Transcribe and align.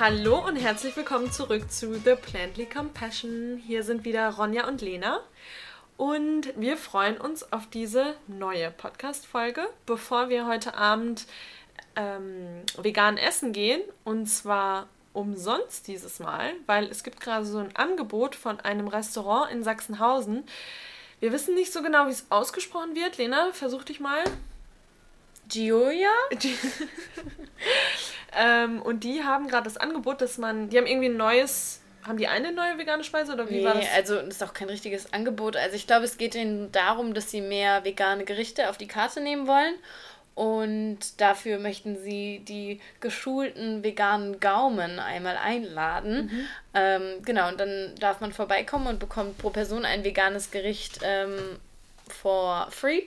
Hallo 0.00 0.44
und 0.44 0.56
herzlich 0.56 0.96
willkommen 0.96 1.30
zurück 1.30 1.70
zu 1.70 1.94
The 1.94 2.16
Plantly 2.16 2.66
Compassion. 2.66 3.62
Hier 3.64 3.84
sind 3.84 4.04
wieder 4.04 4.28
Ronja 4.30 4.66
und 4.66 4.80
Lena 4.80 5.20
und 5.96 6.52
wir 6.56 6.76
freuen 6.76 7.16
uns 7.16 7.52
auf 7.52 7.68
diese 7.70 8.16
neue 8.26 8.72
Podcast-Folge, 8.72 9.68
bevor 9.86 10.30
wir 10.30 10.48
heute 10.48 10.74
Abend 10.74 11.26
ähm, 11.94 12.62
vegan 12.76 13.18
essen 13.18 13.52
gehen 13.52 13.82
und 14.02 14.26
zwar 14.26 14.88
umsonst 15.12 15.86
dieses 15.86 16.18
Mal, 16.18 16.54
weil 16.66 16.86
es 16.86 17.04
gibt 17.04 17.20
gerade 17.20 17.44
so 17.46 17.58
ein 17.58 17.76
Angebot 17.76 18.34
von 18.34 18.58
einem 18.58 18.88
Restaurant 18.88 19.52
in 19.52 19.62
Sachsenhausen. 19.62 20.42
Wir 21.20 21.30
wissen 21.30 21.54
nicht 21.54 21.72
so 21.72 21.82
genau, 21.82 22.08
wie 22.08 22.12
es 22.12 22.26
ausgesprochen 22.30 22.96
wird. 22.96 23.16
Lena, 23.16 23.52
versuch 23.52 23.84
dich 23.84 24.00
mal. 24.00 24.24
Gioia? 25.48 26.10
ähm, 28.36 28.82
und 28.82 29.04
die 29.04 29.22
haben 29.22 29.48
gerade 29.48 29.64
das 29.64 29.76
Angebot, 29.76 30.20
dass 30.20 30.38
man, 30.38 30.68
die 30.68 30.78
haben 30.78 30.86
irgendwie 30.86 31.08
ein 31.08 31.16
neues, 31.16 31.80
haben 32.02 32.18
die 32.18 32.28
eine 32.28 32.52
neue 32.52 32.78
vegane 32.78 33.04
Speise 33.04 33.32
oder 33.32 33.48
wie 33.48 33.58
nee, 33.58 33.64
war 33.64 33.74
das? 33.74 33.86
also 33.94 34.16
das 34.16 34.36
ist 34.36 34.42
auch 34.42 34.54
kein 34.54 34.68
richtiges 34.68 35.12
Angebot. 35.12 35.56
Also 35.56 35.76
ich 35.76 35.86
glaube, 35.86 36.04
es 36.04 36.18
geht 36.18 36.34
ihnen 36.34 36.70
darum, 36.72 37.14
dass 37.14 37.30
sie 37.30 37.40
mehr 37.40 37.84
vegane 37.84 38.24
Gerichte 38.24 38.68
auf 38.68 38.76
die 38.76 38.88
Karte 38.88 39.20
nehmen 39.20 39.46
wollen. 39.46 39.74
Und 40.34 41.20
dafür 41.20 41.60
möchten 41.60 41.96
sie 42.02 42.40
die 42.40 42.80
geschulten 43.00 43.84
veganen 43.84 44.40
Gaumen 44.40 44.98
einmal 44.98 45.36
einladen. 45.36 46.26
Mhm. 46.26 46.46
Ähm, 46.74 47.02
genau, 47.24 47.48
und 47.48 47.60
dann 47.60 47.94
darf 48.00 48.20
man 48.20 48.32
vorbeikommen 48.32 48.88
und 48.88 48.98
bekommt 48.98 49.38
pro 49.38 49.50
Person 49.50 49.84
ein 49.84 50.02
veganes 50.02 50.50
Gericht 50.50 50.98
ähm, 51.04 51.38
for 52.08 52.66
free 52.70 53.02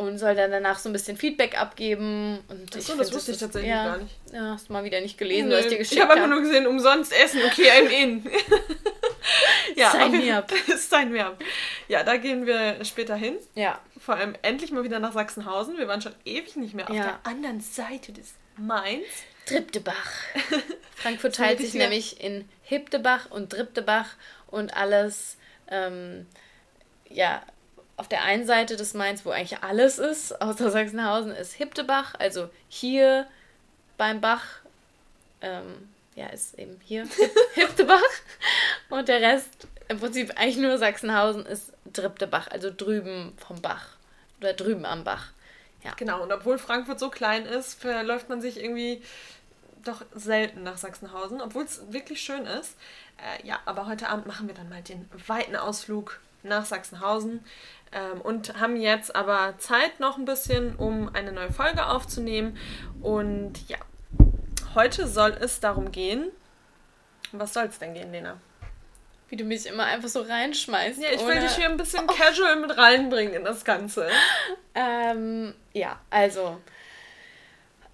und 0.00 0.18
soll 0.18 0.34
dann 0.34 0.50
danach 0.50 0.78
so 0.78 0.88
ein 0.88 0.92
bisschen 0.92 1.16
Feedback 1.16 1.60
abgeben. 1.60 2.38
Und 2.48 2.74
Achso, 2.74 2.96
das 2.96 3.12
wusste 3.12 3.32
ich 3.32 3.38
tatsächlich 3.38 3.70
ja, 3.70 3.84
gar 3.84 3.98
nicht. 3.98 4.14
Ja, 4.32 4.52
hast 4.52 4.68
du 4.68 4.72
mal 4.72 4.82
wieder 4.82 5.00
nicht 5.00 5.18
gelesen, 5.18 5.48
nee, 5.48 5.54
was 5.54 5.64
ich 5.64 5.68
dir 5.68 5.78
geschickt 5.78 5.96
Ich 5.96 6.00
habe 6.00 6.14
einfach 6.14 6.28
nur 6.28 6.40
gesehen, 6.40 6.66
umsonst 6.66 7.12
essen, 7.12 7.40
okay, 7.44 7.70
I'm 7.70 7.88
in. 7.88 8.30
ja, 9.76 9.90
Sign 9.90 10.12
me 10.12 10.34
up. 10.36 10.50
Sign 10.76 11.12
me 11.12 11.24
up. 11.24 11.38
Ja, 11.88 12.02
da 12.02 12.16
gehen 12.16 12.46
wir 12.46 12.82
später 12.84 13.14
hin. 13.14 13.36
Ja. 13.54 13.78
Vor 13.98 14.16
allem 14.16 14.34
endlich 14.40 14.70
mal 14.72 14.84
wieder 14.84 15.00
nach 15.00 15.12
Sachsenhausen. 15.12 15.76
Wir 15.76 15.86
waren 15.86 16.00
schon 16.00 16.14
ewig 16.24 16.56
nicht 16.56 16.74
mehr 16.74 16.88
auf 16.88 16.96
ja. 16.96 17.04
der 17.04 17.18
anderen 17.24 17.60
Seite 17.60 18.12
des 18.12 18.32
Mainz. 18.56 19.04
Driptebach. 19.46 20.12
Frankfurt 20.94 21.34
teilt 21.34 21.58
sich 21.58 21.74
nämlich 21.74 22.22
in 22.22 22.48
Hiptebach 22.62 23.30
und 23.30 23.52
Driptebach 23.52 24.08
und 24.46 24.74
alles, 24.74 25.36
ähm, 25.68 26.26
ja, 27.08 27.42
auf 28.00 28.08
der 28.08 28.22
einen 28.22 28.46
Seite 28.46 28.76
des 28.76 28.94
Mainz, 28.94 29.26
wo 29.26 29.30
eigentlich 29.30 29.62
alles 29.62 29.98
ist, 29.98 30.40
außer 30.40 30.70
Sachsenhausen, 30.70 31.32
ist 31.32 31.52
Hiptebach, 31.52 32.14
also 32.18 32.48
hier 32.70 33.26
beim 33.98 34.22
Bach, 34.22 34.42
ähm, 35.42 35.90
ja, 36.14 36.28
ist 36.28 36.58
eben 36.58 36.80
hier 36.82 37.06
Hiptebach. 37.54 38.00
Und 38.88 39.08
der 39.08 39.20
Rest, 39.20 39.68
im 39.88 40.00
Prinzip 40.00 40.32
eigentlich 40.38 40.56
nur 40.56 40.78
Sachsenhausen, 40.78 41.44
ist 41.44 41.74
Driptebach, 41.92 42.48
also 42.50 42.70
drüben 42.74 43.34
vom 43.36 43.60
Bach. 43.60 43.88
Oder 44.40 44.54
drüben 44.54 44.86
am 44.86 45.04
Bach. 45.04 45.32
Ja. 45.84 45.92
Genau, 45.98 46.22
und 46.22 46.32
obwohl 46.32 46.56
Frankfurt 46.56 46.98
so 46.98 47.10
klein 47.10 47.44
ist, 47.44 47.78
verläuft 47.78 48.30
man 48.30 48.40
sich 48.40 48.62
irgendwie 48.62 49.02
doch 49.84 50.06
selten 50.14 50.62
nach 50.62 50.78
Sachsenhausen, 50.78 51.42
obwohl 51.42 51.64
es 51.64 51.82
wirklich 51.92 52.22
schön 52.22 52.46
ist. 52.46 52.76
Äh, 53.18 53.46
ja, 53.46 53.60
aber 53.66 53.86
heute 53.86 54.08
Abend 54.08 54.26
machen 54.26 54.46
wir 54.46 54.54
dann 54.54 54.70
mal 54.70 54.80
den 54.80 55.06
weiten 55.26 55.54
Ausflug 55.54 56.18
nach 56.42 56.64
Sachsenhausen. 56.64 57.44
Ähm, 57.92 58.20
und 58.20 58.60
haben 58.60 58.76
jetzt 58.76 59.16
aber 59.16 59.54
Zeit 59.58 59.98
noch 59.98 60.16
ein 60.16 60.24
bisschen, 60.24 60.76
um 60.76 61.14
eine 61.14 61.32
neue 61.32 61.52
Folge 61.52 61.86
aufzunehmen. 61.86 62.56
Und 63.02 63.68
ja, 63.68 63.78
heute 64.74 65.08
soll 65.08 65.36
es 65.40 65.60
darum 65.60 65.90
gehen. 65.90 66.30
Was 67.32 67.54
soll 67.54 67.64
es 67.64 67.78
denn 67.78 67.94
gehen, 67.94 68.12
Lena? 68.12 68.36
Wie 69.28 69.36
du 69.36 69.44
mich 69.44 69.66
immer 69.66 69.84
einfach 69.84 70.08
so 70.08 70.22
reinschmeißt. 70.22 71.00
Ja, 71.00 71.10
ich 71.12 71.24
will 71.24 71.40
dich 71.40 71.52
hier 71.52 71.68
ein 71.68 71.76
bisschen 71.76 72.04
oh. 72.08 72.12
casual 72.12 72.56
mit 72.56 72.76
reinbringen 72.76 73.34
in 73.34 73.44
das 73.44 73.64
Ganze. 73.64 74.08
Ähm, 74.74 75.54
ja, 75.72 76.00
also 76.10 76.60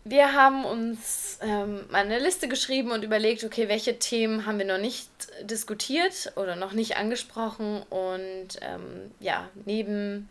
wir 0.08 0.34
haben 0.34 0.64
uns 0.64 1.40
ähm, 1.42 1.84
eine 1.90 2.20
Liste 2.20 2.46
geschrieben 2.46 2.92
und 2.92 3.02
überlegt, 3.02 3.42
okay, 3.42 3.68
welche 3.68 3.98
Themen 3.98 4.46
haben 4.46 4.58
wir 4.58 4.64
noch 4.64 4.78
nicht 4.78 5.10
diskutiert 5.42 6.32
oder 6.36 6.54
noch 6.54 6.72
nicht 6.72 6.96
angesprochen. 6.96 7.82
Und 7.90 8.48
ähm, 8.60 9.10
ja, 9.18 9.48
neben, 9.64 10.28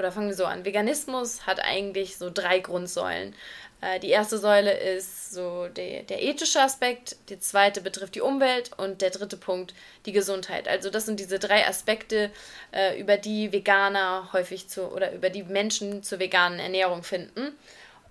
oder 0.00 0.10
fangen 0.10 0.30
wir 0.30 0.34
so 0.34 0.46
an, 0.46 0.64
Veganismus 0.64 1.46
hat 1.46 1.60
eigentlich 1.60 2.16
so 2.16 2.28
drei 2.28 2.58
Grundsäulen. 2.58 3.36
Äh, 3.80 4.00
die 4.00 4.10
erste 4.10 4.36
Säule 4.36 4.76
ist 4.76 5.32
so 5.32 5.68
der, 5.68 6.02
der 6.02 6.20
ethische 6.20 6.60
Aspekt, 6.60 7.14
die 7.28 7.38
zweite 7.38 7.82
betrifft 7.82 8.16
die 8.16 8.20
Umwelt 8.20 8.72
und 8.78 9.00
der 9.00 9.10
dritte 9.10 9.36
Punkt 9.36 9.74
die 10.06 10.12
Gesundheit. 10.12 10.66
Also 10.66 10.90
das 10.90 11.06
sind 11.06 11.20
diese 11.20 11.38
drei 11.38 11.68
Aspekte, 11.68 12.32
äh, 12.72 12.98
über 13.00 13.16
die 13.16 13.52
Veganer 13.52 14.30
häufig 14.32 14.68
zu, 14.68 14.90
oder 14.90 15.12
über 15.12 15.30
die 15.30 15.44
Menschen 15.44 16.02
zur 16.02 16.18
veganen 16.18 16.58
Ernährung 16.58 17.04
finden. 17.04 17.54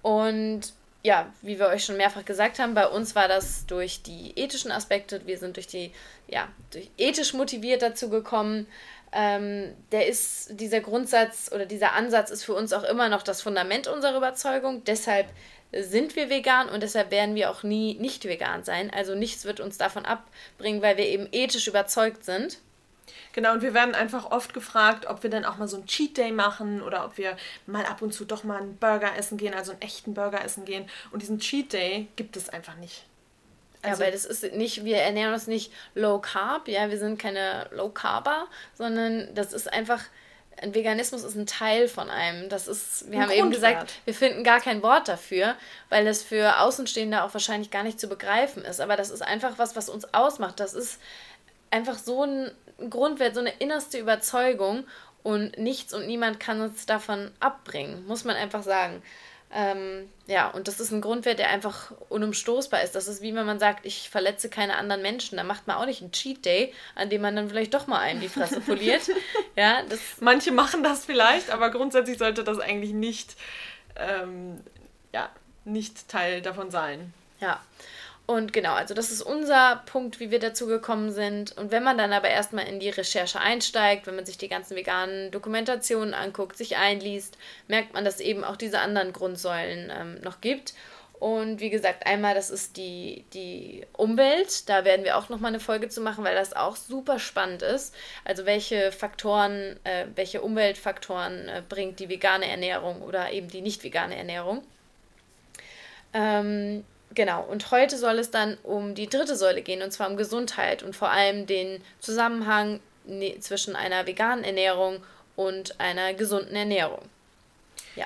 Und 0.02 0.72
ja, 1.04 1.32
wie 1.42 1.60
wir 1.60 1.68
euch 1.68 1.84
schon 1.84 1.98
mehrfach 1.98 2.24
gesagt 2.24 2.60
haben, 2.60 2.74
bei 2.74 2.88
uns 2.88 3.14
war 3.14 3.28
das 3.28 3.66
durch 3.66 4.02
die 4.04 4.32
ethischen 4.38 4.72
Aspekte, 4.72 5.22
wir 5.28 5.38
sind 5.38 5.58
durch 5.58 5.68
die, 5.68 5.92
ja, 6.28 6.48
durch 6.72 6.90
ethisch 6.98 7.34
motiviert 7.34 7.82
dazu 7.82 8.10
gekommen. 8.10 8.68
Ähm, 9.12 9.76
der 9.92 10.08
ist, 10.08 10.60
dieser 10.60 10.80
Grundsatz 10.80 11.52
oder 11.54 11.66
dieser 11.66 11.94
Ansatz 11.94 12.32
ist 12.32 12.46
für 12.46 12.54
uns 12.54 12.74
auch 12.74 12.84
immer 12.84 13.10
noch 13.10 13.22
das 13.22 13.42
Fundament 13.42 13.88
unserer 13.88 14.18
Überzeugung. 14.18 14.84
Deshalb 14.86 15.28
sind 15.72 16.16
wir 16.16 16.30
vegan 16.30 16.70
und 16.70 16.82
deshalb 16.82 17.12
werden 17.12 17.36
wir 17.36 17.52
auch 17.52 17.64
nie 17.64 17.96
nicht 17.96 18.26
vegan 18.26 18.64
sein. 18.64 18.90
Also 18.90 19.14
nichts 19.14 19.44
wird 19.46 19.60
uns 19.60 19.78
davon 19.78 20.06
abbringen, 20.06 20.82
weil 20.82 20.98
wir 20.98 21.06
eben 21.06 21.28
ethisch 21.32 21.68
überzeugt 21.68 22.24
sind. 22.24 22.60
Genau, 23.34 23.54
und 23.54 23.62
wir 23.62 23.74
werden 23.74 23.96
einfach 23.96 24.32
oft 24.32 24.54
gefragt, 24.54 25.08
ob 25.08 25.24
wir 25.24 25.30
dann 25.30 25.46
auch 25.46 25.58
mal 25.58 25.68
so 25.68 25.78
einen 25.78 25.88
Cheat 25.88 26.18
Day 26.18 26.32
machen 26.32 26.82
oder 26.82 27.06
ob 27.06 27.18
wir 27.18 27.36
mal 27.66 27.86
ab 27.86 28.02
und 28.02 28.14
zu 28.14 28.26
doch 28.26 28.44
mal 28.44 28.62
einen 28.62 28.78
Burger 28.78 29.16
essen 29.18 29.38
gehen, 29.38 29.54
also 29.54 29.72
einen 29.72 29.82
echten 29.82 30.14
Burger 30.14 30.44
essen 30.44 30.66
gehen. 30.66 30.90
Und 31.12 31.22
diesen 31.22 31.40
Cheat 31.40 31.74
Day 31.74 32.08
gibt 32.16 32.38
es 32.38 32.50
einfach 32.50 32.76
nicht. 32.76 33.06
Also, 33.82 34.02
ja, 34.02 34.06
weil 34.06 34.14
das 34.14 34.24
ist 34.24 34.54
nicht, 34.54 34.86
wir 34.86 34.98
ernähren 34.98 35.34
uns 35.34 35.48
nicht 35.48 35.72
low 35.94 36.20
carb, 36.20 36.70
ja, 36.70 36.90
wir 36.90 36.98
sind 36.98 37.20
keine 37.20 37.70
low 37.72 37.90
carber, 37.90 38.48
sondern 38.76 39.34
das 39.36 39.52
ist 39.52 39.72
einfach, 39.72 40.00
ein 40.62 40.74
Veganismus 40.74 41.24
ist 41.24 41.36
ein 41.36 41.46
Teil 41.46 41.90
von 41.90 42.10
einem. 42.10 42.48
Das 42.48 42.68
ist, 42.68 43.12
wir 43.12 43.20
haben 43.20 43.30
Grundwert. 43.30 43.40
eben 43.40 43.52
gesagt, 43.52 43.94
wir 44.06 44.14
finden 44.14 44.44
gar 44.44 44.62
kein 44.62 44.82
Wort 44.82 45.08
dafür, 45.08 45.56
weil 45.90 46.06
das 46.06 46.22
für 46.22 46.60
Außenstehende 46.60 47.24
auch 47.24 47.34
wahrscheinlich 47.34 47.72
gar 47.72 47.84
nicht 47.84 48.00
zu 48.00 48.08
begreifen 48.08 48.64
ist. 48.64 48.80
Aber 48.80 48.96
das 48.96 49.10
ist 49.10 49.22
einfach 49.22 49.58
was, 49.58 49.76
was 49.76 49.90
uns 49.90 50.14
ausmacht. 50.14 50.60
Das 50.60 50.74
ist 50.74 51.00
einfach 51.72 51.98
so 51.98 52.24
ein 52.24 52.52
Grundwert, 52.90 53.36
so 53.36 53.42
eine 53.42 53.54
innerste 53.60 53.98
Überzeugung 53.98 54.86
und 55.24 55.58
nichts 55.58 55.94
und 55.94 56.08
niemand 56.08 56.40
kann 56.40 56.62
uns 56.62 56.86
davon 56.86 57.32
abbringen, 57.40 58.06
muss 58.08 58.24
man 58.24 58.36
einfach 58.36 58.64
sagen. 58.64 59.02
Ähm, 59.56 60.10
ja, 60.26 60.50
und 60.50 60.68
das 60.68 60.80
ist 60.80 60.92
ein 60.92 61.02
Grundwert, 61.02 61.38
der 61.38 61.50
einfach 61.50 61.92
unumstoßbar 62.10 62.82
ist. 62.82 62.96
Das 62.96 63.08
ist 63.08 63.22
wie 63.22 63.36
wenn 63.36 63.46
man 63.46 63.60
sagt, 63.60 63.86
ich 63.86 64.10
verletze 64.10 64.50
keine 64.50 64.78
anderen 64.78 65.04
Menschen. 65.04 65.38
Da 65.38 65.44
macht 65.44 65.68
man 65.68 65.78
auch 65.78 65.86
nicht 65.86 66.02
einen 66.02 66.12
Cheat 66.12 66.44
Day, 66.44 66.74
an 66.96 67.10
dem 67.10 67.22
man 67.22 67.36
dann 67.36 67.50
vielleicht 67.50 67.74
doch 67.74 67.86
mal 67.86 68.00
einem 68.00 68.20
die 68.20 68.30
Fresse 68.30 68.62
poliert. 68.62 69.04
ja, 69.56 69.84
das 69.88 70.00
Manche 70.22 70.52
machen 70.52 70.82
das 70.84 71.06
vielleicht, 71.06 71.52
aber 71.52 71.70
grundsätzlich 71.70 72.18
sollte 72.18 72.44
das 72.44 72.60
eigentlich 72.60 72.94
nicht, 72.94 73.36
ähm, 73.96 74.60
ja, 75.14 75.30
nicht 75.66 76.10
Teil 76.10 76.42
davon 76.42 76.72
sein. 76.72 77.14
Ja. 77.40 77.62
Und 78.26 78.54
genau, 78.54 78.74
also 78.74 78.94
das 78.94 79.12
ist 79.12 79.22
unser 79.22 79.84
Punkt, 79.86 80.22
wie 80.22 80.32
wir 80.32 80.40
dazu 80.40 80.66
gekommen 80.66 81.12
sind. 81.12 81.58
Und 81.58 81.72
wenn 81.72 81.84
man 81.84 81.98
dann 81.98 82.14
aber 82.14 82.30
erstmal 82.30 82.68
in 82.68 82.80
die 82.80 82.90
Recherche 82.90 83.40
einsteigt, 83.40 84.08
wenn 84.08 84.16
man 84.16 84.26
sich 84.26 84.38
die 84.38 84.48
ganzen 84.48 84.78
veganen 84.78 85.30
Dokumentationen 85.32 86.14
anguckt, 86.14 86.56
sich 86.56 86.78
einliest, 86.78 87.38
merkt 87.68 87.94
man, 87.94 88.06
dass 88.06 88.16
es 88.16 88.22
eben 88.22 88.46
auch 88.46 88.56
diese 88.56 88.80
anderen 88.80 89.12
Grundsäulen 89.12 89.92
ähm, 89.94 90.22
noch 90.22 90.40
gibt. 90.40 90.74
Und 91.20 91.60
wie 91.60 91.70
gesagt, 91.70 92.06
einmal, 92.06 92.34
das 92.34 92.50
ist 92.50 92.78
die, 92.78 93.26
die 93.34 93.86
Umwelt. 93.94 94.68
Da 94.70 94.86
werden 94.86 95.06
wir 95.06 95.18
auch 95.18 95.30
nochmal 95.30 95.52
eine 95.52 95.60
Folge 95.60 95.90
zu 95.90 96.00
machen, 96.02 96.24
weil 96.24 96.36
das 96.36 96.54
auch 96.54 96.78
super 96.78 97.20
spannend 97.20 97.62
ist. 97.62 97.94
Also 98.24 98.46
welche 98.46 98.92
Faktoren, 98.94 99.80
äh, 99.84 100.06
welche 100.16 100.42
Umweltfaktoren 100.42 101.48
äh, 101.50 101.62
bringt 101.68 102.00
die 102.00 102.10
vegane 102.10 102.48
Ernährung 102.48 103.02
oder 103.02 103.32
eben 103.32 103.50
die 103.50 103.62
nicht 103.62 103.84
vegane 103.84 104.18
Ernährung. 104.18 104.64
Ähm, 106.14 106.84
Genau, 107.16 107.44
und 107.44 107.70
heute 107.70 107.98
soll 107.98 108.18
es 108.18 108.32
dann 108.32 108.58
um 108.64 108.96
die 108.96 109.08
dritte 109.08 109.36
Säule 109.36 109.62
gehen, 109.62 109.82
und 109.82 109.92
zwar 109.92 110.10
um 110.10 110.18
Gesundheit 110.18 110.82
und 110.82 110.96
vor 110.96 111.10
allem 111.10 111.46
den 111.46 111.84
Zusammenhang 112.00 112.80
ne, 113.06 113.38
zwischen 113.40 113.76
einer 113.76 114.08
veganen 114.08 114.44
Ernährung 114.44 115.04
und 115.36 115.80
einer 115.80 116.14
gesunden 116.14 116.56
Ernährung. 116.56 117.02
Ja. 117.96 118.06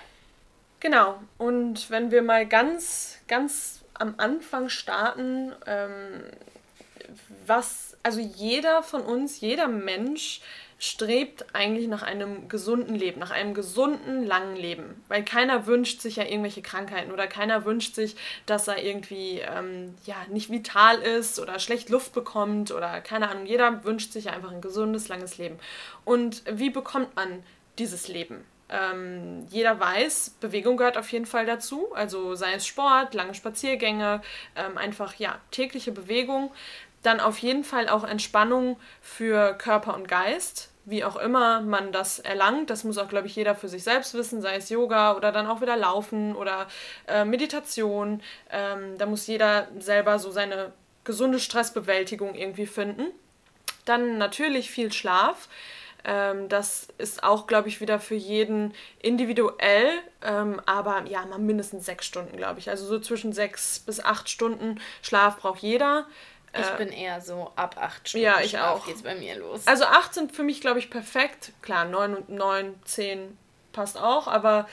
Genau, 0.79 1.19
und 1.37 1.89
wenn 1.89 2.11
wir 2.11 2.21
mal 2.21 2.45
ganz, 2.45 3.19
ganz 3.27 3.79
am 3.93 4.15
Anfang 4.17 4.69
starten, 4.69 5.53
ähm, 5.65 6.23
was, 7.45 7.95
also 8.03 8.19
jeder 8.19 8.83
von 8.83 9.01
uns, 9.01 9.39
jeder 9.39 9.67
Mensch 9.67 10.41
strebt 10.79 11.45
eigentlich 11.53 11.87
nach 11.87 12.03
einem 12.03 12.49
gesunden 12.49 12.95
Leben, 12.95 13.19
nach 13.19 13.31
einem 13.31 13.53
gesunden, 13.53 14.25
langen 14.25 14.55
Leben. 14.55 15.03
Weil 15.07 15.23
keiner 15.25 15.65
wünscht 15.65 16.01
sich 16.01 16.17
ja 16.17 16.23
irgendwelche 16.23 16.61
Krankheiten 16.61 17.11
oder 17.11 17.27
keiner 17.27 17.65
wünscht 17.65 17.95
sich, 17.95 18.15
dass 18.45 18.67
er 18.67 18.83
irgendwie 18.83 19.39
ähm, 19.39 19.95
ja, 20.05 20.15
nicht 20.29 20.51
vital 20.51 20.99
ist 20.99 21.39
oder 21.39 21.59
schlecht 21.59 21.89
Luft 21.89 22.13
bekommt 22.13 22.71
oder 22.71 23.01
keine 23.01 23.29
Ahnung. 23.29 23.45
Jeder 23.45 23.83
wünscht 23.83 24.11
sich 24.11 24.29
einfach 24.29 24.51
ein 24.51 24.61
gesundes, 24.61 25.07
langes 25.07 25.37
Leben. 25.37 25.57
Und 26.05 26.43
wie 26.51 26.69
bekommt 26.69 27.15
man 27.15 27.43
dieses 27.79 28.07
Leben? 28.07 28.45
Ähm, 28.69 29.47
jeder 29.49 29.79
weiß, 29.79 30.35
Bewegung 30.41 30.75
gehört 30.75 30.97
auf 30.97 31.11
jeden 31.11 31.25
Fall 31.25 31.45
dazu. 31.45 31.93
Also 31.93 32.35
sei 32.35 32.53
es 32.53 32.67
Sport, 32.67 33.13
lange 33.13 33.33
Spaziergänge, 33.33 34.21
ähm, 34.55 34.77
einfach 34.77 35.15
ja, 35.15 35.39
tägliche 35.51 35.91
Bewegung. 35.91 36.51
Dann 37.07 37.21
auf 37.21 37.37
jeden 37.37 37.63
Fall 37.63 37.87
auch 37.87 38.03
Entspannung 38.03 38.77
für 38.99 39.53
Körper 39.53 39.95
und 39.95 40.09
Geist, 40.09 40.73
wie 40.83 41.05
auch 41.05 41.15
immer 41.15 41.61
man 41.61 41.93
das 41.93 42.19
erlangt. 42.19 42.69
Das 42.69 42.83
muss 42.83 42.97
auch, 42.97 43.07
glaube 43.07 43.27
ich, 43.27 43.35
jeder 43.37 43.55
für 43.55 43.69
sich 43.69 43.85
selbst 43.85 44.13
wissen, 44.13 44.41
sei 44.41 44.57
es 44.57 44.67
Yoga 44.67 45.15
oder 45.15 45.31
dann 45.31 45.47
auch 45.47 45.61
wieder 45.61 45.77
Laufen 45.77 46.35
oder 46.35 46.67
äh, 47.07 47.23
Meditation. 47.23 48.21
Ähm, 48.51 48.97
da 48.97 49.05
muss 49.05 49.25
jeder 49.25 49.69
selber 49.79 50.19
so 50.19 50.31
seine 50.31 50.73
gesunde 51.05 51.39
Stressbewältigung 51.39 52.35
irgendwie 52.35 52.65
finden. 52.65 53.05
Dann 53.85 54.17
natürlich 54.17 54.69
viel 54.69 54.91
Schlaf. 54.91 55.47
Ähm, 56.03 56.49
das 56.49 56.89
ist 56.97 57.23
auch, 57.23 57.47
glaube 57.47 57.69
ich, 57.69 57.79
wieder 57.79 58.01
für 58.01 58.15
jeden 58.15 58.73
individuell, 59.01 59.91
ähm, 60.21 60.61
aber 60.65 61.05
ja, 61.07 61.25
mal 61.25 61.39
mindestens 61.39 61.85
sechs 61.85 62.05
Stunden, 62.05 62.35
glaube 62.35 62.59
ich. 62.59 62.69
Also 62.69 62.85
so 62.85 62.99
zwischen 62.99 63.31
sechs 63.31 63.79
bis 63.79 64.01
acht 64.01 64.27
Stunden 64.27 64.81
Schlaf 65.01 65.37
braucht 65.37 65.61
jeder. 65.61 66.05
Ich 66.53 66.65
äh, 66.65 66.77
bin 66.77 66.89
eher 66.89 67.21
so 67.21 67.51
ab 67.55 67.75
acht 67.79 68.07
Stunden. 68.07 68.25
Ja, 68.25 68.39
ich 68.39 68.51
Schlaf 68.51 68.81
auch. 68.81 68.85
geht's 68.85 69.03
bei 69.03 69.15
mir 69.15 69.37
los. 69.37 69.65
Also 69.65 69.85
acht 69.85 70.13
sind 70.13 70.31
für 70.31 70.43
mich, 70.43 70.61
glaube 70.61 70.79
ich, 70.79 70.89
perfekt. 70.89 71.51
Klar, 71.61 71.85
neun 71.85 72.15
und 72.15 72.29
neun, 72.29 72.75
zehn 72.85 73.37
passt 73.73 73.97
auch, 73.97 74.27
aber 74.27 74.67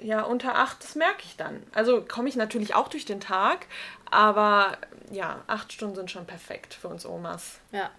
ja, 0.00 0.22
unter 0.22 0.56
acht, 0.56 0.82
das 0.82 0.94
merke 0.94 1.22
ich 1.24 1.36
dann. 1.36 1.62
Also 1.74 2.02
komme 2.02 2.28
ich 2.28 2.36
natürlich 2.36 2.74
auch 2.74 2.88
durch 2.88 3.04
den 3.04 3.20
Tag, 3.20 3.66
aber 4.10 4.78
ja, 5.10 5.42
acht 5.46 5.72
Stunden 5.72 5.96
sind 5.96 6.10
schon 6.10 6.26
perfekt 6.26 6.74
für 6.74 6.88
uns 6.88 7.04
Omas. 7.04 7.58
Ja. 7.72 7.90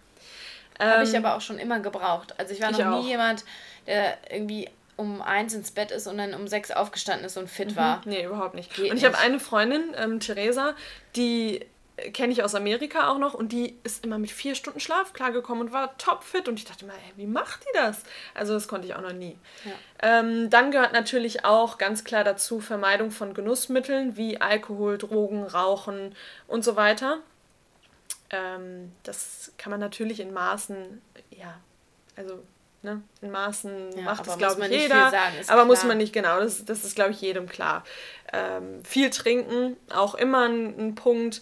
Ähm, 0.80 0.90
Habe 0.92 1.04
ich 1.04 1.18
aber 1.18 1.36
auch 1.36 1.42
schon 1.42 1.60
immer 1.60 1.80
gebraucht. 1.80 2.34
Also 2.40 2.54
ich 2.54 2.62
war 2.62 2.72
noch 2.72 2.80
ich 2.80 2.86
nie 2.86 2.92
auch. 2.92 3.06
jemand, 3.06 3.44
der 3.86 4.18
irgendwie 4.32 4.70
um 4.96 5.22
eins 5.22 5.54
ins 5.54 5.72
Bett 5.72 5.92
ist 5.92 6.08
und 6.08 6.18
dann 6.18 6.34
um 6.34 6.48
sechs 6.48 6.72
aufgestanden 6.72 7.26
ist 7.26 7.38
und 7.38 7.50
fit 7.50 7.72
mhm. 7.72 7.76
war. 7.76 8.02
Nee, 8.06 8.24
überhaupt 8.24 8.56
nicht. 8.56 8.74
Geht 8.74 8.92
und 8.92 8.98
ich 8.98 9.06
habe 9.06 9.18
eine 9.18 9.40
Freundin, 9.40 9.94
ähm, 9.96 10.20
Theresa, 10.20 10.76
die 11.16 11.66
kenne 12.14 12.34
ich 12.34 12.44
aus 12.44 12.56
Amerika 12.56 13.10
auch 13.10 13.18
noch 13.18 13.34
und 13.34 13.52
die 13.52 13.78
ist 13.84 14.04
immer 14.06 14.18
mit 14.18 14.32
vier 14.32 14.56
Stunden 14.56 14.80
Schlaf 14.80 15.14
klargekommen 15.14 15.68
und 15.68 15.74
war 15.74 15.98
topfit 15.98 16.48
und 16.48 16.58
ich 16.60 16.66
dachte 16.66 16.86
mal, 16.86 16.94
ey, 16.94 17.14
wie 17.18 17.28
macht 17.28 17.64
die 17.64 17.74
das? 17.74 18.04
Also 18.34 18.54
das 18.54 18.68
konnte 18.68 18.88
ich 18.88 18.96
auch 18.96 19.02
noch 19.02 19.14
nie. 19.14 19.38
Ja. 19.66 20.20
Ähm, 20.20 20.50
dann 20.50 20.72
gehört 20.72 20.94
natürlich 20.94 21.46
auch 21.46 21.78
ganz 21.78 22.04
klar 22.04 22.24
dazu 22.24 22.60
Vermeidung 22.60 23.12
von 23.12 23.34
Genussmitteln 23.34 24.18
wie 24.18 24.40
Alkohol, 24.40 24.98
Drogen, 24.98 25.44
Rauchen 25.44 26.16
und 26.48 26.64
so 26.64 26.76
weiter. 26.76 27.20
Ähm, 28.30 28.92
das 29.04 29.54
kann 29.58 29.72
man 29.72 29.80
natürlich 29.80 30.20
in 30.20 30.34
Maßen, 30.34 31.02
ja, 31.32 31.60
also 32.16 32.44
ne, 32.82 33.02
in 33.22 33.32
Maßen 33.32 33.98
ja, 33.98 34.02
macht 34.04 34.28
es, 34.28 34.38
glaube 34.38 34.66
ich, 34.68 34.72
jeder. 34.72 35.10
Sagen, 35.10 35.36
aber 35.48 35.56
klar. 35.56 35.66
muss 35.66 35.84
man 35.84 35.98
nicht, 35.98 36.14
genau, 36.14 36.40
das, 36.40 36.66
das 36.66 36.84
ist, 36.84 36.96
glaube 36.96 37.12
ich, 37.12 37.22
jedem 37.22 37.48
klar. 37.48 37.84
Ähm, 38.32 38.84
viel 38.86 39.10
trinken, 39.10 39.78
auch 39.92 40.16
immer 40.16 40.48
ein, 40.48 40.80
ein 40.80 40.96
Punkt 40.96 41.42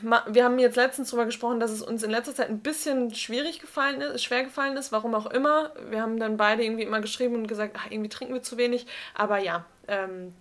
wir 0.00 0.44
haben 0.44 0.58
jetzt 0.58 0.76
letztens 0.76 1.10
darüber 1.10 1.26
gesprochen, 1.26 1.60
dass 1.60 1.70
es 1.70 1.82
uns 1.82 2.02
in 2.02 2.10
letzter 2.10 2.34
Zeit 2.34 2.48
ein 2.48 2.60
bisschen 2.60 3.14
schwierig 3.14 3.60
gefallen 3.60 4.00
ist, 4.00 4.22
schwer 4.22 4.44
gefallen 4.44 4.76
ist, 4.76 4.92
warum 4.92 5.14
auch 5.14 5.26
immer. 5.26 5.72
Wir 5.90 6.02
haben 6.02 6.18
dann 6.18 6.36
beide 6.36 6.64
irgendwie 6.64 6.84
immer 6.84 7.00
geschrieben 7.00 7.36
und 7.36 7.46
gesagt, 7.46 7.76
ach, 7.78 7.90
irgendwie 7.90 8.08
trinken 8.08 8.34
wir 8.34 8.42
zu 8.42 8.56
wenig. 8.56 8.86
Aber 9.14 9.38
ja, 9.38 9.64
ähm, 9.88 10.34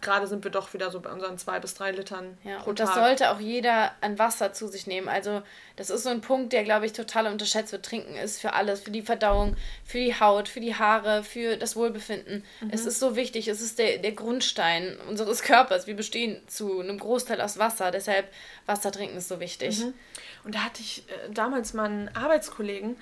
gerade 0.00 0.26
sind 0.26 0.44
wir 0.44 0.50
doch 0.50 0.74
wieder 0.74 0.90
so 0.90 1.00
bei 1.00 1.10
unseren 1.10 1.38
zwei 1.38 1.60
bis 1.60 1.74
drei 1.74 1.92
Litern 1.92 2.36
ja, 2.44 2.58
pro 2.58 2.70
und 2.70 2.76
Tag. 2.78 2.86
das 2.86 2.94
sollte 2.94 3.30
auch 3.30 3.40
jeder 3.40 3.92
an 4.00 4.18
Wasser 4.18 4.52
zu 4.52 4.68
sich 4.68 4.86
nehmen. 4.86 5.08
Also 5.08 5.42
das 5.76 5.90
ist 5.90 6.04
so 6.04 6.10
ein 6.10 6.20
Punkt, 6.20 6.52
der, 6.52 6.64
glaube 6.64 6.86
ich, 6.86 6.92
total 6.92 7.26
unterschätzt 7.26 7.72
wird. 7.72 7.84
Trinken 7.84 8.14
ist 8.14 8.40
für 8.40 8.52
alles, 8.52 8.80
für 8.80 8.90
die 8.90 9.02
Verdauung, 9.02 9.56
für 9.84 9.98
die 9.98 10.18
Haut, 10.18 10.48
für 10.48 10.60
die 10.60 10.74
Haare, 10.74 11.24
für 11.24 11.56
das 11.56 11.76
Wohlbefinden. 11.76 12.44
Mhm. 12.60 12.70
Es 12.72 12.86
ist 12.86 13.00
so 13.00 13.16
wichtig. 13.16 13.48
Es 13.48 13.60
ist 13.60 13.78
der, 13.78 13.98
der 13.98 14.12
Grundstein 14.12 14.96
unseres 15.08 15.42
Körpers. 15.42 15.86
Wir 15.86 15.96
bestehen 15.96 16.40
zu 16.46 16.80
einem 16.80 16.98
Großteil 16.98 17.40
aus 17.40 17.58
Wasser. 17.58 17.90
Deshalb 17.90 18.28
Wasser 18.66 18.92
trinken 18.92 19.16
ist 19.16 19.28
so 19.28 19.40
wichtig. 19.40 19.80
Mhm. 19.80 19.94
Und 20.44 20.54
da 20.54 20.60
hatte 20.60 20.80
ich 20.80 21.04
äh, 21.08 21.30
damals 21.32 21.74
mal 21.74 21.86
einen 21.86 22.14
Arbeitskollegen, 22.14 22.96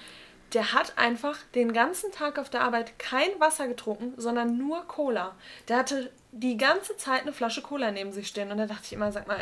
der 0.54 0.72
hat 0.72 0.98
einfach 0.98 1.36
den 1.54 1.72
ganzen 1.72 2.12
Tag 2.12 2.38
auf 2.38 2.50
der 2.50 2.62
Arbeit 2.62 2.98
kein 2.98 3.28
Wasser 3.38 3.68
getrunken, 3.68 4.14
sondern 4.16 4.58
nur 4.58 4.86
Cola. 4.86 5.34
Der 5.68 5.78
hatte 5.78 6.10
die 6.32 6.56
ganze 6.56 6.96
Zeit 6.96 7.22
eine 7.22 7.32
Flasche 7.32 7.62
Cola 7.62 7.90
neben 7.90 8.12
sich 8.12 8.28
stehen 8.28 8.50
und 8.50 8.58
da 8.58 8.66
dachte 8.66 8.82
ich 8.84 8.92
immer, 8.92 9.12
sag 9.12 9.26
mal, 9.26 9.38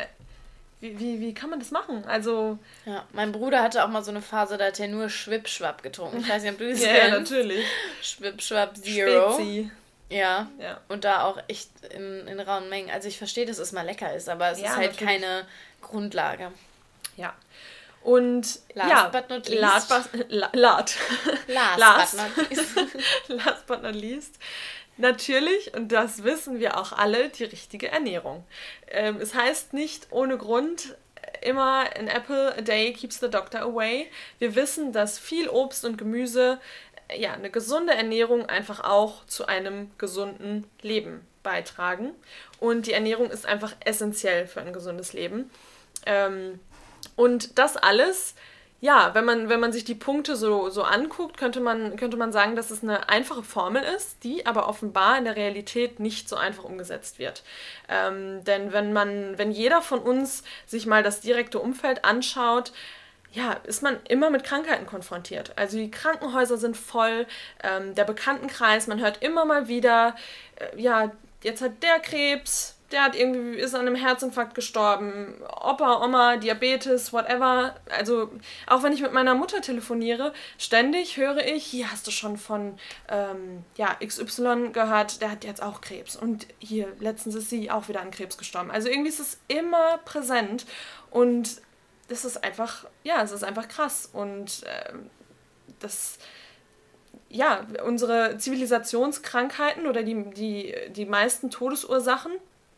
wie, 0.81 0.99
wie, 0.99 1.21
wie 1.21 1.35
kann 1.35 1.51
man 1.51 1.59
das 1.59 1.71
machen? 1.71 2.05
Also. 2.07 2.59
Ja, 2.87 3.05
mein 3.13 3.33
Bruder 3.33 3.63
hatte 3.63 3.85
auch 3.85 3.89
mal 3.89 4.03
so 4.03 4.11
eine 4.11 4.23
Phase, 4.23 4.57
da 4.57 4.67
hat 4.67 4.81
er 4.81 4.89
nur 4.89 5.11
Schwippschwapp 5.11 5.83
getrunken. 5.83 6.21
Ich 6.21 6.29
weiß 6.29 6.43
nicht, 6.43 6.53
ob 6.53 6.59
du 6.59 6.71
das 6.71 6.81
ja, 6.85 6.93
kennst. 6.93 7.09
Ja, 7.09 7.19
natürlich. 7.19 7.67
Schwippschwapp 8.01 8.77
Zero. 8.79 9.35
Spezi. 9.35 9.71
Ja. 10.09 10.51
ja. 10.59 10.81
Und 10.89 11.05
da 11.05 11.25
auch 11.25 11.39
echt 11.49 11.71
in, 11.95 12.27
in 12.27 12.41
rauen 12.41 12.69
Mengen. 12.69 12.91
Also 12.91 13.09
ich 13.09 13.19
verstehe, 13.19 13.47
dass 13.47 13.59
es 13.59 13.73
mal 13.73 13.85
lecker 13.85 14.13
ist, 14.15 14.29
aber 14.29 14.51
es 14.51 14.61
ja, 14.61 14.71
ist 14.71 14.77
halt 14.77 14.93
natürlich. 14.93 15.23
keine 15.23 15.47
Grundlage. 15.83 16.51
Ja. 17.17 17.35
Und 18.03 18.61
last 18.75 18.91
ja, 18.91 19.09
but 19.09 19.29
not 19.29 19.49
least. 19.49 19.61
Last, 19.61 20.13
but, 20.13 20.27
la, 20.31 20.51
last. 20.53 20.97
last, 21.47 22.15
last 22.15 22.17
but 22.17 22.23
not 22.37 22.51
least. 22.51 22.77
last 23.29 23.67
but 23.67 23.83
not 23.83 23.95
least. 23.95 24.39
Natürlich, 24.97 25.75
und 25.75 25.93
das 25.93 26.25
wissen 26.25 26.61
wir 26.61 26.79
auch 26.79 26.93
alle, 26.93 27.31
die 27.31 27.45
richtige 27.45 27.89
Ernährung. 27.89 28.45
Ähm, 28.89 29.19
es 29.21 29.35
heißt 29.35 29.73
nicht 29.73 30.09
ohne 30.11 30.37
Grund 30.37 30.95
immer 31.43 31.87
an 31.97 32.09
apple 32.09 32.57
a 32.57 32.61
day 32.61 32.93
keeps 32.93 33.19
the 33.21 33.31
doctor 33.31 33.63
away. 33.63 34.11
Wir 34.39 34.55
wissen, 34.55 34.93
dass 34.93 35.19
viel 35.19 35.49
Obst 35.49 35.85
und 35.85 35.97
Gemüse, 35.97 36.61
ja, 37.15 37.33
eine 37.33 37.51
gesunde 37.51 37.95
Ernährung 37.95 38.47
einfach 38.47 38.81
auch 38.81 39.25
zu 39.27 39.47
einem 39.47 39.91
gesunden 39.99 40.67
Leben 40.83 41.27
beitragen. 41.43 42.13
Und 42.59 42.87
die 42.87 42.93
Ernährung 42.93 43.31
ist 43.31 43.47
einfach 43.47 43.75
essentiell 43.85 44.47
für 44.47 44.61
ein 44.61 44.73
gesundes 44.73 45.13
Leben. 45.13 45.51
Ähm, 46.07 46.61
und 47.21 47.59
das 47.59 47.77
alles, 47.77 48.35
ja, 48.81 49.11
wenn 49.13 49.27
man, 49.27 49.51
wenn 49.51 49.61
man 49.61 49.73
sich 49.73 49.85
die 49.85 49.95
Punkte 49.95 50.37
so, 50.37 50.71
so 50.71 50.85
anguckt, 50.85 51.37
könnte 51.37 51.61
man, 51.61 51.97
könnte 51.97 52.17
man 52.17 52.33
sagen, 52.33 52.57
dass 52.57 52.71
es 52.71 52.83
eine 52.83 53.11
einfache 53.11 53.43
Formel 53.43 53.83
ist, 53.83 54.25
die 54.25 54.47
aber 54.47 54.67
offenbar 54.67 55.19
in 55.19 55.25
der 55.25 55.37
Realität 55.37 56.01
nicht 56.01 56.31
so 56.31 56.37
einfach 56.37 56.65
umgesetzt 56.65 57.19
wird. 57.19 57.43
Ähm, 57.91 58.43
denn 58.45 58.73
wenn 58.73 58.95
man, 58.95 59.37
wenn 59.37 59.51
jeder 59.51 59.83
von 59.83 59.99
uns 59.99 60.45
sich 60.65 60.87
mal 60.87 61.03
das 61.03 61.21
direkte 61.21 61.59
Umfeld 61.59 62.07
anschaut, 62.07 62.73
ja, 63.33 63.53
ist 63.65 63.83
man 63.83 63.99
immer 64.09 64.31
mit 64.31 64.43
Krankheiten 64.43 64.87
konfrontiert. 64.87 65.53
Also 65.57 65.77
die 65.77 65.91
Krankenhäuser 65.91 66.57
sind 66.57 66.75
voll, 66.75 67.27
ähm, 67.63 67.95
der 67.95 68.05
Bekanntenkreis, 68.05 68.87
man 68.87 68.99
hört 68.99 69.23
immer 69.23 69.45
mal 69.45 69.69
wieder, 69.69 70.17
äh, 70.57 70.81
ja, 70.81 71.13
jetzt 71.43 71.61
hat 71.61 71.83
der 71.83 72.01
Krebs, 72.01 72.80
der 72.93 73.05
hat 73.05 73.17
irgendwie, 73.17 73.59
ist 73.59 73.75
an 73.75 73.83
einem 73.83 73.95
Herzinfarkt 73.95 74.55
gestorben, 74.55 75.35
Opa, 75.49 76.05
Oma, 76.05 76.37
Diabetes, 76.37 77.13
whatever. 77.13 77.77
Also 77.91 78.31
auch 78.67 78.83
wenn 78.83 78.93
ich 78.93 79.01
mit 79.01 79.13
meiner 79.13 79.35
Mutter 79.35 79.61
telefoniere, 79.61 80.33
ständig 80.59 81.17
höre 81.17 81.45
ich, 81.45 81.65
hier 81.65 81.91
hast 81.91 82.07
du 82.07 82.11
schon 82.11 82.37
von 82.37 82.79
ähm, 83.09 83.65
ja, 83.77 83.97
XY 84.05 84.71
gehört, 84.73 85.21
der 85.23 85.31
hat 85.31 85.45
jetzt 85.45 85.63
auch 85.63 85.81
Krebs. 85.81 86.17
Und 86.17 86.47
hier, 86.59 86.93
letztens 86.99 87.35
ist 87.35 87.51
sie 87.51 87.71
auch 87.71 87.89
wieder 87.89 88.01
an 88.01 88.11
Krebs 88.11 88.39
gestorben. 88.39 88.71
Also 88.71 88.89
irgendwie 88.89 89.11
ist 89.11 89.21
es 89.21 89.39
immer 89.49 89.99
präsent 89.99 90.67
und 91.11 91.61
das 92.09 92.25
ist 92.25 92.43
einfach, 92.43 92.87
ja, 93.05 93.23
es 93.23 93.31
ist 93.31 93.45
einfach 93.45 93.69
krass. 93.69 94.09
Und 94.13 94.65
ähm, 94.67 95.11
das 95.79 96.19
ja, 97.29 97.65
unsere 97.87 98.37
Zivilisationskrankheiten 98.39 99.87
oder 99.87 100.03
die, 100.03 100.31
die, 100.31 100.75
die 100.91 101.07
meisten 101.07 101.49
Todesursachen 101.49 102.33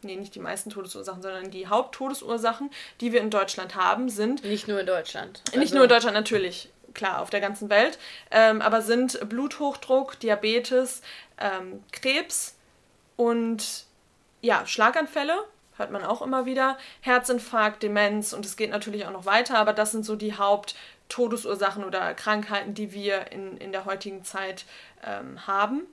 nee, 0.05 0.17
nicht 0.17 0.35
die 0.35 0.41
meisten 0.41 0.71
Todesursachen, 0.71 1.23
sondern 1.23 1.51
die 1.51 1.67
Haupttodesursachen, 1.67 2.71
die 3.01 3.13
wir 3.13 3.21
in 3.21 3.31
Deutschland 3.31 3.75
haben, 3.75 4.09
sind. 4.09 4.45
Nicht 4.45 4.69
nur 4.69 4.81
in 4.81 4.87
Deutschland. 4.87 5.43
Also 5.49 5.59
nicht 5.59 5.75
nur 5.75 5.85
in 5.85 5.89
Deutschland, 5.89 6.15
natürlich, 6.15 6.71
klar, 6.95 7.21
auf 7.21 7.31
der 7.31 7.41
ganzen 7.41 7.71
Welt, 7.71 7.99
ähm, 8.31 8.63
aber 8.63 8.83
sind 8.83 9.29
Bluthochdruck, 9.29 10.19
Diabetes, 10.21 11.03
ähm, 11.39 11.83
Krebs 11.93 12.57
und 13.17 13.87
ja, 14.41 14.67
Schlaganfälle. 14.67 15.45
Hört 15.77 15.91
man 15.91 16.05
auch 16.05 16.21
immer 16.21 16.45
wieder. 16.45 16.77
Herzinfarkt, 17.01 17.83
Demenz 17.83 18.33
und 18.35 18.45
es 18.45 18.57
geht 18.57 18.71
natürlich 18.71 19.07
auch 19.07 19.13
noch 19.13 19.25
weiter, 19.25 19.59
aber 19.59 19.73
das 19.73 19.91
sind 19.91 20.05
so 20.05 20.17
die 20.17 20.35
Haupttodesursachen 20.35 21.83
oder 21.83 22.13
Krankheiten, 22.15 22.75
die 22.75 22.93
wir 22.93 23.33
in, 23.33 23.57
in 23.57 23.73
der 23.73 23.87
heutigen 23.87 24.23
Zeit 24.23 24.67
ähm, 25.03 25.47
haben. 25.47 25.87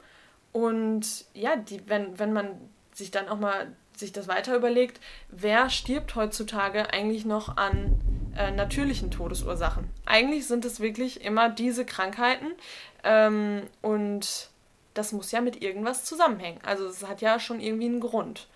Und 0.51 1.25
ja, 1.34 1.56
die, 1.56 1.88
wenn, 1.88 2.20
wenn 2.20 2.34
man 2.34 2.60
sich 2.94 3.12
dann 3.12 3.30
auch 3.30 3.39
mal 3.39 3.72
sich 4.00 4.12
das 4.12 4.27
weiter 4.27 4.56
überlegt, 4.56 5.00
wer 5.29 5.70
stirbt 5.70 6.15
heutzutage 6.15 6.91
eigentlich 6.94 7.25
noch 7.25 7.58
an 7.58 8.00
äh, 8.38 8.51
natürlichen 8.51 9.12
Todesursachen. 9.12 9.89
Eigentlich 10.06 10.48
sind 10.48 10.65
es 10.65 10.79
wirklich 10.79 11.24
immer 11.24 11.50
diese 11.50 11.86
Krankheiten 11.86 12.48
ähm, 13.03 13.63
und 13.82 14.50
das 14.94 15.12
muss 15.12 15.32
ja 15.32 15.41
mit 15.41 15.62
irgendwas 15.62 16.06
zusammenhängen. 16.06 16.60
Also 16.65 16.86
es 16.88 17.06
hat 17.08 17.22
ja 17.22 17.39
schon 17.39 17.60
irgendwie 17.60 17.86
einen 17.86 18.00
Grund. 18.00 18.48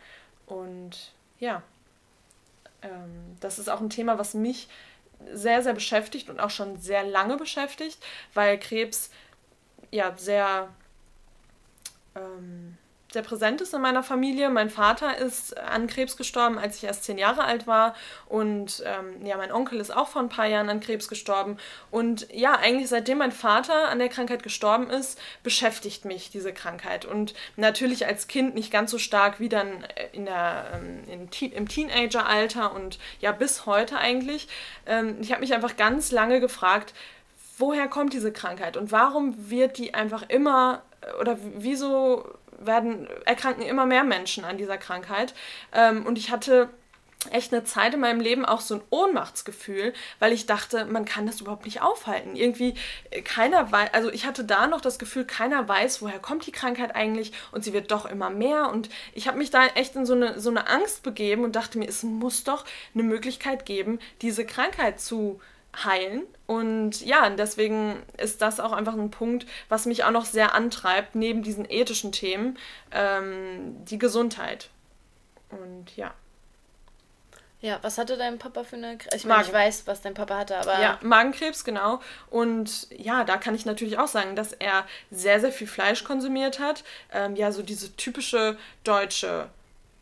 Und 0.45 1.11
ja, 1.39 1.63
ähm, 2.81 3.37
das 3.39 3.59
ist 3.59 3.69
auch 3.69 3.81
ein 3.81 3.89
Thema, 3.89 4.17
was 4.17 4.33
mich 4.33 4.67
sehr, 5.31 5.61
sehr 5.63 5.73
beschäftigt 5.73 6.29
und 6.29 6.39
auch 6.39 6.49
schon 6.49 6.77
sehr 6.77 7.03
lange 7.03 7.37
beschäftigt, 7.37 7.97
weil 8.33 8.59
Krebs 8.59 9.09
ja 9.91 10.13
sehr 10.17 10.67
ähm, 12.15 12.77
sehr 13.13 13.21
präsent 13.21 13.61
ist 13.61 13.73
in 13.73 13.81
meiner 13.81 14.03
Familie. 14.03 14.49
Mein 14.49 14.69
Vater 14.69 15.17
ist 15.17 15.57
an 15.57 15.87
Krebs 15.87 16.17
gestorben, 16.17 16.57
als 16.57 16.77
ich 16.77 16.83
erst 16.83 17.03
zehn 17.03 17.17
Jahre 17.17 17.43
alt 17.43 17.67
war. 17.67 17.95
Und 18.27 18.83
ähm, 18.85 19.25
ja, 19.25 19.37
mein 19.37 19.51
Onkel 19.51 19.79
ist 19.79 19.95
auch 19.95 20.07
vor 20.07 20.21
ein 20.21 20.29
paar 20.29 20.47
Jahren 20.47 20.69
an 20.69 20.79
Krebs 20.79 21.07
gestorben. 21.07 21.57
Und 21.91 22.27
ja, 22.33 22.55
eigentlich 22.55 22.89
seitdem 22.89 23.19
mein 23.19 23.31
Vater 23.31 23.89
an 23.89 23.99
der 23.99 24.09
Krankheit 24.09 24.43
gestorben 24.43 24.89
ist, 24.89 25.19
beschäftigt 25.43 26.05
mich 26.05 26.29
diese 26.31 26.53
Krankheit. 26.53 27.05
Und 27.05 27.33
natürlich 27.55 28.05
als 28.05 28.27
Kind 28.27 28.55
nicht 28.55 28.71
ganz 28.71 28.91
so 28.91 28.97
stark 28.97 29.39
wie 29.39 29.49
dann 29.49 29.85
in 30.11 30.25
der, 30.25 30.65
ähm, 30.73 31.03
in 31.07 31.51
im 31.51 31.67
Teenageralter 31.67 32.73
und 32.73 32.99
ja 33.19 33.31
bis 33.31 33.65
heute 33.65 33.97
eigentlich. 33.97 34.47
Ähm, 34.85 35.17
ich 35.21 35.31
habe 35.31 35.41
mich 35.41 35.53
einfach 35.53 35.77
ganz 35.77 36.11
lange 36.11 36.39
gefragt, 36.39 36.93
woher 37.57 37.87
kommt 37.87 38.13
diese 38.13 38.31
Krankheit 38.31 38.77
und 38.77 38.91
warum 38.91 39.49
wird 39.49 39.77
die 39.77 39.93
einfach 39.93 40.23
immer 40.29 40.81
oder 41.19 41.37
wieso 41.57 42.25
werden, 42.59 43.07
erkranken 43.25 43.63
immer 43.63 43.85
mehr 43.85 44.03
Menschen 44.03 44.45
an 44.45 44.57
dieser 44.57 44.77
Krankheit. 44.77 45.33
Ähm, 45.73 46.05
und 46.05 46.17
ich 46.17 46.31
hatte 46.31 46.69
echt 47.31 47.53
eine 47.53 47.63
Zeit 47.63 47.93
in 47.93 47.99
meinem 47.99 48.19
Leben 48.19 48.45
auch 48.45 48.61
so 48.61 48.75
ein 48.75 48.81
Ohnmachtsgefühl, 48.89 49.93
weil 50.19 50.33
ich 50.33 50.45
dachte, 50.45 50.85
man 50.85 51.05
kann 51.05 51.25
das 51.25 51.41
überhaupt 51.41 51.65
nicht 51.65 51.81
aufhalten. 51.81 52.35
Irgendwie 52.35 52.75
äh, 53.11 53.21
keiner 53.21 53.71
weiß, 53.71 53.93
also 53.93 54.11
ich 54.11 54.25
hatte 54.25 54.43
da 54.43 54.67
noch 54.67 54.81
das 54.81 54.99
Gefühl, 54.99 55.25
keiner 55.25 55.67
weiß, 55.67 56.01
woher 56.01 56.19
kommt 56.19 56.45
die 56.45 56.51
Krankheit 56.51 56.95
eigentlich 56.95 57.31
und 57.51 57.63
sie 57.63 57.73
wird 57.73 57.91
doch 57.91 58.05
immer 58.05 58.29
mehr 58.29 58.69
und 58.69 58.89
ich 59.13 59.27
habe 59.27 59.37
mich 59.37 59.51
da 59.51 59.67
echt 59.67 59.95
in 59.95 60.05
so 60.05 60.13
eine, 60.13 60.39
so 60.39 60.49
eine 60.49 60.67
Angst 60.67 61.03
begeben 61.03 61.43
und 61.43 61.55
dachte 61.55 61.77
mir, 61.77 61.87
es 61.87 62.03
muss 62.03 62.43
doch 62.43 62.65
eine 62.93 63.03
Möglichkeit 63.03 63.65
geben, 63.65 63.99
diese 64.21 64.45
Krankheit 64.45 64.99
zu 64.99 65.39
heilen. 65.83 66.23
Und 66.45 67.01
ja, 67.01 67.29
deswegen 67.29 68.01
ist 68.17 68.41
das 68.41 68.59
auch 68.59 68.71
einfach 68.71 68.93
ein 68.93 69.11
Punkt, 69.11 69.45
was 69.69 69.85
mich 69.85 70.03
auch 70.03 70.11
noch 70.11 70.25
sehr 70.25 70.53
antreibt, 70.53 71.15
neben 71.15 71.43
diesen 71.43 71.69
ethischen 71.69 72.11
Themen, 72.11 72.57
ähm, 72.91 73.83
die 73.85 73.97
Gesundheit. 73.97 74.69
Und 75.49 75.95
ja. 75.95 76.13
Ja, 77.61 77.79
was 77.81 77.97
hatte 77.97 78.17
dein 78.17 78.39
Papa 78.39 78.65
für 78.65 78.75
eine 78.75 78.97
Krebs? 78.97 79.15
Ich 79.15 79.23
meine, 79.23 79.43
ich 79.43 79.53
weiß, 79.53 79.87
was 79.87 80.01
dein 80.01 80.13
Papa 80.13 80.37
hatte, 80.37 80.57
aber. 80.57 80.81
Ja, 80.81 80.99
Magenkrebs, 81.01 81.63
genau. 81.63 82.01
Und 82.29 82.89
ja, 82.91 83.23
da 83.23 83.37
kann 83.37 83.55
ich 83.55 83.65
natürlich 83.65 83.97
auch 83.97 84.09
sagen, 84.09 84.35
dass 84.35 84.51
er 84.51 84.85
sehr, 85.11 85.39
sehr 85.39 85.53
viel 85.53 85.67
Fleisch 85.67 86.03
konsumiert 86.03 86.59
hat. 86.59 86.83
Ähm, 87.13 87.37
ja, 87.37 87.53
so 87.53 87.63
diese 87.63 87.95
typische 87.95 88.57
deutsche 88.83 89.47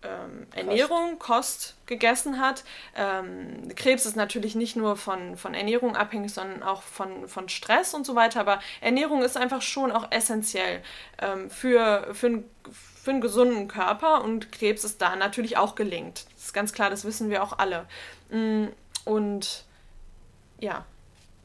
ähm, 0.04 0.48
Ernährung, 0.56 1.20
Kost 1.20 1.76
gegessen 1.86 2.40
hat. 2.40 2.64
Ähm, 2.96 3.74
Krebs 3.76 4.06
ist 4.06 4.16
natürlich 4.16 4.56
nicht 4.56 4.76
nur 4.76 4.98
von, 4.98 5.38
von 5.38 5.54
Ernährung 5.54 5.96
abhängig, 5.96 6.34
sondern 6.34 6.64
auch 6.64 6.82
von, 6.82 7.28
von 7.28 7.50
Stress 7.50 7.94
und 7.94 8.06
so 8.06 8.16
weiter. 8.16 8.40
Aber 8.40 8.60
Ernährung 8.82 9.22
ist 9.22 9.38
einfach 9.38 9.62
schon 9.62 9.92
auch 9.92 10.12
essentiell 10.12 10.82
ähm, 11.20 11.50
für, 11.50 12.08
für, 12.14 12.28
ein, 12.28 12.44
für 12.72 13.12
einen 13.12 13.22
gesunden 13.22 13.68
Körper 13.68 14.24
und 14.24 14.52
Krebs 14.52 14.84
ist 14.84 15.02
da 15.02 15.16
natürlich 15.16 15.58
auch 15.58 15.76
gelingt. 15.76 16.26
Das 16.36 16.46
ist 16.46 16.54
ganz 16.54 16.74
klar, 16.74 16.90
das 16.90 17.06
wissen 17.06 17.30
wir 17.30 17.44
auch 17.44 17.60
alle. 17.60 17.86
Mm, 18.30 18.68
und 19.06 19.66
ja, 20.60 20.86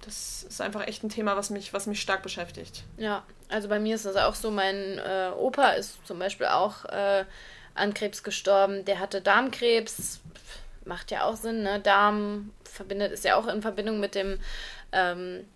das 0.06 0.44
ist 0.44 0.60
einfach 0.60 0.86
echt 0.86 1.02
ein 1.02 1.08
Thema, 1.08 1.36
was 1.36 1.50
mich, 1.50 1.72
was 1.72 1.86
mich 1.86 2.00
stark 2.00 2.22
beschäftigt. 2.22 2.84
Ja, 2.96 3.24
also 3.48 3.68
bei 3.68 3.80
mir 3.80 3.96
ist 3.96 4.06
das 4.06 4.16
auch 4.16 4.34
so. 4.34 4.50
Mein 4.50 4.98
äh, 4.98 5.30
Opa 5.36 5.70
ist 5.70 6.06
zum 6.06 6.18
Beispiel 6.18 6.46
auch 6.46 6.84
äh, 6.84 7.24
an 7.76 7.94
Krebs 7.94 8.22
gestorben. 8.22 8.84
Der 8.84 8.98
hatte 8.98 9.20
Darmkrebs, 9.20 10.20
macht 10.84 11.10
ja 11.10 11.24
auch 11.24 11.36
Sinn, 11.36 11.62
ne? 11.62 11.80
Darm 11.80 12.50
verbindet, 12.64 13.12
ist 13.12 13.24
ja 13.24 13.36
auch 13.36 13.46
in 13.46 13.62
Verbindung 13.62 14.00
mit 14.00 14.14
dem, 14.14 14.38
ähm, 14.92 15.46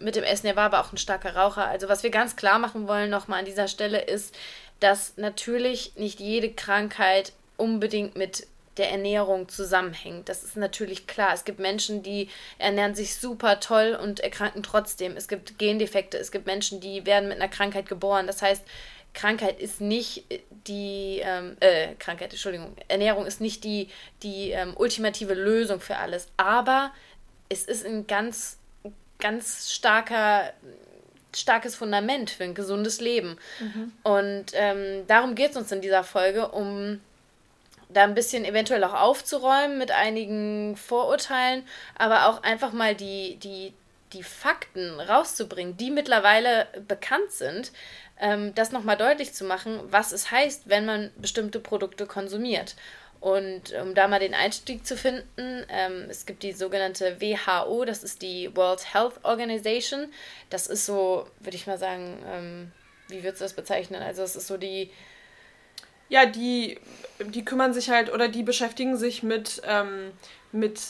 mit 0.00 0.16
dem 0.16 0.24
Essen. 0.24 0.46
Er 0.46 0.56
war 0.56 0.66
aber 0.66 0.80
auch 0.80 0.92
ein 0.92 0.98
starker 0.98 1.36
Raucher. 1.36 1.66
Also 1.66 1.88
was 1.88 2.02
wir 2.02 2.10
ganz 2.10 2.36
klar 2.36 2.58
machen 2.58 2.88
wollen 2.88 3.10
nochmal 3.10 3.40
an 3.40 3.44
dieser 3.44 3.68
Stelle 3.68 4.00
ist, 4.00 4.34
dass 4.80 5.16
natürlich 5.16 5.92
nicht 5.96 6.20
jede 6.20 6.52
Krankheit 6.52 7.32
unbedingt 7.56 8.16
mit 8.16 8.46
der 8.76 8.90
Ernährung 8.90 9.48
zusammenhängt. 9.48 10.28
Das 10.28 10.42
ist 10.42 10.56
natürlich 10.56 11.06
klar. 11.06 11.34
Es 11.34 11.44
gibt 11.44 11.58
Menschen, 11.58 12.02
die 12.02 12.30
ernähren 12.56 12.94
sich 12.94 13.16
super 13.16 13.60
toll 13.60 13.98
und 14.00 14.20
erkranken 14.20 14.62
trotzdem. 14.62 15.16
Es 15.16 15.28
gibt 15.28 15.58
Gendefekte. 15.58 16.16
Es 16.16 16.32
gibt 16.32 16.46
Menschen, 16.46 16.80
die 16.80 17.04
werden 17.04 17.28
mit 17.28 17.36
einer 17.36 17.50
Krankheit 17.50 17.86
geboren. 17.86 18.26
Das 18.26 18.40
heißt, 18.40 18.62
Krankheit 19.14 19.60
ist 19.60 19.80
nicht 19.80 20.24
die, 20.66 21.20
ähm, 21.24 21.56
äh, 21.60 21.94
Krankheit, 21.98 22.30
Entschuldigung, 22.30 22.76
Ernährung 22.88 23.26
ist 23.26 23.40
nicht 23.40 23.64
die, 23.64 23.88
die 24.22 24.50
ähm, 24.50 24.74
ultimative 24.76 25.34
Lösung 25.34 25.80
für 25.80 25.96
alles, 25.96 26.28
aber 26.36 26.92
es 27.48 27.64
ist 27.64 27.84
ein 27.84 28.06
ganz, 28.06 28.58
ganz 29.18 29.72
starker, 29.72 30.52
starkes 31.34 31.74
Fundament 31.74 32.30
für 32.30 32.44
ein 32.44 32.54
gesundes 32.54 33.00
Leben. 33.00 33.36
Mhm. 33.58 33.92
Und 34.04 34.46
ähm, 34.54 35.06
darum 35.06 35.34
geht 35.34 35.52
es 35.52 35.56
uns 35.56 35.72
in 35.72 35.80
dieser 35.80 36.04
Folge, 36.04 36.48
um 36.48 37.00
da 37.88 38.04
ein 38.04 38.14
bisschen 38.14 38.44
eventuell 38.44 38.84
auch 38.84 38.94
aufzuräumen 38.94 39.78
mit 39.78 39.90
einigen 39.90 40.76
Vorurteilen, 40.76 41.64
aber 41.96 42.28
auch 42.28 42.42
einfach 42.42 42.72
mal 42.72 42.94
die, 42.94 43.36
die, 43.36 43.72
die 44.12 44.22
Fakten 44.22 45.00
rauszubringen, 45.00 45.76
die 45.76 45.90
mittlerweile 45.90 46.68
bekannt 46.86 47.32
sind, 47.32 47.72
ähm, 48.20 48.54
das 48.54 48.72
nochmal 48.72 48.96
deutlich 48.96 49.32
zu 49.32 49.44
machen, 49.44 49.80
was 49.90 50.12
es 50.12 50.30
heißt, 50.30 50.68
wenn 50.68 50.86
man 50.86 51.10
bestimmte 51.16 51.58
Produkte 51.58 52.06
konsumiert. 52.06 52.76
Und 53.20 53.74
um 53.74 53.94
da 53.94 54.08
mal 54.08 54.18
den 54.18 54.34
Einstieg 54.34 54.86
zu 54.86 54.96
finden, 54.96 55.66
ähm, 55.68 56.06
es 56.08 56.24
gibt 56.24 56.42
die 56.42 56.52
sogenannte 56.52 57.20
WHO, 57.20 57.84
das 57.84 58.02
ist 58.02 58.22
die 58.22 58.54
World 58.56 58.94
Health 58.94 59.22
Organization. 59.24 60.10
Das 60.48 60.66
ist 60.66 60.86
so, 60.86 61.26
würde 61.38 61.56
ich 61.56 61.66
mal 61.66 61.76
sagen, 61.76 62.18
ähm, 62.26 62.72
wie 63.08 63.22
würdest 63.22 63.40
du 63.40 63.44
das 63.44 63.52
bezeichnen? 63.52 64.02
Also 64.02 64.22
es 64.22 64.36
ist 64.36 64.46
so 64.46 64.56
die... 64.56 64.90
Ja, 66.08 66.26
die, 66.26 66.80
die 67.20 67.44
kümmern 67.44 67.72
sich 67.72 67.90
halt 67.90 68.12
oder 68.12 68.26
die 68.26 68.42
beschäftigen 68.42 68.96
sich 68.96 69.22
mit, 69.22 69.62
ähm, 69.64 70.10
mit 70.50 70.80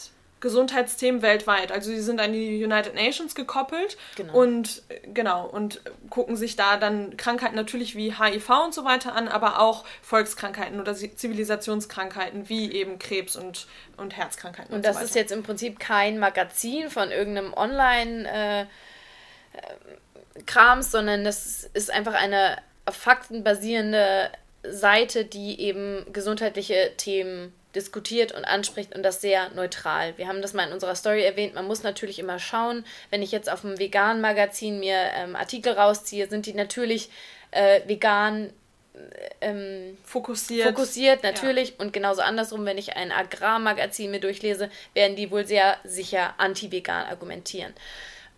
Gesundheitsthemen 0.40 1.22
weltweit. 1.22 1.70
Also 1.70 1.90
sie 1.90 2.00
sind 2.00 2.20
an 2.20 2.32
die 2.32 2.64
United 2.64 2.94
Nations 2.94 3.34
gekoppelt 3.34 3.96
genau. 4.16 4.32
und 4.34 4.82
genau 5.12 5.46
und 5.46 5.82
gucken 6.08 6.36
sich 6.36 6.56
da 6.56 6.76
dann 6.78 7.16
Krankheiten 7.16 7.56
natürlich 7.56 7.94
wie 7.94 8.14
HIV 8.14 8.48
und 8.64 8.74
so 8.74 8.84
weiter 8.84 9.14
an, 9.14 9.28
aber 9.28 9.60
auch 9.60 9.84
Volkskrankheiten 10.02 10.80
oder 10.80 10.94
Zivilisationskrankheiten 10.94 12.48
wie 12.48 12.72
eben 12.72 12.98
Krebs 12.98 13.36
und, 13.36 13.66
und 13.96 14.16
Herzkrankheiten. 14.16 14.72
Und, 14.72 14.78
und 14.78 14.86
das 14.86 14.98
so 14.98 15.04
ist 15.04 15.14
jetzt 15.14 15.32
im 15.32 15.42
Prinzip 15.42 15.78
kein 15.78 16.18
Magazin 16.18 16.88
von 16.88 17.10
irgendeinem 17.10 17.52
Online 17.52 18.66
äh, 18.66 18.66
Krams, 20.46 20.90
sondern 20.90 21.24
das 21.24 21.64
ist 21.74 21.90
einfach 21.90 22.14
eine 22.14 22.56
faktenbasierende 22.88 24.30
Seite, 24.62 25.24
die 25.24 25.60
eben 25.60 26.06
gesundheitliche 26.12 26.92
Themen 26.96 27.52
diskutiert 27.74 28.32
und 28.32 28.44
anspricht 28.44 28.94
und 28.94 29.02
das 29.02 29.20
sehr 29.20 29.50
neutral. 29.50 30.16
Wir 30.18 30.28
haben 30.28 30.42
das 30.42 30.54
mal 30.54 30.66
in 30.66 30.72
unserer 30.72 30.94
Story 30.94 31.22
erwähnt. 31.22 31.54
Man 31.54 31.66
muss 31.66 31.82
natürlich 31.82 32.18
immer 32.18 32.38
schauen, 32.38 32.84
wenn 33.10 33.22
ich 33.22 33.32
jetzt 33.32 33.50
auf 33.50 33.64
einem 33.64 33.78
veganen 33.78 34.20
Magazin 34.20 34.80
mir 34.80 34.98
ähm, 35.14 35.36
Artikel 35.36 35.72
rausziehe, 35.72 36.28
sind 36.28 36.46
die 36.46 36.54
natürlich 36.54 37.10
äh, 37.52 37.80
vegan 37.86 38.52
äh, 38.94 38.98
ähm, 39.40 39.98
fokussiert. 40.04 40.66
Fokussiert, 40.66 41.22
natürlich. 41.22 41.70
Ja. 41.70 41.74
Und 41.78 41.92
genauso 41.92 42.22
andersrum, 42.22 42.64
wenn 42.66 42.78
ich 42.78 42.96
ein 42.96 43.12
Agrarmagazin 43.12 44.10
mir 44.10 44.20
durchlese, 44.20 44.70
werden 44.94 45.16
die 45.16 45.30
wohl 45.30 45.46
sehr 45.46 45.76
sicher 45.84 46.34
anti-vegan 46.38 47.06
argumentieren. 47.06 47.72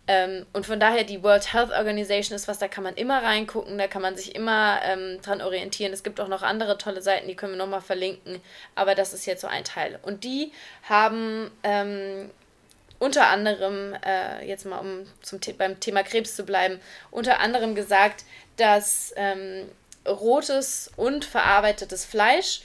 Ähm, 0.08 0.46
und 0.52 0.66
von 0.66 0.80
daher, 0.80 1.04
die 1.04 1.22
World 1.22 1.52
Health 1.52 1.70
Organization 1.70 2.34
ist 2.34 2.48
was, 2.48 2.58
da 2.58 2.66
kann 2.66 2.82
man 2.82 2.94
immer 2.94 3.22
reingucken, 3.22 3.78
da 3.78 3.86
kann 3.86 4.02
man 4.02 4.16
sich 4.16 4.34
immer 4.34 4.80
ähm, 4.84 5.20
dran 5.22 5.40
orientieren. 5.40 5.92
Es 5.92 6.02
gibt 6.02 6.20
auch 6.20 6.28
noch 6.28 6.42
andere 6.42 6.76
tolle 6.76 7.02
Seiten, 7.02 7.28
die 7.28 7.36
können 7.36 7.52
wir 7.52 7.58
nochmal 7.58 7.80
verlinken, 7.80 8.40
aber 8.74 8.94
das 8.94 9.12
ist 9.12 9.26
jetzt 9.26 9.42
so 9.42 9.46
ein 9.46 9.64
Teil. 9.64 10.00
Und 10.02 10.24
die 10.24 10.52
haben 10.88 11.50
ähm, 11.62 12.30
unter 12.98 13.28
anderem, 13.28 13.94
äh, 14.04 14.44
jetzt 14.46 14.66
mal 14.66 14.78
um 14.78 15.06
zum 15.22 15.38
beim 15.56 15.78
Thema 15.78 16.02
Krebs 16.02 16.34
zu 16.34 16.44
bleiben, 16.44 16.80
unter 17.10 17.38
anderem 17.40 17.74
gesagt, 17.74 18.24
dass 18.56 19.12
ähm, 19.16 19.68
rotes 20.06 20.90
und 20.96 21.24
verarbeitetes 21.24 22.04
Fleisch 22.04 22.62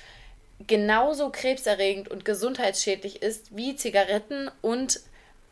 genauso 0.65 1.29
krebserregend 1.29 2.08
und 2.08 2.25
gesundheitsschädlich 2.25 3.22
ist 3.22 3.56
wie 3.56 3.75
Zigaretten 3.75 4.50
und 4.62 5.01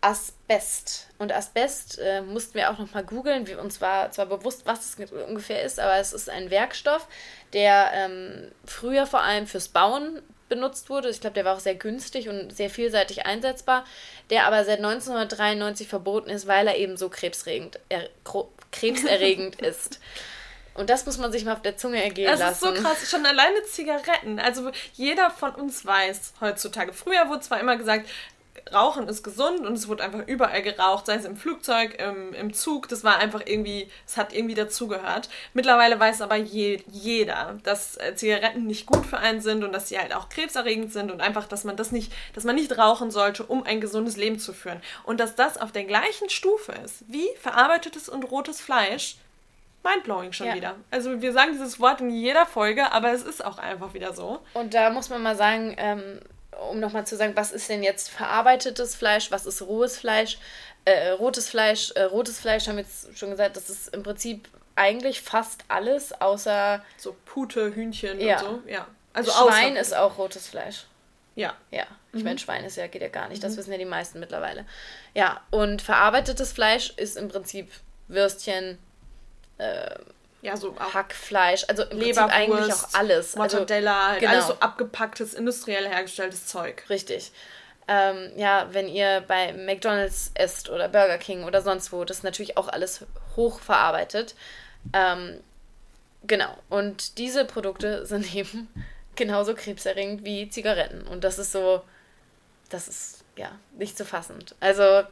Asbest. 0.05 1.07
Und 1.17 1.33
Asbest 1.33 1.97
äh, 1.97 2.21
mussten 2.21 2.53
wir 2.53 2.69
auch 2.69 2.77
nochmal 2.77 3.03
googeln. 3.03 3.47
Uns 3.57 3.81
war 3.81 4.11
zwar 4.11 4.27
bewusst, 4.27 4.61
was 4.65 4.97
es 4.99 5.11
ungefähr 5.11 5.63
ist, 5.63 5.79
aber 5.79 5.97
es 5.97 6.13
ist 6.13 6.29
ein 6.29 6.51
Werkstoff, 6.51 7.07
der 7.53 7.89
ähm, 7.91 8.51
früher 8.65 9.07
vor 9.07 9.21
allem 9.21 9.47
fürs 9.47 9.69
Bauen 9.69 10.21
benutzt 10.47 10.91
wurde. 10.91 11.09
Ich 11.09 11.21
glaube, 11.21 11.33
der 11.33 11.45
war 11.45 11.55
auch 11.55 11.59
sehr 11.59 11.73
günstig 11.73 12.29
und 12.29 12.55
sehr 12.55 12.69
vielseitig 12.69 13.25
einsetzbar, 13.25 13.83
der 14.29 14.45
aber 14.45 14.63
seit 14.63 14.77
1993 14.77 15.87
verboten 15.87 16.29
ist, 16.29 16.45
weil 16.45 16.67
er 16.67 16.77
eben 16.77 16.97
so 16.97 17.09
krebserregend, 17.09 17.79
er, 17.89 18.07
krebserregend 18.71 19.59
ist. 19.59 19.99
Und 20.75 20.89
das 20.89 21.05
muss 21.05 21.17
man 21.17 21.31
sich 21.31 21.45
mal 21.45 21.53
auf 21.53 21.61
der 21.61 21.77
Zunge 21.77 22.03
ergehen 22.03 22.29
das 22.29 22.41
lassen. 22.41 22.65
Das 22.65 22.73
ist 22.73 22.83
so 22.83 22.87
krass. 22.87 23.09
Schon 23.09 23.25
alleine 23.25 23.63
Zigaretten. 23.63 24.39
Also 24.39 24.71
jeder 24.93 25.31
von 25.31 25.55
uns 25.55 25.83
weiß 25.83 26.33
heutzutage. 26.41 26.93
Früher 26.93 27.27
wurde 27.29 27.39
zwar 27.39 27.59
immer 27.61 27.77
gesagt, 27.77 28.07
Rauchen 28.73 29.07
ist 29.07 29.23
gesund 29.23 29.59
und 29.59 29.73
es 29.73 29.87
wurde 29.87 30.03
einfach 30.03 30.25
überall 30.27 30.63
geraucht, 30.63 31.05
sei 31.05 31.15
es 31.15 31.25
im 31.25 31.37
Flugzeug, 31.37 32.01
im, 32.01 32.33
im 32.33 32.53
Zug. 32.53 32.87
Das 32.89 33.03
war 33.03 33.17
einfach 33.17 33.41
irgendwie, 33.45 33.89
es 34.07 34.17
hat 34.17 34.33
irgendwie 34.33 34.55
dazugehört. 34.55 35.29
Mittlerweile 35.53 35.99
weiß 35.99 36.21
aber 36.21 36.35
je, 36.35 36.81
jeder, 36.91 37.59
dass 37.63 37.97
äh, 37.97 38.15
Zigaretten 38.15 38.65
nicht 38.65 38.87
gut 38.87 39.05
für 39.05 39.19
einen 39.19 39.39
sind 39.39 39.63
und 39.63 39.71
dass 39.71 39.89
sie 39.89 39.99
halt 39.99 40.15
auch 40.15 40.29
krebserregend 40.29 40.91
sind 40.91 41.11
und 41.11 41.21
einfach, 41.21 41.47
dass 41.47 41.63
man 41.63 41.75
das 41.75 41.91
nicht, 41.91 42.11
dass 42.33 42.43
man 42.43 42.55
nicht 42.55 42.75
rauchen 42.77 43.11
sollte, 43.11 43.43
um 43.43 43.63
ein 43.63 43.81
gesundes 43.81 44.17
Leben 44.17 44.39
zu 44.39 44.51
führen. 44.51 44.81
Und 45.03 45.19
dass 45.19 45.35
das 45.35 45.59
auf 45.59 45.71
der 45.71 45.83
gleichen 45.83 46.29
Stufe 46.29 46.71
ist 46.83 47.03
wie 47.07 47.27
verarbeitetes 47.39 48.09
und 48.09 48.23
rotes 48.31 48.61
Fleisch. 48.61 49.17
Mindblowing 49.83 50.33
schon 50.33 50.47
ja. 50.47 50.55
wieder. 50.55 50.75
Also 50.89 51.21
wir 51.21 51.31
sagen 51.31 51.51
dieses 51.51 51.79
Wort 51.79 52.01
in 52.01 52.09
jeder 52.09 52.47
Folge, 52.47 52.91
aber 52.91 53.11
es 53.11 53.21
ist 53.21 53.45
auch 53.45 53.59
einfach 53.59 53.93
wieder 53.93 54.13
so. 54.13 54.39
Und 54.55 54.73
da 54.73 54.89
muss 54.89 55.09
man 55.09 55.21
mal 55.21 55.35
sagen, 55.35 55.75
ähm, 55.77 56.19
um 56.69 56.79
nochmal 56.79 57.05
zu 57.05 57.15
sagen, 57.15 57.35
was 57.35 57.51
ist 57.51 57.69
denn 57.69 57.83
jetzt 57.83 58.09
verarbeitetes 58.09 58.95
Fleisch, 58.95 59.31
was 59.31 59.45
ist 59.45 59.61
rohes 59.61 59.97
Fleisch? 59.97 60.37
Äh, 60.85 61.09
rotes 61.09 61.49
Fleisch, 61.49 61.91
äh, 61.91 62.03
rotes 62.03 62.39
Fleisch 62.39 62.67
haben 62.67 62.77
wir 62.77 62.83
jetzt 62.83 63.17
schon 63.17 63.31
gesagt, 63.31 63.57
das 63.57 63.69
ist 63.69 63.93
im 63.93 64.03
Prinzip 64.03 64.47
eigentlich 64.75 65.21
fast 65.21 65.63
alles, 65.67 66.11
außer. 66.21 66.83
So 66.97 67.15
Pute, 67.25 67.73
Hühnchen 67.73 68.19
ja. 68.19 68.39
und 68.39 68.63
so, 68.63 68.69
ja. 68.69 68.87
Also 69.13 69.31
Schwein 69.31 69.75
ist 69.77 69.95
auch 69.95 70.17
rotes 70.17 70.47
Fleisch. 70.47 70.85
Ja. 71.35 71.53
Ja. 71.71 71.85
Ich 72.13 72.19
mhm. 72.19 72.25
meine, 72.25 72.39
Schwein 72.39 72.63
ist 72.65 72.77
ja, 72.77 72.87
geht 72.87 73.01
ja 73.01 73.09
gar 73.09 73.29
nicht. 73.29 73.43
Das 73.43 73.53
mhm. 73.53 73.57
wissen 73.57 73.71
ja 73.71 73.77
die 73.77 73.85
meisten 73.85 74.19
mittlerweile. 74.19 74.65
Ja, 75.13 75.41
und 75.51 75.81
verarbeitetes 75.81 76.51
Fleisch 76.51 76.91
ist 76.97 77.17
im 77.17 77.29
Prinzip 77.29 77.71
Würstchen, 78.07 78.77
äh, 79.57 79.95
ja, 80.41 80.55
so 80.55 80.75
Hackfleisch, 80.77 81.65
also 81.67 81.83
im 81.83 81.99
Leberwurst, 81.99 82.33
eigentlich 82.33 82.73
auch 82.73 82.93
alles. 82.93 83.35
Also 83.35 83.57
Mortadella, 83.57 84.07
also, 84.07 84.19
genau. 84.19 84.31
alles 84.31 84.47
so 84.47 84.53
abgepacktes, 84.59 85.33
industriell 85.33 85.87
hergestelltes 85.87 86.45
Zeug. 86.45 86.83
Richtig. 86.89 87.31
Ähm, 87.87 88.31
ja, 88.35 88.67
wenn 88.71 88.87
ihr 88.87 89.23
bei 89.27 89.53
McDonalds 89.53 90.31
esst 90.33 90.69
oder 90.69 90.89
Burger 90.89 91.17
King 91.17 91.43
oder 91.43 91.61
sonst 91.61 91.91
wo, 91.91 92.03
das 92.03 92.17
ist 92.17 92.23
natürlich 92.23 92.57
auch 92.57 92.67
alles 92.67 93.05
hochverarbeitet. 93.35 94.35
Ähm, 94.93 95.39
genau. 96.25 96.57
Und 96.69 97.17
diese 97.17 97.45
Produkte 97.45 98.05
sind 98.07 98.33
eben 98.35 98.67
genauso 99.15 99.53
krebserregend 99.53 100.25
wie 100.25 100.49
Zigaretten. 100.49 101.05
Und 101.07 101.23
das 101.23 101.39
ist 101.39 101.51
so, 101.51 101.83
das 102.69 102.87
ist 102.87 103.23
ja 103.35 103.51
nicht 103.77 103.97
zu 103.97 104.05
fassend. 104.05 104.55
Also 104.59 105.03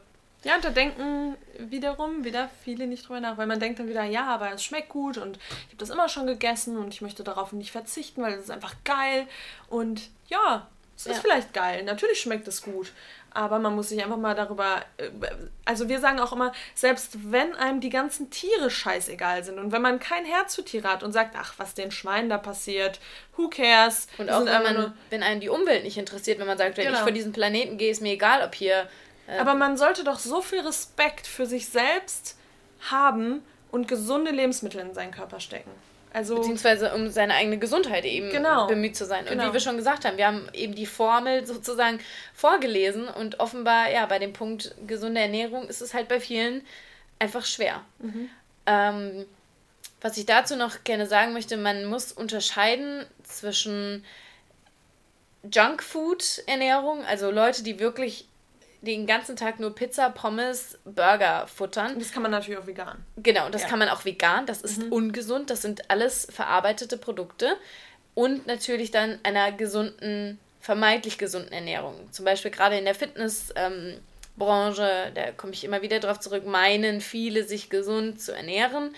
ja, 0.44 0.56
und 0.56 0.64
da 0.64 0.70
denken 0.70 1.36
wiederum 1.58 2.24
wieder 2.24 2.50
viele 2.62 2.86
nicht 2.86 3.08
drüber 3.08 3.20
nach, 3.20 3.38
weil 3.38 3.46
man 3.46 3.60
denkt 3.60 3.78
dann 3.78 3.88
wieder, 3.88 4.04
ja, 4.04 4.26
aber 4.26 4.52
es 4.52 4.62
schmeckt 4.62 4.90
gut 4.90 5.16
und 5.18 5.38
ich 5.38 5.68
habe 5.68 5.76
das 5.78 5.90
immer 5.90 6.08
schon 6.08 6.26
gegessen 6.26 6.76
und 6.76 6.92
ich 6.92 7.00
möchte 7.00 7.24
darauf 7.24 7.52
nicht 7.52 7.72
verzichten, 7.72 8.22
weil 8.22 8.34
es 8.34 8.44
ist 8.44 8.50
einfach 8.50 8.74
geil. 8.84 9.26
Und 9.68 10.10
ja, 10.28 10.68
es 10.96 11.06
ja. 11.06 11.12
ist 11.12 11.20
vielleicht 11.20 11.52
geil, 11.54 11.82
natürlich 11.82 12.20
schmeckt 12.20 12.46
es 12.46 12.62
gut, 12.62 12.92
aber 13.30 13.58
man 13.58 13.74
muss 13.74 13.88
sich 13.88 14.02
einfach 14.02 14.16
mal 14.16 14.34
darüber, 14.34 14.84
äh, 14.96 15.10
also 15.64 15.88
wir 15.88 15.98
sagen 15.98 16.20
auch 16.20 16.32
immer, 16.32 16.52
selbst 16.74 17.32
wenn 17.32 17.56
einem 17.56 17.80
die 17.80 17.90
ganzen 17.90 18.30
Tiere 18.30 18.70
scheißegal 18.70 19.42
sind 19.42 19.58
und 19.58 19.72
wenn 19.72 19.82
man 19.82 19.98
kein 19.98 20.24
Herz 20.24 20.54
für 20.54 20.64
Tiere 20.64 20.88
hat 20.88 21.02
und 21.02 21.12
sagt, 21.12 21.34
ach, 21.36 21.54
was 21.56 21.74
den 21.74 21.90
Schweinen 21.90 22.28
da 22.28 22.38
passiert, 22.38 23.00
who 23.36 23.48
cares? 23.48 24.06
Und 24.18 24.30
auch 24.30 24.44
wenn, 24.44 24.62
man, 24.62 24.92
wenn 25.10 25.22
einen 25.22 25.40
die 25.40 25.48
Umwelt 25.48 25.82
nicht 25.82 25.98
interessiert, 25.98 26.38
wenn 26.38 26.46
man 26.46 26.58
sagt, 26.58 26.76
wenn 26.76 26.84
genau. 26.84 26.98
ich 26.98 27.04
von 27.04 27.14
diesem 27.14 27.32
Planeten 27.32 27.76
gehe, 27.76 27.90
ist 27.90 28.02
mir 28.02 28.12
egal, 28.12 28.44
ob 28.46 28.54
hier 28.54 28.88
ähm. 29.28 29.40
Aber 29.40 29.54
man 29.54 29.76
sollte 29.76 30.04
doch 30.04 30.18
so 30.18 30.40
viel 30.40 30.60
Respekt 30.60 31.26
für 31.26 31.46
sich 31.46 31.68
selbst 31.68 32.36
haben 32.90 33.42
und 33.70 33.88
gesunde 33.88 34.30
Lebensmittel 34.30 34.80
in 34.80 34.94
seinen 34.94 35.12
Körper 35.12 35.40
stecken. 35.40 35.70
Also, 36.12 36.36
Beziehungsweise 36.36 36.94
um 36.94 37.10
seine 37.10 37.34
eigene 37.34 37.58
Gesundheit 37.58 38.04
eben 38.04 38.30
genau, 38.30 38.68
bemüht 38.68 38.96
zu 38.96 39.04
sein. 39.04 39.24
Und 39.24 39.30
genau. 39.30 39.48
wie 39.48 39.54
wir 39.54 39.60
schon 39.60 39.76
gesagt 39.76 40.04
haben, 40.04 40.16
wir 40.16 40.28
haben 40.28 40.48
eben 40.52 40.76
die 40.76 40.86
Formel 40.86 41.44
sozusagen 41.44 41.98
vorgelesen 42.34 43.08
und 43.08 43.40
offenbar, 43.40 43.90
ja, 43.90 44.06
bei 44.06 44.20
dem 44.20 44.32
Punkt 44.32 44.76
gesunde 44.86 45.20
Ernährung 45.20 45.66
ist 45.66 45.82
es 45.82 45.92
halt 45.92 46.06
bei 46.06 46.20
vielen 46.20 46.62
einfach 47.18 47.44
schwer. 47.44 47.80
Mhm. 47.98 48.30
Ähm, 48.66 49.26
was 50.00 50.16
ich 50.16 50.26
dazu 50.26 50.54
noch 50.54 50.84
gerne 50.84 51.06
sagen 51.06 51.32
möchte, 51.32 51.56
man 51.56 51.86
muss 51.86 52.12
unterscheiden 52.12 53.04
zwischen 53.24 54.04
Junkfood-Ernährung, 55.50 57.04
also 57.06 57.32
Leute, 57.32 57.64
die 57.64 57.80
wirklich 57.80 58.28
den 58.84 59.06
ganzen 59.06 59.36
Tag 59.36 59.58
nur 59.60 59.74
Pizza, 59.74 60.10
Pommes, 60.10 60.78
Burger 60.84 61.46
futtern. 61.46 61.98
Das 61.98 62.12
kann 62.12 62.22
man 62.22 62.30
natürlich 62.30 62.58
auch 62.58 62.66
vegan. 62.66 63.04
Genau, 63.16 63.48
das 63.48 63.62
ja. 63.62 63.68
kann 63.68 63.78
man 63.78 63.88
auch 63.88 64.04
vegan. 64.04 64.46
Das 64.46 64.62
ist 64.62 64.82
mhm. 64.82 64.92
ungesund. 64.92 65.50
Das 65.50 65.62
sind 65.62 65.90
alles 65.90 66.28
verarbeitete 66.30 66.96
Produkte. 66.96 67.56
Und 68.14 68.46
natürlich 68.46 68.90
dann 68.90 69.18
einer 69.22 69.50
gesunden, 69.52 70.38
vermeintlich 70.60 71.18
gesunden 71.18 71.52
Ernährung. 71.52 71.94
Zum 72.12 72.24
Beispiel 72.24 72.50
gerade 72.50 72.78
in 72.78 72.84
der 72.84 72.94
Fitnessbranche, 72.94 74.02
da 75.14 75.32
komme 75.36 75.52
ich 75.52 75.64
immer 75.64 75.82
wieder 75.82 75.98
drauf 75.98 76.20
zurück, 76.20 76.46
meinen 76.46 77.00
viele, 77.00 77.44
sich 77.44 77.70
gesund 77.70 78.20
zu 78.20 78.32
ernähren. 78.32 78.94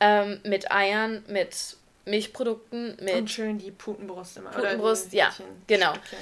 Ähm, 0.00 0.40
mit 0.44 0.70
Eiern, 0.72 1.24
mit 1.28 1.76
Milchprodukten, 2.04 2.96
mit. 3.00 3.14
Und 3.14 3.30
schön 3.30 3.58
die 3.58 3.70
Putenbrust 3.70 4.36
immer. 4.36 4.50
Putenbrust, 4.50 5.12
ja, 5.12 5.32
genau. 5.66 5.92
Stückchen. 5.94 6.18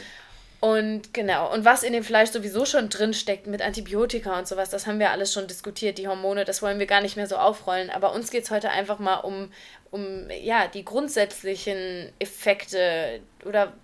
Und 0.64 1.12
genau, 1.12 1.52
und 1.52 1.66
was 1.66 1.82
in 1.82 1.92
dem 1.92 2.02
Fleisch 2.02 2.30
sowieso 2.30 2.64
schon 2.64 2.88
drin 2.88 3.12
steckt 3.12 3.46
mit 3.46 3.60
Antibiotika 3.60 4.38
und 4.38 4.48
sowas, 4.48 4.70
das 4.70 4.86
haben 4.86 4.98
wir 4.98 5.10
alles 5.10 5.30
schon 5.30 5.46
diskutiert, 5.46 5.98
die 5.98 6.08
Hormone, 6.08 6.46
das 6.46 6.62
wollen 6.62 6.78
wir 6.78 6.86
gar 6.86 7.02
nicht 7.02 7.16
mehr 7.16 7.26
so 7.26 7.36
aufrollen. 7.36 7.90
Aber 7.90 8.14
uns 8.14 8.30
geht 8.30 8.44
es 8.44 8.50
heute 8.50 8.70
einfach 8.70 8.98
mal 8.98 9.16
um, 9.16 9.52
um 9.90 10.30
ja, 10.30 10.66
die 10.66 10.82
grundsätzlichen 10.82 12.10
Effekte 12.18 13.20
oder 13.44 13.74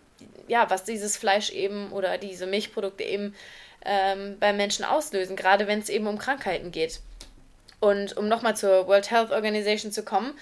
ja, 0.48 0.70
was 0.70 0.84
dieses 0.84 1.18
Fleisch 1.18 1.50
eben 1.50 1.92
oder 1.92 2.16
diese 2.16 2.46
Milchprodukte 2.46 3.04
eben 3.04 3.34
ähm, 3.84 4.38
beim 4.40 4.56
Menschen 4.56 4.86
auslösen, 4.86 5.36
gerade 5.36 5.66
wenn 5.66 5.80
es 5.80 5.90
eben 5.90 6.06
um 6.06 6.16
Krankheiten 6.16 6.72
geht. 6.72 7.00
Und 7.80 8.16
um 8.16 8.26
nochmal 8.26 8.56
zur 8.56 8.86
World 8.86 9.10
Health 9.10 9.32
Organization 9.32 9.92
zu 9.92 10.02
kommen, 10.02 10.32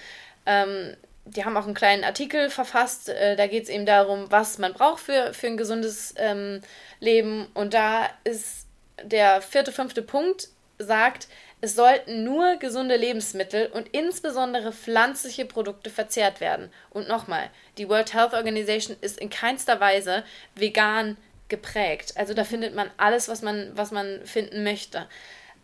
ähm, 0.45 0.95
die 1.35 1.45
haben 1.45 1.57
auch 1.57 1.65
einen 1.65 1.73
kleinen 1.73 2.03
Artikel 2.03 2.49
verfasst. 2.49 3.09
Äh, 3.09 3.35
da 3.35 3.47
geht 3.47 3.63
es 3.63 3.69
eben 3.69 3.85
darum, 3.85 4.25
was 4.29 4.57
man 4.57 4.73
braucht 4.73 5.01
für, 5.01 5.33
für 5.33 5.47
ein 5.47 5.57
gesundes 5.57 6.13
ähm, 6.17 6.61
Leben. 6.99 7.47
Und 7.53 7.73
da 7.73 8.09
ist 8.23 8.67
der 9.03 9.41
vierte, 9.41 9.71
fünfte 9.71 10.01
Punkt, 10.01 10.49
sagt, 10.77 11.27
es 11.61 11.75
sollten 11.75 12.23
nur 12.23 12.55
gesunde 12.55 12.95
Lebensmittel 12.95 13.67
und 13.67 13.89
insbesondere 13.89 14.71
pflanzliche 14.71 15.45
Produkte 15.45 15.89
verzehrt 15.89 16.39
werden. 16.39 16.71
Und 16.89 17.09
nochmal, 17.09 17.49
die 17.77 17.89
World 17.89 18.13
Health 18.13 18.33
Organization 18.33 18.95
ist 19.01 19.19
in 19.19 19.29
keinster 19.29 19.79
Weise 19.79 20.23
vegan 20.55 21.17
geprägt. 21.49 22.13
Also 22.15 22.33
da 22.33 22.45
findet 22.45 22.75
man 22.75 22.89
alles, 22.97 23.27
was 23.27 23.41
man, 23.41 23.71
was 23.73 23.91
man 23.91 24.25
finden 24.25 24.63
möchte. 24.63 25.07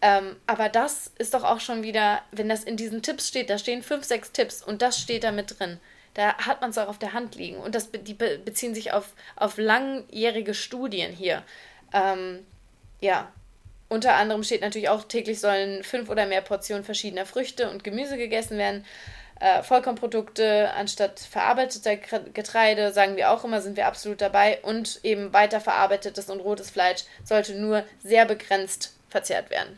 Ähm, 0.01 0.35
aber 0.45 0.69
das 0.69 1.11
ist 1.17 1.33
doch 1.33 1.43
auch 1.43 1.59
schon 1.59 1.83
wieder, 1.83 2.21
wenn 2.31 2.49
das 2.49 2.63
in 2.63 2.77
diesen 2.77 3.01
Tipps 3.01 3.27
steht, 3.27 3.49
da 3.49 3.57
stehen 3.57 3.81
fünf, 3.81 4.05
sechs 4.05 4.31
Tipps 4.31 4.61
und 4.61 4.81
das 4.81 4.99
steht 4.99 5.23
da 5.23 5.31
mit 5.31 5.59
drin. 5.59 5.79
Da 6.13 6.37
hat 6.37 6.61
man 6.61 6.69
es 6.69 6.77
auch 6.77 6.87
auf 6.87 6.99
der 6.99 7.13
Hand 7.13 7.35
liegen. 7.35 7.57
Und 7.57 7.75
das, 7.75 7.91
die 7.91 8.13
beziehen 8.13 8.73
sich 8.73 8.93
auf, 8.93 9.13
auf 9.35 9.57
langjährige 9.57 10.53
Studien 10.53 11.11
hier. 11.11 11.43
Ähm, 11.93 12.45
ja, 13.01 13.31
unter 13.89 14.15
anderem 14.15 14.43
steht 14.43 14.61
natürlich 14.61 14.89
auch, 14.89 15.03
täglich 15.03 15.39
sollen 15.39 15.83
fünf 15.83 16.09
oder 16.09 16.25
mehr 16.25 16.41
Portionen 16.41 16.83
verschiedener 16.83 17.25
Früchte 17.25 17.69
und 17.69 17.83
Gemüse 17.83 18.17
gegessen 18.17 18.57
werden. 18.57 18.85
Äh, 19.39 19.63
Vollkornprodukte 19.63 20.71
anstatt 20.73 21.19
verarbeiteter 21.19 21.97
Getreide, 21.97 22.93
sagen 22.93 23.17
wir 23.17 23.31
auch 23.31 23.43
immer, 23.43 23.61
sind 23.61 23.75
wir 23.75 23.87
absolut 23.87 24.21
dabei. 24.21 24.59
Und 24.61 25.01
eben 25.03 25.33
weiterverarbeitetes 25.33 26.29
und 26.29 26.39
rotes 26.39 26.69
Fleisch 26.69 27.03
sollte 27.23 27.55
nur 27.55 27.83
sehr 28.01 28.25
begrenzt 28.25 28.95
verzehrt 29.09 29.49
werden. 29.49 29.77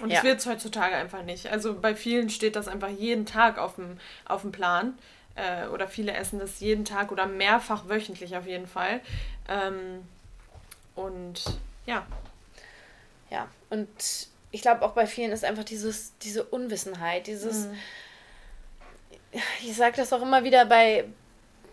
Und 0.00 0.10
ja. 0.10 0.16
das 0.16 0.24
wird 0.24 0.40
es 0.40 0.46
heutzutage 0.46 0.96
einfach 0.96 1.22
nicht. 1.22 1.46
Also 1.46 1.78
bei 1.78 1.94
vielen 1.94 2.28
steht 2.30 2.56
das 2.56 2.68
einfach 2.68 2.88
jeden 2.88 3.26
Tag 3.26 3.58
auf 3.58 3.76
dem, 3.76 3.98
auf 4.24 4.42
dem 4.42 4.52
Plan. 4.52 4.98
Äh, 5.36 5.66
oder 5.68 5.88
viele 5.88 6.12
essen 6.12 6.38
das 6.38 6.60
jeden 6.60 6.84
Tag 6.84 7.10
oder 7.10 7.26
mehrfach 7.26 7.88
wöchentlich 7.88 8.36
auf 8.36 8.46
jeden 8.46 8.66
Fall. 8.66 9.00
Ähm, 9.48 10.06
und 10.94 11.44
ja. 11.86 12.06
Ja, 13.30 13.48
und 13.70 13.88
ich 14.50 14.62
glaube 14.62 14.82
auch 14.82 14.92
bei 14.92 15.06
vielen 15.06 15.32
ist 15.32 15.44
einfach 15.44 15.64
dieses, 15.64 16.16
diese 16.18 16.44
Unwissenheit, 16.44 17.26
dieses. 17.26 17.66
Mhm. 17.66 17.78
Ich 19.62 19.74
sage 19.74 19.96
das 19.96 20.12
auch 20.12 20.22
immer 20.22 20.44
wieder 20.44 20.64
bei, 20.66 21.06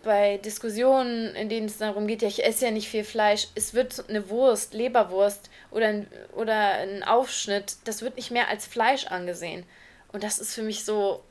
bei 0.02 0.38
Diskussionen, 0.38 1.34
in 1.34 1.48
denen 1.48 1.66
es 1.66 1.78
darum 1.78 2.06
geht, 2.06 2.22
ja, 2.22 2.28
ich 2.28 2.44
esse 2.44 2.66
ja 2.66 2.70
nicht 2.70 2.88
viel 2.88 3.04
Fleisch, 3.04 3.48
es 3.54 3.74
wird 3.74 4.08
eine 4.08 4.28
Wurst, 4.28 4.74
Leberwurst 4.74 5.50
oder 5.70 5.88
ein, 5.88 6.06
oder 6.34 6.54
ein 6.54 7.02
Aufschnitt, 7.02 7.76
das 7.84 8.02
wird 8.02 8.16
nicht 8.16 8.30
mehr 8.30 8.48
als 8.48 8.66
Fleisch 8.66 9.06
angesehen. 9.06 9.64
Und 10.12 10.24
das 10.24 10.38
ist 10.38 10.54
für 10.54 10.62
mich 10.62 10.84
so, 10.84 11.22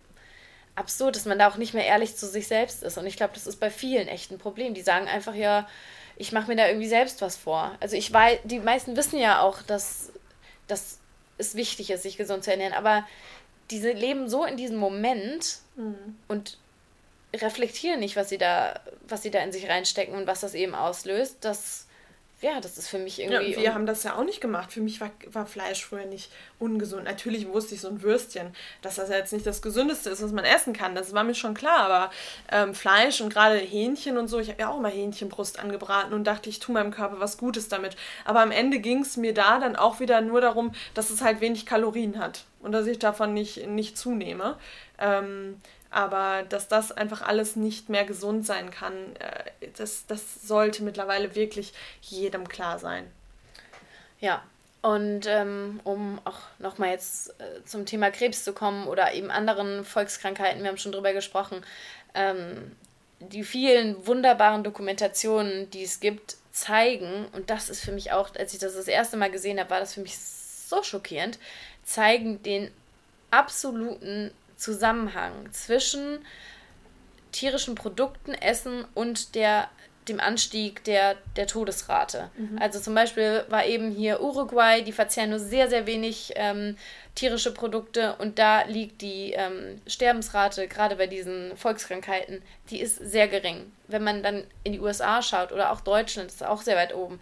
absurd, 0.75 1.15
dass 1.15 1.25
man 1.25 1.39
da 1.39 1.49
auch 1.49 1.57
nicht 1.57 1.73
mehr 1.73 1.85
ehrlich 1.85 2.15
zu 2.15 2.27
sich 2.27 2.47
selbst 2.47 2.83
ist. 2.83 2.97
Und 2.97 3.05
ich 3.05 3.17
glaube, 3.17 3.33
das 3.33 3.47
ist 3.47 3.59
bei 3.59 3.69
vielen 3.69 4.07
echt 4.07 4.31
ein 4.31 4.37
Problem. 4.37 4.73
Die 4.73 4.81
sagen 4.81 5.07
einfach 5.07 5.35
ja, 5.35 5.67
ich 6.17 6.31
mache 6.31 6.47
mir 6.47 6.55
da 6.55 6.67
irgendwie 6.67 6.87
selbst 6.87 7.21
was 7.21 7.35
vor. 7.35 7.75
Also 7.79 7.95
ich 7.95 8.11
weiß, 8.11 8.39
die 8.43 8.59
meisten 8.59 8.95
wissen 8.95 9.19
ja 9.19 9.41
auch, 9.41 9.61
dass, 9.61 10.11
dass 10.67 10.99
es 11.37 11.55
wichtig 11.55 11.89
ist, 11.89 12.03
sich 12.03 12.17
gesund 12.17 12.43
zu 12.43 12.51
ernähren, 12.51 12.73
aber 12.73 13.05
diese 13.69 13.91
leben 13.91 14.29
so 14.29 14.45
in 14.45 14.57
diesem 14.57 14.77
Moment 14.77 15.59
mhm. 15.75 16.17
und 16.27 16.57
reflektieren 17.35 17.99
nicht, 17.99 18.15
was 18.15 18.29
sie 18.29 18.37
da, 18.37 18.79
was 19.07 19.23
sie 19.23 19.31
da 19.31 19.39
in 19.39 19.51
sich 19.51 19.69
reinstecken 19.69 20.15
und 20.15 20.27
was 20.27 20.41
das 20.41 20.53
eben 20.53 20.75
auslöst, 20.75 21.37
dass 21.41 21.87
ja, 22.41 22.59
das 22.59 22.79
ist 22.79 22.87
für 22.87 22.97
mich 22.97 23.21
irgendwie. 23.21 23.51
Ja, 23.51 23.59
wir 23.59 23.73
haben 23.75 23.85
das 23.85 24.01
ja 24.03 24.15
auch 24.15 24.23
nicht 24.23 24.41
gemacht. 24.41 24.73
Für 24.73 24.81
mich 24.81 24.99
war, 24.99 25.11
war 25.31 25.45
Fleisch 25.45 25.85
früher 25.85 26.05
nicht 26.05 26.31
ungesund. 26.57 27.03
Natürlich 27.03 27.47
wusste 27.47 27.75
ich 27.75 27.81
so 27.81 27.87
ein 27.87 28.01
Würstchen, 28.01 28.55
dass 28.81 28.95
das 28.95 29.09
jetzt 29.09 29.31
nicht 29.31 29.45
das 29.45 29.61
Gesündeste 29.61 30.09
ist, 30.09 30.23
was 30.23 30.31
man 30.31 30.43
essen 30.43 30.73
kann. 30.73 30.95
Das 30.95 31.13
war 31.13 31.23
mir 31.23 31.35
schon 31.35 31.53
klar. 31.53 31.77
Aber 31.77 32.09
ähm, 32.51 32.73
Fleisch 32.73 33.21
und 33.21 33.31
gerade 33.31 33.57
Hähnchen 33.57 34.17
und 34.17 34.27
so, 34.27 34.39
ich 34.39 34.49
habe 34.49 34.59
ja 34.59 34.69
auch 34.69 34.79
immer 34.79 34.89
Hähnchenbrust 34.89 35.59
angebraten 35.59 36.13
und 36.13 36.23
dachte, 36.23 36.49
ich 36.49 36.59
tue 36.59 36.73
meinem 36.73 36.89
Körper 36.89 37.19
was 37.19 37.37
Gutes 37.37 37.67
damit. 37.67 37.95
Aber 38.25 38.41
am 38.41 38.49
Ende 38.49 38.79
ging 38.79 39.01
es 39.01 39.17
mir 39.17 39.35
da 39.35 39.59
dann 39.59 39.75
auch 39.75 39.99
wieder 39.99 40.21
nur 40.21 40.41
darum, 40.41 40.73
dass 40.95 41.11
es 41.11 41.21
halt 41.21 41.41
wenig 41.41 41.67
Kalorien 41.67 42.17
hat 42.17 42.45
und 42.59 42.71
dass 42.71 42.87
ich 42.87 42.97
davon 42.97 43.35
nicht, 43.35 43.67
nicht 43.67 43.99
zunehme. 43.99 44.57
Ähm, 44.97 45.61
aber 45.91 46.43
dass 46.43 46.67
das 46.67 46.91
einfach 46.91 47.21
alles 47.21 47.55
nicht 47.55 47.89
mehr 47.89 48.05
gesund 48.05 48.45
sein 48.45 48.71
kann, 48.71 48.93
äh, 49.17 49.67
das, 49.75 50.07
das 50.07 50.41
sollte 50.41 50.83
mittlerweile 50.83 51.35
wirklich 51.35 51.73
jedem 52.01 52.47
klar 52.47 52.79
sein. 52.79 53.05
Ja, 54.19 54.41
und 54.81 55.27
ähm, 55.27 55.79
um 55.83 56.19
auch 56.23 56.39
nochmal 56.57 56.89
jetzt 56.89 57.29
äh, 57.39 57.63
zum 57.65 57.85
Thema 57.85 58.09
Krebs 58.09 58.43
zu 58.43 58.53
kommen 58.53 58.87
oder 58.87 59.13
eben 59.13 59.29
anderen 59.29 59.85
Volkskrankheiten, 59.85 60.63
wir 60.63 60.69
haben 60.69 60.77
schon 60.77 60.91
drüber 60.91 61.13
gesprochen, 61.13 61.63
ähm, 62.15 62.75
die 63.19 63.43
vielen 63.43 64.07
wunderbaren 64.07 64.63
Dokumentationen, 64.63 65.69
die 65.69 65.83
es 65.83 65.99
gibt, 65.99 66.37
zeigen, 66.51 67.27
und 67.33 67.49
das 67.49 67.69
ist 67.69 67.81
für 67.81 67.91
mich 67.91 68.11
auch, 68.11 68.35
als 68.35 68.53
ich 68.53 68.59
das 68.59 68.75
das 68.75 68.87
erste 68.87 69.17
Mal 69.17 69.31
gesehen 69.31 69.59
habe, 69.59 69.69
war 69.69 69.79
das 69.79 69.93
für 69.93 70.01
mich 70.01 70.17
so 70.17 70.83
schockierend, 70.83 71.39
zeigen 71.83 72.41
den 72.43 72.71
absoluten 73.29 74.31
Zusammenhang 74.61 75.51
zwischen 75.51 76.19
tierischen 77.31 77.75
Produkten, 77.75 78.33
Essen 78.33 78.85
und 78.93 79.33
der, 79.33 79.69
dem 80.07 80.19
Anstieg 80.19 80.83
der, 80.83 81.15
der 81.35 81.47
Todesrate. 81.47 82.29
Mhm. 82.37 82.59
Also 82.59 82.79
zum 82.79 82.93
Beispiel 82.93 83.43
war 83.49 83.65
eben 83.65 83.89
hier 83.89 84.21
Uruguay, 84.21 84.83
die 84.83 84.91
verzehren 84.91 85.31
nur 85.31 85.39
sehr, 85.39 85.67
sehr 85.67 85.87
wenig 85.87 86.33
ähm, 86.35 86.77
tierische 87.15 87.53
Produkte 87.53 88.15
und 88.17 88.37
da 88.37 88.63
liegt 88.63 89.01
die 89.01 89.31
ähm, 89.31 89.81
Sterbensrate, 89.87 90.67
gerade 90.67 90.95
bei 90.95 91.07
diesen 91.07 91.57
Volkskrankheiten, 91.57 92.43
die 92.69 92.81
ist 92.81 92.97
sehr 92.97 93.27
gering. 93.27 93.71
Wenn 93.87 94.03
man 94.03 94.21
dann 94.21 94.43
in 94.63 94.73
die 94.73 94.79
USA 94.79 95.23
schaut 95.23 95.51
oder 95.51 95.71
auch 95.71 95.81
Deutschland, 95.81 96.29
ist 96.29 96.45
auch 96.45 96.61
sehr 96.61 96.75
weit 96.75 96.93
oben, 96.93 97.19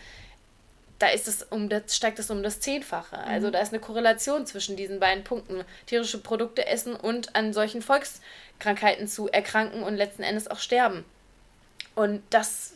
da 0.99 1.07
ist 1.07 1.27
es 1.27 1.43
um 1.43 1.69
das, 1.69 1.95
steigt 1.95 2.19
es 2.19 2.29
um 2.29 2.43
das 2.43 2.59
Zehnfache. 2.59 3.17
Also 3.17 3.27
mhm. 3.27 3.33
Also 3.33 3.51
da 3.51 3.59
ist 3.59 3.73
eine 3.73 3.79
Korrelation 3.79 4.45
zwischen 4.45 4.75
diesen 4.75 4.99
beiden 4.99 5.23
Punkten. 5.23 5.63
Tierische 5.85 6.19
Produkte 6.19 6.67
essen 6.67 6.95
und 6.95 7.35
an 7.35 7.53
solchen 7.53 7.81
Volkskrankheiten 7.81 9.07
zu 9.07 9.29
erkranken 9.29 9.81
und 9.81 9.95
letzten 9.95 10.23
Endes 10.23 10.49
auch 10.49 10.59
sterben. 10.59 11.05
Und 11.95 12.21
das, 12.29 12.73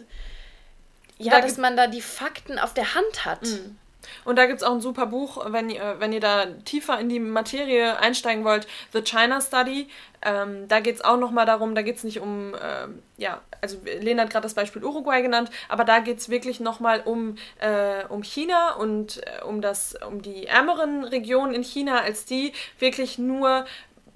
ja, 1.17 1.31
da 1.31 1.41
dass 1.41 1.57
man 1.57 1.75
da 1.77 1.87
die 1.87 2.01
Fakten 2.01 2.57
auf 2.59 2.73
der 2.73 2.95
Hand 2.95 3.25
hat. 3.25 3.43
Mhm. 3.43 3.77
Und 4.25 4.37
da 4.37 4.45
gibt 4.45 4.61
es 4.61 4.63
auch 4.63 4.73
ein 4.73 4.81
super 4.81 5.05
Buch, 5.07 5.45
wenn 5.51 5.69
ihr, 5.69 5.95
wenn 5.99 6.13
ihr 6.13 6.19
da 6.19 6.45
tiefer 6.65 6.99
in 6.99 7.09
die 7.09 7.19
Materie 7.19 7.97
einsteigen 7.99 8.43
wollt, 8.43 8.67
The 8.91 9.01
China 9.01 9.41
Study. 9.41 9.89
Ähm, 10.21 10.67
da 10.67 10.79
geht 10.79 10.95
es 10.95 11.01
auch 11.03 11.17
nochmal 11.17 11.45
darum, 11.45 11.75
da 11.75 11.81
geht 11.81 11.97
es 11.97 12.03
nicht 12.03 12.21
um, 12.21 12.55
ähm, 12.61 13.03
ja, 13.17 13.41
also 13.61 13.77
Lena 13.83 14.23
hat 14.23 14.29
gerade 14.29 14.43
das 14.43 14.53
Beispiel 14.53 14.83
Uruguay 14.83 15.21
genannt, 15.21 15.49
aber 15.67 15.83
da 15.83 15.99
geht 15.99 16.19
es 16.19 16.29
wirklich 16.29 16.59
nochmal 16.61 17.01
um, 17.03 17.35
äh, 17.59 18.05
um 18.07 18.23
China 18.23 18.75
und 18.75 19.21
äh, 19.25 19.43
um, 19.43 19.61
das, 19.61 19.95
um 20.07 20.21
die 20.21 20.47
ärmeren 20.47 21.03
Regionen 21.03 21.53
in 21.53 21.63
China, 21.63 21.99
als 21.99 22.25
die 22.25 22.53
wirklich 22.79 23.17
nur, 23.17 23.65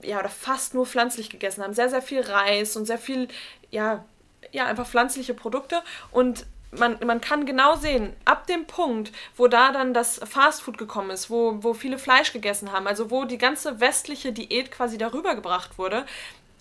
ja, 0.01 0.19
oder 0.19 0.29
fast 0.29 0.73
nur 0.73 0.85
pflanzlich 0.85 1.29
gegessen 1.29 1.63
haben. 1.63 1.73
Sehr, 1.73 1.89
sehr 1.89 2.01
viel 2.01 2.21
Reis 2.21 2.77
und 2.77 2.85
sehr 2.85 2.99
viel, 2.99 3.27
ja, 3.69 4.05
ja, 4.51 4.65
einfach 4.65 4.87
pflanzliche 4.87 5.33
Produkte 5.33 5.81
und 6.11 6.45
man, 6.71 6.97
man 7.05 7.21
kann 7.21 7.45
genau 7.45 7.75
sehen, 7.75 8.13
ab 8.25 8.47
dem 8.47 8.65
Punkt, 8.65 9.11
wo 9.35 9.47
da 9.47 9.71
dann 9.71 9.93
das 9.93 10.19
Fastfood 10.23 10.77
gekommen 10.77 11.11
ist, 11.11 11.29
wo, 11.29 11.63
wo 11.63 11.73
viele 11.73 11.97
Fleisch 11.97 12.33
gegessen 12.33 12.71
haben, 12.71 12.87
also 12.87 13.09
wo 13.11 13.25
die 13.25 13.37
ganze 13.37 13.79
westliche 13.79 14.33
Diät 14.33 14.71
quasi 14.71 14.97
darüber 14.97 15.35
gebracht 15.35 15.77
wurde, 15.77 16.05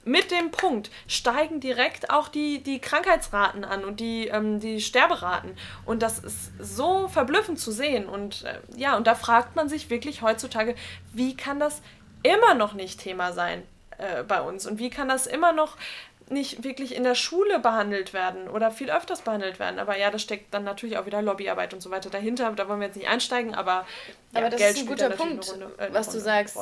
mit 0.06 0.30
dem 0.30 0.52
Punkt 0.52 0.90
steigen 1.08 1.58
direkt 1.58 2.10
auch 2.10 2.28
die, 2.28 2.62
die 2.62 2.78
Krankheitsraten 2.78 3.64
an 3.64 3.84
und 3.84 3.98
die, 3.98 4.28
ähm, 4.28 4.60
die 4.60 4.80
Sterberaten. 4.80 5.56
Und 5.84 6.00
das 6.00 6.20
ist 6.20 6.52
so 6.60 7.08
verblüffend 7.08 7.58
zu 7.58 7.72
sehen. 7.72 8.08
Und 8.08 8.44
äh, 8.44 8.60
ja, 8.76 8.96
und 8.96 9.08
da 9.08 9.16
fragt 9.16 9.56
man 9.56 9.68
sich 9.68 9.90
wirklich 9.90 10.22
heutzutage, 10.22 10.76
wie 11.12 11.36
kann 11.36 11.58
das 11.58 11.82
immer 12.22 12.54
noch 12.54 12.72
nicht 12.72 13.00
Thema 13.00 13.32
sein 13.32 13.64
äh, 13.98 14.22
bei 14.22 14.40
uns? 14.40 14.64
Und 14.64 14.78
wie 14.78 14.90
kann 14.90 15.08
das 15.08 15.26
immer 15.26 15.52
noch 15.52 15.76
nicht 16.28 16.64
wirklich 16.64 16.94
in 16.94 17.04
der 17.04 17.14
Schule 17.14 17.58
behandelt 17.60 18.12
werden 18.12 18.48
oder 18.48 18.70
viel 18.70 18.90
öfters 18.90 19.22
behandelt 19.22 19.58
werden. 19.58 19.78
Aber 19.78 19.96
ja, 19.96 20.10
das 20.10 20.22
steckt 20.22 20.52
dann 20.52 20.64
natürlich 20.64 20.98
auch 20.98 21.06
wieder 21.06 21.22
Lobbyarbeit 21.22 21.72
und 21.72 21.80
so 21.80 21.90
weiter 21.90 22.10
dahinter. 22.10 22.50
Da 22.52 22.68
wollen 22.68 22.80
wir 22.80 22.86
jetzt 22.86 22.96
nicht 22.96 23.08
einsteigen, 23.08 23.54
aber, 23.54 23.86
ja, 24.32 24.40
aber 24.40 24.50
das 24.50 24.58
Geld 24.58 24.76
ist 24.76 24.82
ein 24.82 24.86
guter 24.86 25.10
Punkt, 25.10 25.50
Runde, 25.52 25.72
äh, 25.78 25.88
was 25.92 26.08
Runde, 26.08 26.18
du 26.18 26.24
sagst, 26.24 26.58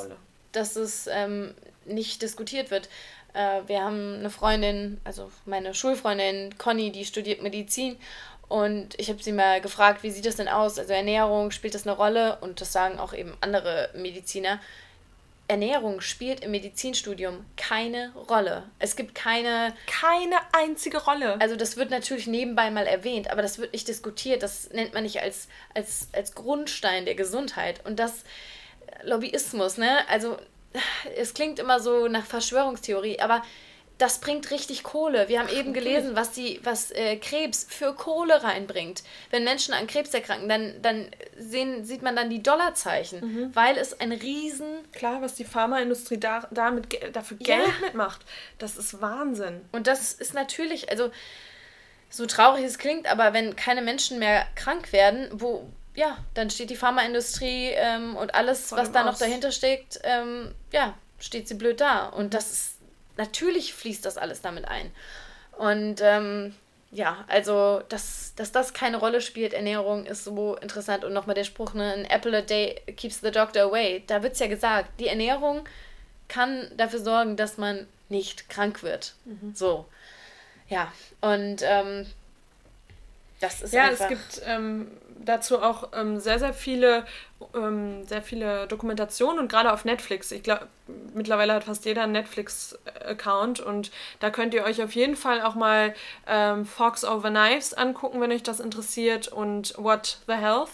dass 0.53 0.77
es 0.77 1.07
ähm, 1.07 1.55
nicht 1.85 2.20
diskutiert 2.22 2.70
wird. 2.70 2.88
Äh, 3.33 3.62
wir 3.66 3.83
haben 3.83 4.16
eine 4.18 4.31
Freundin, 4.31 5.00
also 5.05 5.31
meine 5.46 5.74
Schulfreundin 5.74 6.57
Conny, 6.59 6.92
die 6.92 7.05
studiert 7.05 7.42
Medizin 7.42 7.96
und 8.48 8.98
ich 9.00 9.09
habe 9.09 9.22
sie 9.22 9.33
mal 9.33 9.61
gefragt, 9.61 10.03
wie 10.03 10.11
sieht 10.11 10.27
das 10.27 10.37
denn 10.37 10.48
aus? 10.48 10.79
Also 10.79 10.92
Ernährung, 10.92 11.50
spielt 11.50 11.74
das 11.74 11.87
eine 11.87 11.96
Rolle? 11.96 12.38
Und 12.40 12.61
das 12.61 12.72
sagen 12.72 12.98
auch 12.98 13.12
eben 13.14 13.37
andere 13.40 13.90
Mediziner. 13.94 14.61
Ernährung 15.46 16.00
spielt 16.00 16.40
im 16.40 16.52
Medizinstudium 16.52 17.44
keine 17.57 18.12
Rolle. 18.14 18.64
Es 18.78 18.96
gibt 18.96 19.14
keine. 19.14 19.74
Keine 19.87 20.37
einzige 20.52 21.04
Rolle. 21.04 21.40
Also, 21.40 21.57
das 21.57 21.76
wird 21.76 21.90
natürlich 21.90 22.26
nebenbei 22.26 22.70
mal 22.70 22.87
erwähnt, 22.87 23.30
aber 23.30 23.42
das 23.42 23.59
wird 23.59 23.72
nicht 23.72 23.87
diskutiert. 23.87 24.42
Das 24.42 24.70
nennt 24.70 24.94
man 24.94 25.02
nicht 25.02 25.20
als, 25.20 25.48
als, 25.74 26.09
als 26.12 26.35
Grundstein 26.35 27.04
der 27.04 27.14
Gesundheit. 27.14 27.85
Und 27.85 27.98
das 27.98 28.24
Lobbyismus, 29.02 29.76
ne? 29.76 30.09
Also, 30.09 30.38
es 31.16 31.35
klingt 31.35 31.59
immer 31.59 31.78
so 31.78 32.09
nach 32.09 32.24
Verschwörungstheorie, 32.24 33.20
aber 33.20 33.42
das 33.98 34.18
bringt 34.18 34.50
richtig 34.50 34.83
Kohle. 34.83 35.28
Wir 35.28 35.38
haben 35.38 35.48
eben 35.48 35.72
gelesen, 35.72 36.16
was, 36.16 36.33
die, 36.33 36.61
was 36.64 36.90
äh, 36.90 37.16
Krebs 37.16 37.64
für 37.68 37.94
Kohle 37.94 38.42
reinbringt. 38.42 39.04
Wenn 39.30 39.44
Menschen 39.44 39.72
an 39.72 39.87
Krebs 39.87 40.12
erkranken, 40.12 40.48
dann, 40.48 40.83
dann 40.83 41.11
sehen, 41.38 41.85
sieht 41.85 42.02
man 42.02 42.16
dann 42.16 42.28
die 42.28 42.42
Dollarzeichen, 42.42 43.20
mhm. 43.20 43.57
weil 43.57 43.78
es 43.78 43.98
ein 44.00 44.11
riesen... 44.11 44.66
Klar, 44.92 45.22
was 45.22 45.35
die 45.35 45.44
Pharmaindustrie 45.44 46.18
da, 46.18 46.48
damit, 46.50 47.14
dafür 47.14 47.37
Geld 47.37 47.66
ja. 47.66 47.87
mitmacht, 47.87 48.22
das 48.59 48.76
ist 48.76 49.00
Wahnsinn. 49.00 49.61
Und 49.70 49.87
das 49.87 50.12
ist 50.12 50.35
natürlich, 50.35 50.90
also 50.90 51.11
so 52.11 52.26
traurig 52.26 52.64
es 52.64 52.78
klingt, 52.78 53.07
aber 53.07 53.33
wenn 53.33 53.54
keine 53.54 53.83
Menschen 53.83 54.18
mehr 54.18 54.44
krank 54.57 54.92
werden, 54.92 55.28
wo, 55.33 55.68
ja, 55.94 56.18
dann 56.35 56.50
steht 56.50 56.70
die 56.70 56.76
Pharmaindustrie 56.76 57.70
ähm, 57.74 58.16
und 58.16 58.35
alles, 58.35 58.70
Voll 58.70 58.78
was 58.78 58.90
da 58.90 59.04
noch 59.04 59.18
dahinter 59.18 59.52
steckt, 59.52 60.00
ähm, 60.02 60.52
ja, 60.72 60.94
steht 61.20 61.48
sie 61.48 61.54
blöd 61.54 61.80
da. 61.80 62.07
Und 62.07 62.35
das 62.35 62.50
ist 62.50 62.74
natürlich 63.16 63.74
fließt 63.74 64.05
das 64.05 64.16
alles 64.16 64.40
damit 64.40 64.66
ein. 64.66 64.90
Und 65.57 66.00
ähm, 66.00 66.55
ja, 66.90 67.24
also, 67.27 67.83
dass, 67.88 68.35
dass 68.37 68.53
das 68.53 68.72
keine 68.72 68.98
Rolle 68.98 69.20
spielt, 69.20 69.53
Ernährung 69.53 70.07
ist 70.07 70.24
so 70.24 70.57
interessant. 70.57 71.05
Und 71.05 71.12
nochmal 71.12 71.35
der 71.35 71.44
Spruch, 71.44 71.74
ne, 71.74 71.92
an 71.92 72.05
apple 72.05 72.38
a 72.38 72.40
day 72.40 72.81
keeps 72.96 73.20
the 73.20 73.31
doctor 73.31 73.62
away. 73.62 74.05
Da 74.07 74.22
wird 74.22 74.35
es 74.35 74.38
ja 74.38 74.46
gesagt, 74.46 75.00
die 75.00 75.09
Ernährung 75.09 75.68
kann 76.29 76.70
dafür 76.77 77.00
sorgen, 77.00 77.37
dass 77.37 77.59
man 77.59 77.87
nicht 78.09 78.48
krank 78.48 78.83
wird. 78.83 79.14
Mhm. 79.24 79.55
So. 79.55 79.87
Ja, 80.68 80.92
und 81.20 81.62
ähm, 81.62 82.07
das 83.40 83.62
ist 83.62 83.74
Ja, 83.74 83.90
es 83.90 84.07
gibt 84.09 84.42
ähm, 84.46 84.90
dazu 85.24 85.61
auch 85.61 85.88
ähm, 85.94 86.20
sehr, 86.20 86.38
sehr 86.38 86.55
viele, 86.55 87.05
ähm, 87.55 88.07
sehr 88.07 88.23
viele 88.23 88.66
Dokumentationen 88.66 89.38
und 89.38 89.49
gerade 89.49 89.73
auf 89.73 89.85
Netflix. 89.85 90.33
Ich 90.33 90.42
glaube, 90.42 90.66
mittlerweile 91.14 91.55
hat 91.55 91.64
fast 91.64 91.85
jeder 91.85 92.03
einen 92.03 92.12
Netflix-Account 92.12 93.61
und 93.61 93.90
da 94.20 94.31
könnt 94.31 94.55
ihr 94.55 94.64
euch 94.64 94.83
auf 94.83 94.94
jeden 94.94 95.16
Fall 95.16 95.42
auch 95.42 95.55
mal 95.55 95.94
ähm, 96.27 96.64
Fox 96.64 97.05
Over 97.05 97.31
Knives 97.31 97.75
angucken, 97.75 98.20
wenn 98.20 98.33
euch 98.33 98.42
das 98.42 98.61
interessiert 98.61 99.29
und 99.29 99.75
What 99.77 100.18
the 100.27 100.35
Health. 100.35 100.70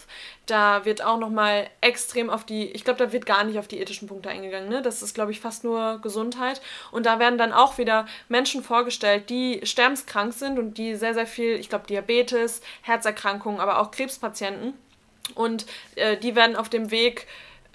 Da 0.47 0.85
wird 0.85 1.03
auch 1.03 1.19
nochmal 1.19 1.69
extrem 1.81 2.29
auf 2.29 2.45
die, 2.45 2.71
ich 2.71 2.85
glaube, 2.85 2.99
da 2.99 3.13
wird 3.13 3.25
gar 3.25 3.45
nicht 3.45 3.59
auf 3.59 3.69
die 3.69 3.79
ethischen 3.79 4.09
Punkte 4.09 4.31
eingegangen. 4.31 4.69
Ne? 4.69 4.83
Das 4.83 5.03
ist, 5.03 5.15
glaube 5.15 5.31
ich, 5.31 5.41
fast 5.41 5.63
nur 5.63 6.01
Gesundheit. 6.03 6.61
Und 6.91 7.07
da 7.07 7.19
werden 7.19 7.39
dann 7.39 7.53
auch 7.53 7.79
wieder 7.79 8.07
Menschen 8.29 8.65
vorgestellt, 8.65 9.31
die 9.31 9.61
sterbenskrank 9.63 10.33
sind 10.33 10.59
und 10.59 10.77
die 10.77 10.97
sehr, 10.97 11.15
sehr 11.15 11.27
viel, 11.27 11.55
ich 11.55 11.69
glaube, 11.69 11.87
Diabetes, 11.87 12.63
Herzerkrankungen, 12.83 13.61
aber 13.61 13.79
auch 13.79 13.93
Krebspatienten. 13.93 14.75
Und 15.35 15.67
äh, 15.97 16.17
die 16.17 16.35
werden 16.35 16.57
auf 16.57 16.69
dem 16.69 16.91
Weg 16.91 17.27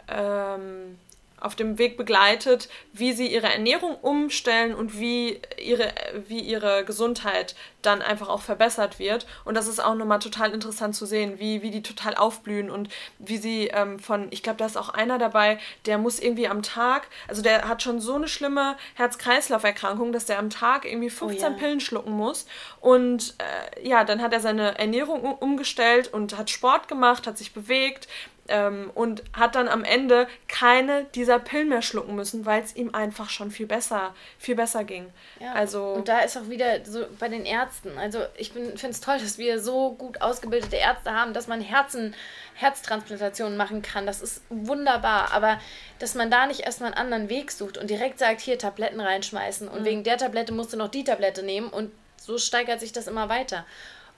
ähm, 0.08 0.98
auf 1.46 1.56
dem 1.56 1.78
Weg 1.78 1.98
begleitet, 1.98 2.70
wie 2.92 3.14
sie 3.14 3.28
ihre 3.28 3.48
Ernährung 3.48 3.96
umstellen 3.96 4.74
und 4.74 5.00
wie 5.00 5.40
ihre, 5.58 5.94
wie 6.28 6.40
ihre 6.40 6.84
Gesundheit 6.86 7.56
dann 7.82 8.02
einfach 8.02 8.30
auch 8.30 8.42
verbessert 8.42 9.00
wird. 9.00 9.28
Und 9.46 9.56
das 9.56 9.68
ist 9.68 9.80
auch 9.80 9.96
nochmal 9.96 10.20
total 10.20 10.52
interessant 10.54 10.96
zu 10.96 11.06
sehen, 11.06 11.40
wie, 11.40 11.62
wie 11.62 11.72
die 11.72 11.84
total 11.84 12.16
aufblühen 12.16 12.70
und 12.70 12.90
wie 13.20 13.38
sie 13.38 13.68
ähm, 13.68 14.00
von, 14.00 14.28
ich 14.32 14.44
glaube, 14.44 14.58
da 14.58 14.66
ist 14.66 14.78
auch 14.78 14.90
einer 14.90 15.18
dabei, 15.18 15.60
der 15.86 15.98
muss 15.98 16.20
irgendwie 16.20 16.48
am 16.48 16.64
Tag, 16.64 17.08
also 17.28 17.42
der 17.42 17.68
hat 17.68 17.84
schon 17.84 18.00
so 18.00 18.16
eine 18.16 18.28
schlimme 18.28 18.76
Herz-Kreislauf-Erkrankung, 18.96 20.12
dass 20.12 20.26
der 20.26 20.40
am 20.40 20.50
Tag 20.50 20.86
irgendwie 20.86 21.10
15 21.10 21.48
oh, 21.48 21.52
ja. 21.52 21.58
Pillen 21.58 21.80
schlucken 21.80 22.12
muss. 22.12 22.48
Und 22.82 23.36
äh, 23.38 23.88
ja, 23.88 24.04
dann 24.04 24.22
hat 24.22 24.34
er 24.34 24.40
seine 24.40 24.78
Ernährung 24.80 25.24
umgestellt 25.24 26.12
und 26.12 26.38
hat 26.38 26.50
Sport 26.50 26.88
gemacht, 26.88 27.28
hat 27.28 27.38
sich 27.38 27.54
bewegt, 27.54 28.08
ähm, 28.48 28.92
und 28.94 29.24
hat 29.34 29.56
dann 29.56 29.68
am 29.68 29.84
Ende 29.84 30.28
keine 30.48 31.06
dieser 31.16 31.40
Pillen 31.40 31.70
mehr 31.70 31.82
schlucken 31.82 32.16
müssen, 32.16 32.46
weil 32.46 32.62
es 32.62 32.76
ihm 32.76 32.94
einfach 32.94 33.30
schon 33.30 33.52
viel 33.52 33.66
besser, 33.66 34.14
viel 34.38 34.56
besser 34.56 34.84
ging. 34.84 35.08
Ja, 35.40 35.54
also 35.54 35.94
und 35.94 36.08
da 36.08 36.20
ist 36.20 36.38
auch 36.38 36.50
wieder 36.50 36.86
so 36.86 37.06
bei 37.20 37.28
den 37.28 37.46
Ärzten. 37.46 37.98
Also 37.98 38.20
ich 38.38 38.52
finde 38.52 38.76
es 38.76 39.02
toll, 39.02 39.18
dass 39.20 39.38
wir 39.38 39.60
so 39.60 39.94
gut 39.94 40.22
ausgebildete 40.22 40.76
Ärzte 40.76 41.12
haben, 41.12 41.34
dass 41.34 41.48
man 41.48 41.62
Herzen, 41.62 42.14
Herztransplantationen 42.54 43.58
machen 43.58 43.82
kann. 43.82 44.06
Das 44.06 44.22
ist 44.22 44.42
wunderbar. 44.50 45.32
Aber 45.32 45.60
dass 46.00 46.16
man 46.16 46.30
da 46.30 46.46
nicht 46.46 46.62
erstmal 46.62 46.94
einen 46.94 47.02
anderen 47.02 47.30
Weg 47.30 47.52
sucht 47.52 47.78
und 47.78 47.90
direkt 47.90 48.20
sagt, 48.20 48.42
hier 48.42 48.60
Tabletten 48.60 49.00
reinschmeißen 49.00 49.68
und 49.68 49.82
mhm. 49.82 49.86
wegen 49.86 50.04
der 50.04 50.18
Tablette 50.18 50.54
musst 50.54 50.74
du 50.74 50.78
noch 50.78 50.90
die 50.90 51.04
Tablette 51.04 51.44
nehmen 51.44 51.70
und 51.70 51.92
so 52.18 52.38
steigert 52.38 52.80
sich 52.80 52.92
das 52.92 53.08
immer 53.08 53.30
weiter. 53.30 53.66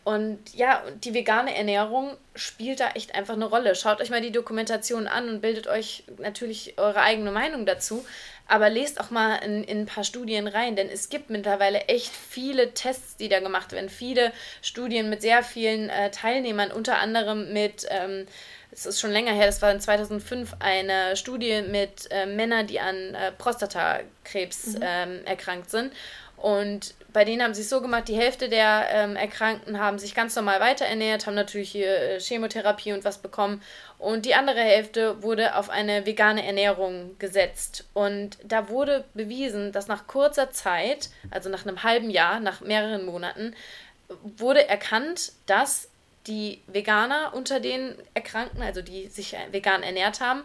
Und 0.08 0.40
ja, 0.54 0.82
die 1.04 1.14
vegane 1.14 1.54
Ernährung 1.54 2.16
spielt 2.34 2.80
da 2.80 2.92
echt 2.92 3.14
einfach 3.14 3.34
eine 3.34 3.44
Rolle. 3.44 3.76
Schaut 3.76 4.00
euch 4.00 4.10
mal 4.10 4.22
die 4.22 4.32
Dokumentation 4.32 5.06
an 5.06 5.28
und 5.28 5.42
bildet 5.42 5.68
euch 5.68 6.06
natürlich 6.18 6.76
eure 6.78 7.02
eigene 7.02 7.30
Meinung 7.30 7.66
dazu. 7.66 8.06
Aber 8.48 8.70
lest 8.70 9.02
auch 9.02 9.10
mal 9.10 9.36
in, 9.40 9.66
in 9.66 9.80
ein 9.80 9.86
paar 9.86 10.06
Studien 10.06 10.48
rein, 10.48 10.78
denn 10.78 10.88
es 10.88 11.10
gibt 11.10 11.30
mittlerweile 11.30 11.82
echt 11.90 12.14
viele 12.14 12.74
Tests, 12.74 13.18
die 13.18 13.28
da 13.28 13.42
gemacht 13.42 13.74
werden. 13.74 13.90
Viele 13.90 14.32
Studien 14.62 15.10
mit 15.10 15.22
sehr 15.22 15.44
vielen 15.44 15.90
äh, 15.90 16.10
Teilnehmern, 16.10 16.72
unter 16.72 17.00
anderem 17.00 17.52
mit. 17.52 17.86
Ähm, 17.90 18.28
es 18.72 18.86
ist 18.86 19.02
schon 19.02 19.12
länger 19.12 19.34
her, 19.34 19.48
das 19.48 19.62
war 19.62 19.74
in 19.74 19.82
2005 19.82 20.56
eine 20.60 21.18
Studie 21.18 21.64
mit 21.64 22.10
äh, 22.12 22.26
Männern, 22.26 22.66
die 22.66 22.80
an 22.80 23.14
äh, 23.14 23.34
Prostatakrebs 23.34 24.68
mhm. 24.68 24.80
ähm, 24.82 25.26
erkrankt 25.26 25.70
sind. 25.70 25.92
Und 26.38 26.94
bei 27.18 27.26
denen 27.26 27.42
haben 27.42 27.56
sie 27.56 27.62
es 27.62 27.70
so 27.70 27.82
gemacht, 27.82 28.10
die 28.10 28.16
Hälfte 28.16 28.48
der 28.48 28.90
ähm, 28.92 29.16
Erkrankten 29.16 29.80
haben 29.80 29.98
sich 29.98 30.14
ganz 30.14 30.36
normal 30.36 30.60
weiterernährt, 30.60 31.26
haben 31.26 31.34
natürlich 31.34 31.72
hier 31.72 32.00
äh, 32.00 32.20
Chemotherapie 32.20 32.94
und 32.94 33.06
was 33.06 33.18
bekommen. 33.18 33.64
Und 33.98 34.28
die 34.28 34.36
andere 34.36 34.60
Hälfte 34.60 35.24
wurde 35.24 35.56
auf 35.56 35.72
eine 35.72 36.06
vegane 36.06 36.46
Ernährung 36.46 37.18
gesetzt. 37.18 37.86
Und 37.96 38.38
da 38.44 38.70
wurde 38.70 39.04
bewiesen, 39.16 39.72
dass 39.72 39.88
nach 39.88 40.06
kurzer 40.06 40.52
Zeit, 40.52 41.10
also 41.32 41.50
nach 41.50 41.66
einem 41.66 41.82
halben 41.82 42.12
Jahr, 42.12 42.40
nach 42.40 42.62
mehreren 42.62 43.04
Monaten, 43.08 43.56
wurde 44.22 44.70
erkannt, 44.70 45.32
dass 45.48 45.90
die 46.28 46.62
Veganer 46.68 47.32
unter 47.34 47.60
den 47.60 47.96
Erkrankten, 48.14 48.62
also 48.62 48.84
die 48.84 49.08
sich 49.08 49.36
vegan 49.50 49.82
ernährt 49.82 50.22
haben, 50.22 50.44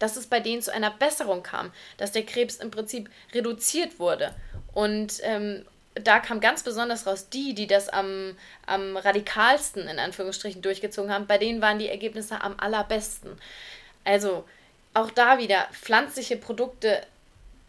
dass 0.00 0.16
es 0.16 0.26
bei 0.26 0.40
denen 0.40 0.62
zu 0.62 0.72
einer 0.72 0.90
Besserung 0.90 1.44
kam, 1.44 1.70
dass 1.96 2.10
der 2.10 2.26
Krebs 2.26 2.56
im 2.56 2.72
Prinzip 2.72 3.08
reduziert 3.32 4.00
wurde. 4.00 4.34
Und 4.74 5.20
ähm, 5.22 5.64
da 6.02 6.20
kam 6.20 6.40
ganz 6.40 6.62
besonders 6.62 7.06
raus, 7.06 7.28
die, 7.28 7.54
die 7.54 7.66
das 7.66 7.88
am, 7.88 8.36
am 8.66 8.96
radikalsten 8.96 9.88
in 9.88 9.98
Anführungsstrichen 9.98 10.62
durchgezogen 10.62 11.12
haben, 11.12 11.26
bei 11.26 11.38
denen 11.38 11.62
waren 11.62 11.78
die 11.78 11.88
Ergebnisse 11.88 12.40
am 12.40 12.54
allerbesten. 12.58 13.38
Also 14.04 14.44
auch 14.94 15.10
da 15.10 15.38
wieder, 15.38 15.66
pflanzliche 15.72 16.36
Produkte 16.36 17.02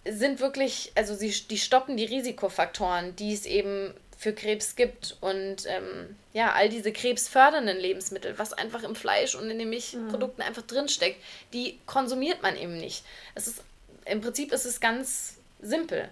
sind 0.05 0.39
wirklich, 0.39 0.91
also 0.95 1.13
sie, 1.15 1.29
die 1.49 1.57
stoppen 1.57 1.97
die 1.97 2.05
Risikofaktoren, 2.05 3.15
die 3.15 3.33
es 3.33 3.45
eben 3.45 3.93
für 4.17 4.33
Krebs 4.33 4.75
gibt. 4.75 5.17
Und 5.21 5.65
ähm, 5.67 6.15
ja, 6.33 6.53
all 6.53 6.69
diese 6.69 6.91
krebsfördernden 6.91 7.77
Lebensmittel, 7.77 8.37
was 8.37 8.53
einfach 8.53 8.83
im 8.83 8.95
Fleisch 8.95 9.35
und 9.35 9.49
in 9.49 9.59
den 9.59 9.69
Milchprodukten 9.69 10.43
mhm. 10.43 10.47
einfach 10.47 10.63
drinsteckt, 10.63 11.21
die 11.53 11.79
konsumiert 11.85 12.41
man 12.41 12.57
eben 12.57 12.77
nicht. 12.77 13.03
Es 13.35 13.47
ist, 13.47 13.63
Im 14.05 14.21
Prinzip 14.21 14.51
ist 14.51 14.65
es 14.65 14.79
ganz 14.79 15.35
simpel. 15.61 16.09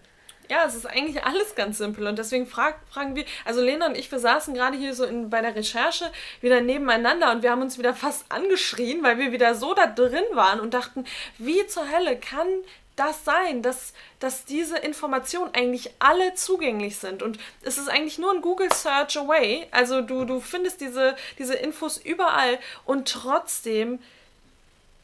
Ja, 0.49 0.65
es 0.65 0.75
ist 0.75 0.85
eigentlich 0.85 1.23
alles 1.23 1.55
ganz 1.55 1.77
simpel 1.77 2.05
und 2.07 2.19
deswegen 2.19 2.45
frag, 2.45 2.79
fragen 2.89 3.15
wir, 3.15 3.25
also 3.45 3.61
Lena 3.61 3.87
und 3.87 3.97
ich, 3.97 4.11
wir 4.11 4.19
saßen 4.19 4.53
gerade 4.53 4.77
hier 4.77 4.93
so 4.93 5.03
in, 5.03 5.29
bei 5.29 5.41
der 5.41 5.55
Recherche 5.55 6.11
wieder 6.41 6.61
nebeneinander 6.61 7.31
und 7.31 7.41
wir 7.41 7.51
haben 7.51 7.61
uns 7.61 7.77
wieder 7.79 7.93
fast 7.93 8.25
angeschrien, 8.29 9.03
weil 9.03 9.17
wir 9.17 9.31
wieder 9.31 9.55
so 9.55 9.73
da 9.73 9.87
drin 9.87 10.23
waren 10.33 10.59
und 10.59 10.73
dachten, 10.73 11.05
wie 11.37 11.65
zur 11.67 11.89
Hölle 11.91 12.17
kann 12.17 12.47
das 12.95 13.25
sein, 13.25 13.61
dass, 13.61 13.93
dass 14.19 14.45
diese 14.45 14.77
Informationen 14.77 15.53
eigentlich 15.53 15.91
alle 15.99 16.33
zugänglich 16.35 16.97
sind. 16.97 17.23
Und 17.23 17.37
es 17.61 17.77
ist 17.77 17.89
eigentlich 17.89 18.19
nur 18.19 18.31
ein 18.31 18.41
Google 18.41 18.71
Search 18.71 19.17
away. 19.17 19.67
Also 19.71 20.01
du, 20.01 20.25
du 20.25 20.39
findest 20.39 20.79
diese, 20.79 21.15
diese 21.37 21.55
Infos 21.55 21.97
überall 21.97 22.57
und 22.85 23.09
trotzdem 23.09 23.99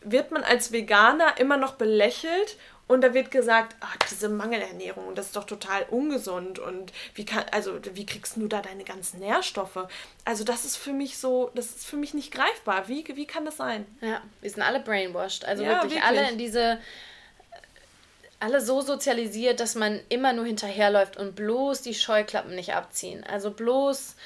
wird 0.04 0.32
man 0.32 0.44
als 0.44 0.72
Veganer 0.72 1.38
immer 1.38 1.58
noch 1.58 1.74
belächelt 1.74 2.58
und 2.92 3.00
da 3.00 3.14
wird 3.14 3.32
gesagt, 3.32 3.78
ach, 3.80 3.96
diese 4.10 4.28
Mangelernährung, 4.28 5.16
das 5.16 5.28
ist 5.28 5.38
doch 5.38 5.46
total 5.46 5.84
ungesund 5.92 6.60
und 6.60 6.92
wie 7.16 7.24
kann, 7.24 7.46
also 7.52 7.80
wie 7.94 8.06
kriegst 8.06 8.36
du 8.36 8.50
da 8.50 8.62
deine 8.62 8.84
ganzen 8.84 9.22
Nährstoffe? 9.22 9.88
Also 10.26 10.44
das 10.44 10.66
ist 10.66 10.76
für 10.76 10.92
mich 10.92 11.18
so, 11.18 11.52
das 11.56 11.68
ist 11.68 11.86
für 11.86 11.96
mich 11.96 12.14
nicht 12.14 12.34
greifbar. 12.34 12.90
Wie, 12.90 13.06
wie 13.16 13.26
kann 13.26 13.46
das 13.46 13.56
sein? 13.56 13.86
Ja, 14.02 14.22
wir 14.42 14.50
sind 14.50 14.62
alle 14.62 14.82
brainwashed. 14.82 15.46
Also 15.46 15.64
ja, 15.64 15.70
wirklich, 15.70 15.94
wirklich 15.94 16.04
alle 16.04 16.32
in 16.32 16.38
diese, 16.38 16.80
alle 18.42 18.60
so 18.60 18.82
sozialisiert, 18.82 19.62
dass 19.62 19.76
man 19.76 20.02
immer 20.10 20.34
nur 20.34 20.46
hinterherläuft 20.46 21.16
und 21.16 21.34
bloß 21.34 21.84
die 21.84 21.94
Scheuklappen 21.94 22.56
nicht 22.56 22.74
abziehen. 22.74 23.24
Also 23.24 23.52
bloß 23.52 24.18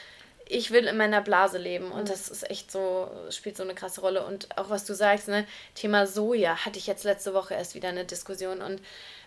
ich 0.47 0.71
will 0.71 0.85
in 0.85 0.97
meiner 0.97 1.21
Blase 1.21 1.57
leben 1.57 1.91
und 1.91 2.03
mhm. 2.03 2.07
das 2.07 2.29
ist 2.29 2.49
echt 2.49 2.71
so, 2.71 3.09
spielt 3.29 3.57
so 3.57 3.63
eine 3.63 3.75
krasse 3.75 4.01
Rolle. 4.01 4.25
Und 4.25 4.57
auch 4.57 4.69
was 4.69 4.85
du 4.85 4.93
sagst, 4.93 5.27
ne, 5.27 5.45
Thema 5.73 6.07
Soja, 6.07 6.65
hatte 6.65 6.79
ich 6.79 6.87
jetzt 6.87 7.03
letzte 7.03 7.33
Woche 7.33 7.53
erst 7.53 7.75
wieder 7.75 7.89
eine 7.89 8.05
Diskussion 8.05 8.61
und 8.61 8.81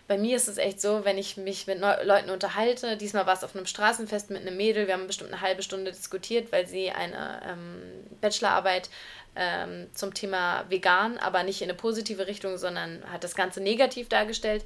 bei 0.07 0.17
mir 0.17 0.35
ist 0.35 0.47
es 0.47 0.57
echt 0.57 0.81
so, 0.81 1.05
wenn 1.05 1.19
ich 1.19 1.37
mich 1.37 1.67
mit 1.67 1.79
Leuten 1.79 2.31
unterhalte, 2.31 2.97
diesmal 2.97 3.27
war 3.27 3.35
es 3.35 3.43
auf 3.43 3.55
einem 3.55 3.67
Straßenfest 3.67 4.31
mit 4.31 4.41
einem 4.41 4.57
Mädel, 4.57 4.87
wir 4.87 4.95
haben 4.95 5.05
bestimmt 5.05 5.31
eine 5.31 5.41
halbe 5.41 5.61
Stunde 5.61 5.91
diskutiert, 5.91 6.51
weil 6.51 6.65
sie 6.65 6.89
eine 6.89 7.39
ähm, 7.47 7.81
Bachelorarbeit 8.19 8.89
ähm, 9.35 9.87
zum 9.93 10.15
Thema 10.15 10.65
vegan, 10.67 11.19
aber 11.19 11.43
nicht 11.43 11.61
in 11.61 11.69
eine 11.69 11.77
positive 11.77 12.25
Richtung, 12.25 12.57
sondern 12.57 13.03
hat 13.11 13.23
das 13.23 13.35
Ganze 13.35 13.61
negativ 13.61 14.09
dargestellt 14.09 14.65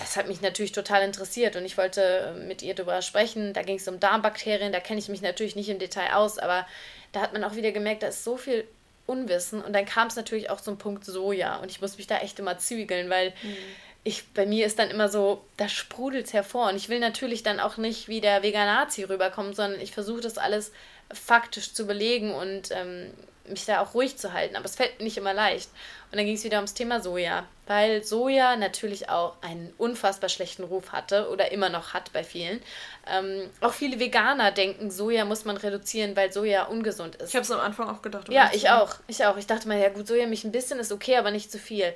das 0.00 0.16
hat 0.16 0.28
mich 0.28 0.40
natürlich 0.40 0.72
total 0.72 1.02
interessiert 1.02 1.56
und 1.56 1.64
ich 1.64 1.76
wollte 1.78 2.02
äh, 2.02 2.32
mit 2.46 2.62
ihr 2.62 2.74
darüber 2.74 3.02
sprechen. 3.02 3.52
Da 3.52 3.62
ging 3.62 3.76
es 3.76 3.88
um 3.88 4.00
Darmbakterien, 4.00 4.72
da 4.72 4.80
kenne 4.80 4.98
ich 4.98 5.08
mich 5.08 5.22
natürlich 5.22 5.56
nicht 5.56 5.68
im 5.68 5.78
Detail 5.78 6.14
aus, 6.14 6.38
aber 6.38 6.66
da 7.12 7.20
hat 7.20 7.32
man 7.32 7.44
auch 7.44 7.54
wieder 7.54 7.72
gemerkt, 7.72 8.02
da 8.02 8.08
ist 8.08 8.24
so 8.24 8.36
viel 8.36 8.66
Unwissen 9.06 9.62
und 9.62 9.72
dann 9.74 9.84
kam 9.84 10.08
es 10.08 10.16
natürlich 10.16 10.50
auch 10.50 10.60
zum 10.60 10.78
Punkt 10.78 11.04
Soja 11.04 11.56
und 11.56 11.70
ich 11.70 11.80
muss 11.80 11.98
mich 11.98 12.06
da 12.06 12.18
echt 12.18 12.38
immer 12.38 12.58
zügeln, 12.58 13.10
weil 13.10 13.30
mhm. 13.42 13.56
ich, 14.02 14.26
bei 14.32 14.46
mir 14.46 14.66
ist 14.66 14.78
dann 14.78 14.90
immer 14.90 15.08
so, 15.08 15.44
da 15.56 15.68
sprudelt 15.68 16.26
es 16.26 16.32
hervor 16.32 16.68
und 16.70 16.76
ich 16.76 16.88
will 16.88 17.00
natürlich 17.00 17.42
dann 17.42 17.60
auch 17.60 17.76
nicht 17.76 18.08
wie 18.08 18.20
der 18.20 18.42
Veganazi 18.42 19.04
rüberkommen, 19.04 19.54
sondern 19.54 19.80
ich 19.80 19.92
versuche 19.92 20.22
das 20.22 20.38
alles 20.38 20.72
faktisch 21.12 21.74
zu 21.74 21.86
belegen 21.86 22.32
und 22.32 22.70
ähm, 22.70 23.10
mich 23.46 23.66
da 23.66 23.80
auch 23.80 23.94
ruhig 23.94 24.16
zu 24.16 24.32
halten, 24.32 24.56
aber 24.56 24.64
es 24.64 24.76
fällt 24.76 24.98
mir 24.98 25.04
nicht 25.04 25.16
immer 25.16 25.34
leicht. 25.34 25.68
Und 26.10 26.18
dann 26.18 26.26
ging 26.26 26.36
es 26.36 26.44
wieder 26.44 26.58
ums 26.58 26.74
Thema 26.74 27.00
Soja, 27.00 27.44
weil 27.66 28.04
Soja 28.04 28.56
natürlich 28.56 29.08
auch 29.08 29.36
einen 29.42 29.72
unfassbar 29.78 30.28
schlechten 30.28 30.64
Ruf 30.64 30.92
hatte 30.92 31.28
oder 31.28 31.52
immer 31.52 31.68
noch 31.68 31.92
hat 31.92 32.12
bei 32.12 32.24
vielen. 32.24 32.62
Ähm, 33.06 33.50
auch 33.60 33.72
viele 33.72 33.98
Veganer 33.98 34.50
denken, 34.50 34.90
Soja 34.90 35.24
muss 35.24 35.44
man 35.44 35.56
reduzieren, 35.56 36.16
weil 36.16 36.32
Soja 36.32 36.64
ungesund 36.64 37.16
ist. 37.16 37.30
Ich 37.30 37.34
habe 37.34 37.44
es 37.44 37.50
am 37.50 37.60
Anfang 37.60 37.88
auch 37.88 38.00
gedacht. 38.00 38.28
Ja, 38.30 38.50
ich 38.52 38.70
auch. 38.70 38.96
Ich 39.08 39.24
auch. 39.24 39.36
Ich 39.36 39.46
dachte 39.46 39.68
mal, 39.68 39.78
ja 39.78 39.88
gut, 39.88 40.06
Soja 40.06 40.26
mich 40.26 40.44
ein 40.44 40.52
bisschen 40.52 40.78
ist 40.78 40.92
okay, 40.92 41.16
aber 41.16 41.30
nicht 41.30 41.50
zu 41.50 41.58
viel. 41.58 41.92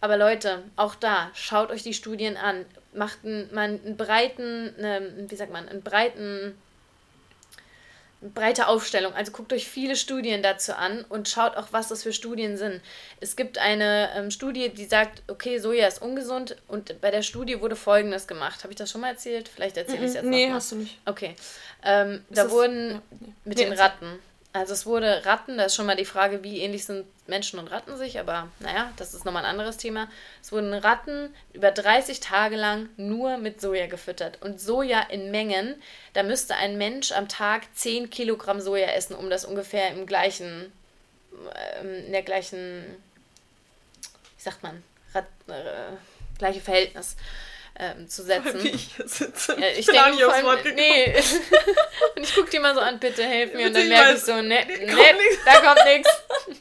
Aber 0.00 0.16
Leute, 0.16 0.62
auch 0.76 0.94
da, 0.94 1.30
schaut 1.32 1.70
euch 1.70 1.82
die 1.82 1.94
Studien 1.94 2.36
an. 2.36 2.66
Macht 2.92 3.24
einen, 3.24 3.56
einen 3.56 3.96
breiten, 3.96 4.74
einen, 4.78 5.30
wie 5.30 5.36
sagt 5.36 5.50
man, 5.50 5.68
einen 5.68 5.82
breiten 5.82 6.54
breite 8.32 8.68
Aufstellung. 8.68 9.12
Also 9.14 9.32
guckt 9.32 9.52
euch 9.52 9.68
viele 9.68 9.96
Studien 9.96 10.42
dazu 10.42 10.74
an 10.74 11.04
und 11.08 11.28
schaut 11.28 11.56
auch, 11.56 11.68
was 11.72 11.88
das 11.88 12.02
für 12.02 12.12
Studien 12.12 12.56
sind. 12.56 12.80
Es 13.20 13.36
gibt 13.36 13.58
eine 13.58 14.10
ähm, 14.16 14.30
Studie, 14.30 14.70
die 14.70 14.84
sagt, 14.84 15.22
okay, 15.28 15.58
Soja 15.58 15.86
ist 15.86 16.00
ungesund 16.00 16.56
und 16.68 17.00
bei 17.00 17.10
der 17.10 17.22
Studie 17.22 17.60
wurde 17.60 17.76
Folgendes 17.76 18.26
gemacht. 18.26 18.62
Habe 18.62 18.72
ich 18.72 18.78
das 18.78 18.90
schon 18.90 19.00
mal 19.00 19.08
erzählt? 19.08 19.48
Vielleicht 19.48 19.76
erzähle 19.76 19.98
ich 19.98 20.08
es 20.08 20.14
jetzt 20.14 20.24
Nee, 20.24 20.50
hast 20.50 20.72
du 20.72 20.76
nicht. 20.76 20.98
Okay. 21.04 21.36
Ähm, 21.84 22.24
da 22.30 22.50
wurden 22.50 22.90
ja, 22.90 23.02
nee. 23.10 23.32
mit 23.44 23.58
nee, 23.58 23.64
den 23.64 23.72
Ratten 23.74 24.18
also 24.54 24.72
es 24.72 24.86
wurde 24.86 25.26
Ratten, 25.26 25.58
da 25.58 25.64
ist 25.64 25.74
schon 25.74 25.84
mal 25.84 25.96
die 25.96 26.04
Frage, 26.04 26.44
wie 26.44 26.60
ähnlich 26.60 26.84
sind 26.84 27.06
Menschen 27.26 27.58
und 27.58 27.66
Ratten 27.66 27.96
sich, 27.96 28.20
aber 28.20 28.48
naja, 28.60 28.92
das 28.96 29.12
ist 29.12 29.24
nochmal 29.24 29.44
ein 29.44 29.50
anderes 29.50 29.78
Thema. 29.78 30.08
Es 30.40 30.52
wurden 30.52 30.72
Ratten 30.72 31.34
über 31.52 31.72
30 31.72 32.20
Tage 32.20 32.54
lang 32.54 32.88
nur 32.96 33.36
mit 33.36 33.60
Soja 33.60 33.88
gefüttert. 33.88 34.40
Und 34.42 34.60
Soja 34.60 35.00
in 35.00 35.32
Mengen, 35.32 35.82
da 36.12 36.22
müsste 36.22 36.54
ein 36.54 36.78
Mensch 36.78 37.10
am 37.10 37.28
Tag 37.28 37.62
10 37.74 38.10
Kilogramm 38.10 38.60
Soja 38.60 38.86
essen, 38.86 39.16
um 39.16 39.28
das 39.28 39.44
ungefähr 39.44 39.90
im 39.90 40.06
gleichen, 40.06 40.72
ähm, 41.82 42.04
in 42.06 42.12
der 42.12 42.22
gleichen, 42.22 42.84
wie 44.36 44.42
sagt 44.42 44.62
man, 44.62 44.84
Rat, 45.14 45.26
äh, 45.48 45.96
gleiche 46.38 46.60
Verhältnis 46.60 47.16
ähm, 47.76 48.08
zu 48.08 48.22
setzen. 48.22 48.62
Wie 48.62 48.68
ich 48.68 48.94
sitze. 49.04 49.56
Ja, 49.58 49.68
ich, 49.68 49.80
ich 49.80 49.86
denke 49.86 50.24
vor 50.24 50.32
allem, 50.32 50.74
nee. 50.74 51.14
und 52.16 52.22
ich 52.22 52.34
gucke 52.34 52.50
die 52.50 52.58
mal 52.58 52.74
so 52.74 52.80
an, 52.80 53.00
bitte 53.00 53.24
helf 53.24 53.52
mir. 53.52 53.66
Und 53.66 53.74
dann 53.74 53.88
merke 53.88 54.14
ich 54.14 54.20
so, 54.20 54.34
ne, 54.34 54.42
ne, 54.42 55.14
da 55.44 55.60
kommt 55.60 55.84
nichts. 55.84 56.10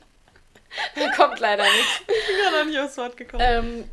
da 0.95 1.12
kommt 1.12 1.39
leider 1.39 1.63
nichts. 1.63 2.02
Ich 2.08 2.28
bin 2.28 2.52
gar 2.52 2.65
nicht 2.65 2.80
aufs 2.80 2.97
Wort 2.97 3.17
gekommen. 3.17 3.43
Ähm, 3.45 3.89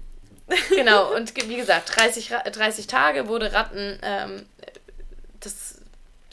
genau, 0.71 1.15
und 1.15 1.35
wie 1.49 1.57
gesagt, 1.57 1.95
30, 1.97 2.33
30 2.53 2.87
Tage 2.87 3.29
wurde 3.29 3.53
Ratten 3.53 3.99
ähm, 4.03 4.47
das, 5.41 5.81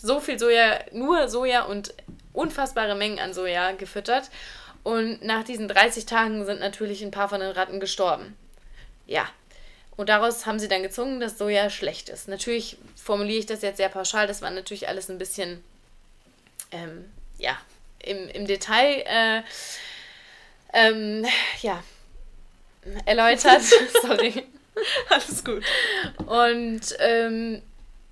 so 0.01 0.19
viel 0.19 0.39
Soja, 0.39 0.79
nur 0.93 1.27
Soja 1.27 1.63
und 1.63 1.93
unfassbare 2.33 2.95
Mengen 2.95 3.19
an 3.19 3.33
Soja 3.33 3.73
gefüttert. 3.73 4.29
Und 4.83 5.21
nach 5.21 5.43
diesen 5.43 5.67
30 5.67 6.05
Tagen 6.05 6.45
sind 6.45 6.61
natürlich 6.61 7.03
ein 7.03 7.11
paar 7.11 7.27
von 7.27 7.41
den 7.41 7.51
Ratten 7.51 7.81
gestorben. 7.81 8.37
Ja, 9.05 9.27
und 9.97 10.09
daraus 10.09 10.45
haben 10.45 10.59
sie 10.59 10.67
dann 10.67 10.83
gezogen, 10.83 11.19
dass 11.19 11.37
Soja 11.37 11.69
schlecht 11.69 12.09
ist. 12.09 12.27
Natürlich 12.27 12.77
formuliere 12.95 13.39
ich 13.39 13.45
das 13.45 13.61
jetzt 13.61 13.77
sehr 13.77 13.89
pauschal, 13.89 14.27
das 14.27 14.41
war 14.41 14.51
natürlich 14.51 14.87
alles 14.87 15.09
ein 15.09 15.17
bisschen, 15.17 15.63
ähm, 16.71 17.05
ja, 17.37 17.57
im, 18.03 18.29
im 18.29 18.47
Detail, 18.47 19.03
äh, 19.05 19.41
ähm, 20.73 21.25
ja, 21.61 21.83
erläutert. 23.05 23.61
Sorry. 24.01 24.45
Alles 25.09 25.43
gut. 25.43 25.63
Und 26.27 26.81
ähm, 26.99 27.61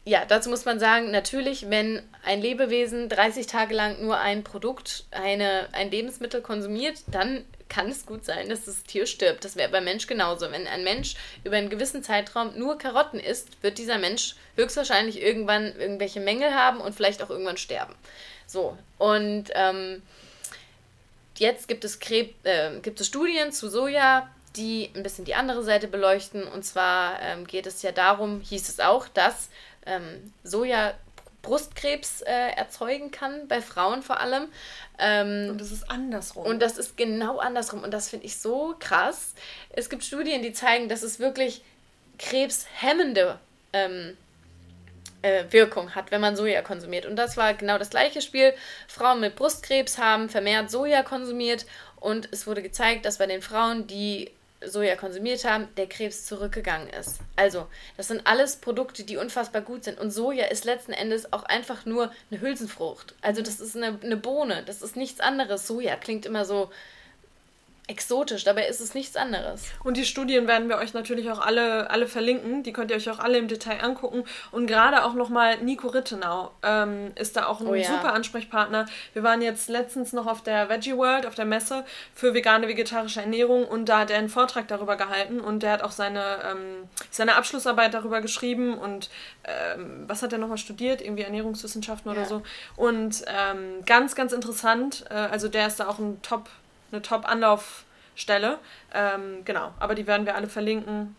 ja, 0.04 0.24
dazu 0.26 0.50
muss 0.50 0.65
man 0.65 0.80
sagen, 0.80 1.12
natürlich, 1.12 1.69
wenn 1.69 2.02
ein 2.24 2.41
Lebewesen 2.41 3.10
30 3.10 3.48
Tage 3.48 3.74
lang 3.74 4.02
nur 4.02 4.19
ein 4.19 4.43
Produkt, 4.43 5.06
eine, 5.12 5.67
ein 5.71 5.91
Lebensmittel 5.91 6.41
konsumiert, 6.41 6.98
dann 7.08 7.43
kann 7.76 7.90
es 7.90 8.06
gut 8.06 8.24
sein, 8.24 8.48
dass 8.48 8.64
das 8.64 8.84
Tier 8.84 9.06
stirbt. 9.06 9.44
Das 9.44 9.58
wäre 9.58 9.70
beim 9.70 9.84
Mensch 9.84 10.08
genauso. 10.08 10.50
Wenn 10.50 10.66
ein 10.66 10.86
Mensch 10.86 11.16
über 11.44 11.58
einen 11.58 11.70
gewissen 11.70 12.04
Zeitraum 12.04 12.58
nur 12.58 12.78
Karotten 12.78 13.20
isst, 13.20 13.62
wird 13.62 13.78
dieser 13.78 13.98
Mensch 13.98 14.36
höchstwahrscheinlich 14.56 15.22
irgendwann 15.22 15.76
irgendwelche 15.78 16.22
Mängel 16.22 16.54
haben 16.54 16.80
und 16.80 16.96
vielleicht 16.96 17.22
auch 17.22 17.30
irgendwann 17.30 17.58
sterben. 17.58 17.94
So, 18.48 18.78
und 18.98 19.46
ähm, 19.56 20.02
jetzt 21.38 21.68
gibt 21.68 21.84
es, 21.84 22.00
Krebs, 22.00 22.34
äh, 22.44 22.80
gibt 22.80 23.02
es 23.02 23.08
Studien 23.08 23.52
zu 23.52 23.70
Soja, 23.70 24.30
die 24.56 24.90
ein 24.96 25.04
bisschen 25.04 25.26
die 25.26 25.36
andere 25.36 25.62
Seite 25.62 25.90
beleuchten. 25.90 26.48
Und 26.48 26.64
zwar 26.64 27.22
ähm, 27.22 27.46
geht 27.46 27.68
es 27.68 27.82
ja 27.82 27.92
darum, 27.92 28.40
hieß 28.40 28.70
es 28.70 28.80
auch, 28.80 29.10
dass 29.10 29.50
ähm, 29.86 30.32
Soja 30.46 30.94
Brustkrebs 31.46 32.22
äh, 32.22 32.50
erzeugen 32.56 33.12
kann, 33.12 33.48
bei 33.48 33.62
Frauen 33.62 34.02
vor 34.02 34.20
allem. 34.20 34.48
Ähm, 34.98 35.50
und 35.52 35.62
das 35.62 35.72
ist 35.72 35.90
andersrum. 35.90 36.46
Und 36.46 36.62
das 36.62 36.78
ist 36.78 36.98
genau 36.98 37.38
andersrum. 37.38 37.84
Und 37.84 37.92
das 37.92 38.10
finde 38.10 38.26
ich 38.26 38.38
so 38.38 38.76
krass. 38.80 39.34
Es 39.70 39.90
gibt 39.90 40.04
Studien, 40.04 40.42
die 40.42 40.54
zeigen, 40.54 40.90
dass 40.90 41.04
es 41.04 41.20
wirklich 41.20 41.62
krebshemmende 42.18 43.40
ähm, 43.74 44.18
äh, 45.22 45.46
Wirkung 45.52 45.94
hat, 45.96 46.12
wenn 46.12 46.22
man 46.22 46.36
Soja 46.36 46.62
konsumiert. 46.62 47.06
Und 47.06 47.16
das 47.16 47.38
war 47.38 47.54
genau 47.54 47.78
das 47.78 47.90
gleiche 47.90 48.22
Spiel. 48.22 48.54
Frauen 48.88 49.20
mit 49.20 49.36
Brustkrebs 49.36 49.98
haben 49.98 50.30
vermehrt 50.30 50.72
Soja 50.72 51.04
konsumiert 51.04 51.66
und 52.00 52.30
es 52.32 52.48
wurde 52.48 52.62
gezeigt, 52.62 53.06
dass 53.06 53.18
bei 53.18 53.28
den 53.28 53.42
Frauen, 53.42 53.88
die 53.88 54.32
Soja 54.67 54.95
konsumiert 54.95 55.43
haben, 55.45 55.67
der 55.78 55.88
Krebs 55.88 56.25
zurückgegangen 56.25 56.89
ist. 56.89 57.19
Also, 57.36 57.67
das 57.97 58.08
sind 58.08 58.25
alles 58.25 58.58
Produkte, 58.58 59.04
die 59.04 59.17
unfassbar 59.17 59.62
gut 59.62 59.84
sind. 59.84 59.99
Und 59.99 60.12
Soja 60.12 60.45
ist 60.45 60.65
letzten 60.65 60.93
Endes 60.93 61.32
auch 61.34 61.43
einfach 61.43 61.86
nur 61.86 62.12
eine 62.32 62.41
Hülsenfrucht. 62.41 63.15
Also, 63.21 63.41
das 63.41 63.60
ist 63.60 63.75
eine, 63.75 63.99
eine 64.01 64.17
Bohne, 64.17 64.63
das 64.65 64.82
ist 64.82 64.95
nichts 64.95 65.19
anderes. 65.19 65.67
Soja 65.67 65.95
klingt 65.95 66.25
immer 66.25 66.45
so 66.45 66.71
exotisch, 67.88 68.43
dabei 68.43 68.67
ist 68.67 68.82
es 68.82 68.95
nichts 68.95 69.15
anderes. 69.15 69.63
Und 69.84 69.98
die 69.98 70.06
Studien 70.06 70.48
werden 70.48 70.69
wir 70.69 70.78
euch 70.78 70.93
natürlich 70.93 71.30
auch 71.30 71.39
alle, 71.39 71.89
alle 71.91 72.08
verlinken, 72.08 72.63
die 72.63 72.74
könnt 72.74 72.89
ihr 72.89 72.98
euch 72.98 73.10
auch 73.10 73.19
alle 73.19 73.38
im 73.38 73.48
Detail 73.48 73.84
angucken. 73.84 74.24
Und 74.52 74.65
gerade 74.65 75.04
auch 75.06 75.13
nochmal 75.13 75.58
Nico 75.60 75.88
Rittenau 75.88 76.52
ähm, 76.63 77.12
ist 77.15 77.38
da 77.38 77.45
auch 77.45 77.62
ein 77.62 77.67
oh, 77.67 77.76
ja. 77.76 77.86
super 77.86 78.13
Ansprechpartner. 78.13 78.88
Wir 79.13 79.21
waren 79.21 79.41
jetzt 79.41 79.69
letztens 79.69 80.13
noch 80.13 80.26
auf 80.26 80.41
der 80.41 80.67
Veggie 80.69 80.98
World, 80.98 81.28
auf 81.28 81.36
der 81.36 81.45
Messe 81.45 81.86
für 82.15 82.34
vegane, 82.34 82.67
vegetarische 82.67 83.21
Ernährung 83.21 83.65
und 83.65 83.88
da 83.88 84.00
hat 84.00 84.10
er 84.10 84.17
einen 84.17 84.30
Vortrag 84.30 84.67
darüber 84.67 84.95
gehalten 84.95 85.39
und 85.39 85.62
der 85.62 85.71
hat 85.71 85.84
auch 85.84 85.91
seine, 85.91 86.39
ähm, 86.43 86.89
seine 87.12 87.36
Abschlussarbeit 87.36 87.93
darüber 87.93 88.21
geschrieben 88.21 88.78
und 88.78 89.10
ähm, 89.43 90.06
was 90.08 90.24
hat 90.24 90.34
er 90.34 90.39
nochmal 90.39 90.58
studiert? 90.58 91.02
Irgendwie 91.02 91.24
Ernährungswissenschaften 91.24 92.12
ja. 92.12 92.17
oder 92.17 92.28
so. 92.28 92.41
Und 92.76 93.24
ähm, 93.28 93.86
ganz, 93.86 94.15
ganz 94.15 94.34
interessant, 94.34 95.06
äh, 95.12 95.13
also 95.13 95.50
der 95.50 95.67
ist 95.67 95.80
da 95.80 95.88
auch 95.88 96.00
ein 96.00 96.19
Top- 96.24 96.50
eine 96.96 97.02
Top-Anlaufstelle. 97.02 98.60
Ähm, 98.94 99.44
genau, 99.46 99.74
aber 99.80 99.96
die 99.96 100.08
werden 100.08 100.26
wir 100.26 100.36
alle 100.36 100.48
verlinken. 100.48 101.16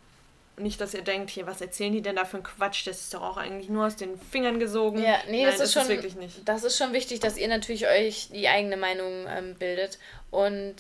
Nicht, 0.59 0.81
dass 0.81 0.95
ihr 0.95 1.03
denkt, 1.03 1.29
hier, 1.31 1.47
was 1.47 1.61
erzählen 1.61 1.93
die 1.93 2.01
denn 2.01 2.17
da 2.17 2.25
für 2.25 2.39
ein 2.39 2.43
Quatsch? 2.43 2.87
Das 2.87 3.01
ist 3.03 3.13
doch 3.13 3.23
auch 3.23 3.37
eigentlich 3.37 3.69
nur 3.69 3.87
aus 3.87 3.97
den 3.97 4.19
Fingern 4.19 4.59
gesogen. 4.59 5.03
Ja, 5.03 5.19
nee, 5.29 5.43
Nein, 5.43 5.53
das, 5.53 5.61
ist, 5.61 5.75
schon, 5.75 5.83
ist 5.83 5.89
wirklich 5.91 6.17
nicht. 6.17 6.49
Das 6.49 6.65
ist 6.65 6.79
schon 6.79 6.95
wichtig, 6.95 7.21
dass 7.21 7.37
ihr 7.37 7.49
natürlich 7.49 7.87
euch 7.87 8.31
die 8.33 8.49
eigene 8.49 8.79
Meinung 8.79 9.27
ähm, 9.29 9.55
bildet. 9.57 9.99
Und 10.31 10.77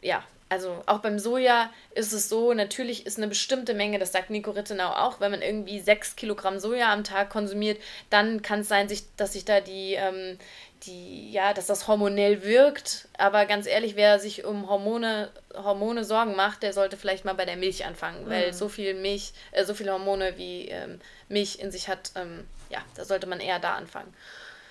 ja, 0.00 0.24
also 0.48 0.82
auch 0.86 1.00
beim 1.00 1.18
Soja 1.18 1.70
ist 1.94 2.12
es 2.12 2.28
so, 2.28 2.54
natürlich 2.54 3.04
ist 3.04 3.18
eine 3.18 3.28
bestimmte 3.28 3.74
Menge, 3.74 3.98
das 3.98 4.12
sagt 4.12 4.30
Nico 4.30 4.50
Rittenau 4.50 4.88
auch, 4.88 5.20
wenn 5.20 5.30
man 5.30 5.42
irgendwie 5.42 5.78
6 5.78 6.16
Kilogramm 6.16 6.58
Soja 6.58 6.92
am 6.92 7.04
Tag 7.04 7.28
konsumiert, 7.28 7.78
dann 8.08 8.40
kann 8.40 8.60
es 8.60 8.68
sein, 8.68 8.88
dass 9.16 9.32
sich 9.34 9.44
da 9.44 9.60
die, 9.60 9.94
ähm, 9.94 10.38
die, 10.86 11.30
ja, 11.30 11.54
dass 11.54 11.66
das 11.66 11.88
hormonell 11.88 12.42
wirkt. 12.44 13.08
Aber 13.16 13.46
ganz 13.46 13.66
ehrlich, 13.66 13.96
wer 13.96 14.18
sich 14.18 14.44
um 14.44 14.68
Hormone, 14.68 15.30
Hormone 15.54 16.04
Sorgen 16.04 16.36
macht, 16.36 16.62
der 16.62 16.72
sollte 16.72 16.96
vielleicht 16.96 17.24
mal 17.24 17.34
bei 17.34 17.44
der 17.44 17.56
Milch 17.56 17.84
anfangen, 17.84 18.24
mhm. 18.24 18.30
weil 18.30 18.52
so 18.52 18.68
viel 18.68 18.94
Milch, 18.94 19.32
äh, 19.52 19.64
so 19.64 19.74
viele 19.74 19.92
Hormone 19.92 20.36
wie 20.36 20.68
ähm, 20.68 21.00
Milch 21.28 21.58
in 21.58 21.70
sich 21.70 21.88
hat, 21.88 22.12
ähm, 22.14 22.46
ja, 22.70 22.78
da 22.96 23.04
sollte 23.04 23.26
man 23.26 23.40
eher 23.40 23.58
da 23.58 23.74
anfangen. 23.74 24.12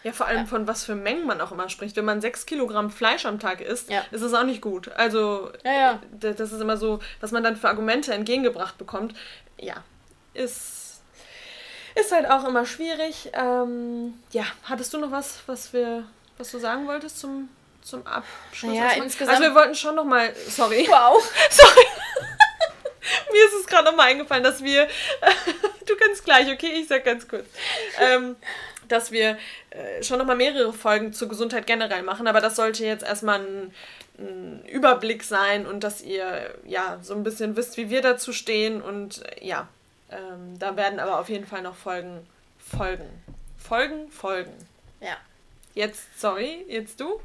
Ja, 0.03 0.13
vor 0.13 0.27
allem 0.27 0.41
ja. 0.41 0.45
von 0.45 0.67
was 0.67 0.85
für 0.85 0.95
Mengen 0.95 1.25
man 1.25 1.41
auch 1.41 1.51
immer 1.51 1.69
spricht. 1.69 1.95
Wenn 1.97 2.05
man 2.05 2.21
sechs 2.21 2.45
Kilogramm 2.45 2.91
Fleisch 2.91 3.25
am 3.25 3.39
Tag 3.39 3.61
isst, 3.61 3.89
ja. 3.89 4.05
ist 4.11 4.21
es 4.21 4.33
auch 4.33 4.43
nicht 4.43 4.61
gut. 4.61 4.89
Also, 4.89 5.51
ja, 5.65 5.99
das 6.11 6.51
ist 6.51 6.61
immer 6.61 6.77
so, 6.77 6.99
was 7.19 7.31
man 7.31 7.43
dann 7.43 7.57
für 7.57 7.67
Argumente 7.67 8.13
entgegengebracht 8.13 8.77
bekommt. 8.77 9.15
Ja, 9.57 9.83
ist 10.33 10.86
ist 11.99 12.11
halt 12.11 12.29
auch 12.29 12.47
immer 12.47 12.65
schwierig. 12.65 13.31
Ähm, 13.33 14.13
ja, 14.31 14.43
hattest 14.63 14.93
du 14.93 14.99
noch 14.99 15.11
was, 15.11 15.39
was 15.47 15.73
wir, 15.73 16.03
was 16.37 16.51
du 16.51 16.59
sagen 16.59 16.87
wolltest 16.87 17.19
zum, 17.19 17.49
zum 17.81 18.05
Abschluss? 18.05 18.75
Ja, 18.75 18.91
insgesamt. 18.91 19.37
Also 19.37 19.49
wir 19.49 19.55
wollten 19.55 19.75
schon 19.75 19.95
noch 19.95 20.05
mal, 20.05 20.33
sorry. 20.47 20.87
Wow. 20.89 21.21
sorry. 21.49 21.85
Mir 23.31 23.45
ist 23.45 23.61
es 23.61 23.67
gerade 23.67 23.85
noch 23.85 23.95
mal 23.95 24.03
eingefallen, 24.03 24.43
dass 24.43 24.63
wir, 24.63 24.87
du 25.85 25.95
kannst 25.95 26.25
gleich, 26.25 26.51
okay, 26.51 26.73
ich 26.79 26.87
sag 26.87 27.05
ganz 27.05 27.27
kurz, 27.27 27.45
ähm, 27.99 28.35
dass 28.87 29.11
wir 29.11 29.37
äh, 29.69 30.03
schon 30.03 30.17
noch 30.19 30.25
mal 30.25 30.35
mehrere 30.35 30.73
Folgen 30.73 31.13
zur 31.13 31.29
Gesundheit 31.29 31.67
generell 31.67 32.03
machen, 32.03 32.27
aber 32.27 32.41
das 32.41 32.55
sollte 32.55 32.85
jetzt 32.85 33.05
erstmal 33.05 33.39
ein, 33.39 33.73
ein 34.17 34.65
Überblick 34.65 35.23
sein 35.23 35.65
und 35.65 35.83
dass 35.83 36.01
ihr 36.01 36.53
ja 36.65 36.99
so 37.01 37.13
ein 37.13 37.23
bisschen 37.23 37.55
wisst, 37.55 37.77
wie 37.77 37.89
wir 37.89 38.01
dazu 38.01 38.33
stehen 38.33 38.81
und 38.81 39.23
ja, 39.41 39.67
ähm, 40.11 40.57
da 40.59 40.75
werden 40.75 40.99
aber 40.99 41.19
auf 41.19 41.29
jeden 41.29 41.45
Fall 41.45 41.61
noch 41.61 41.75
Folgen 41.75 42.25
folgen. 42.67 43.23
Folgen, 43.57 44.11
folgen. 44.11 44.53
Ja. 45.01 45.17
Jetzt, 45.73 46.19
sorry, 46.19 46.65
jetzt 46.67 46.99
du? 46.99 47.19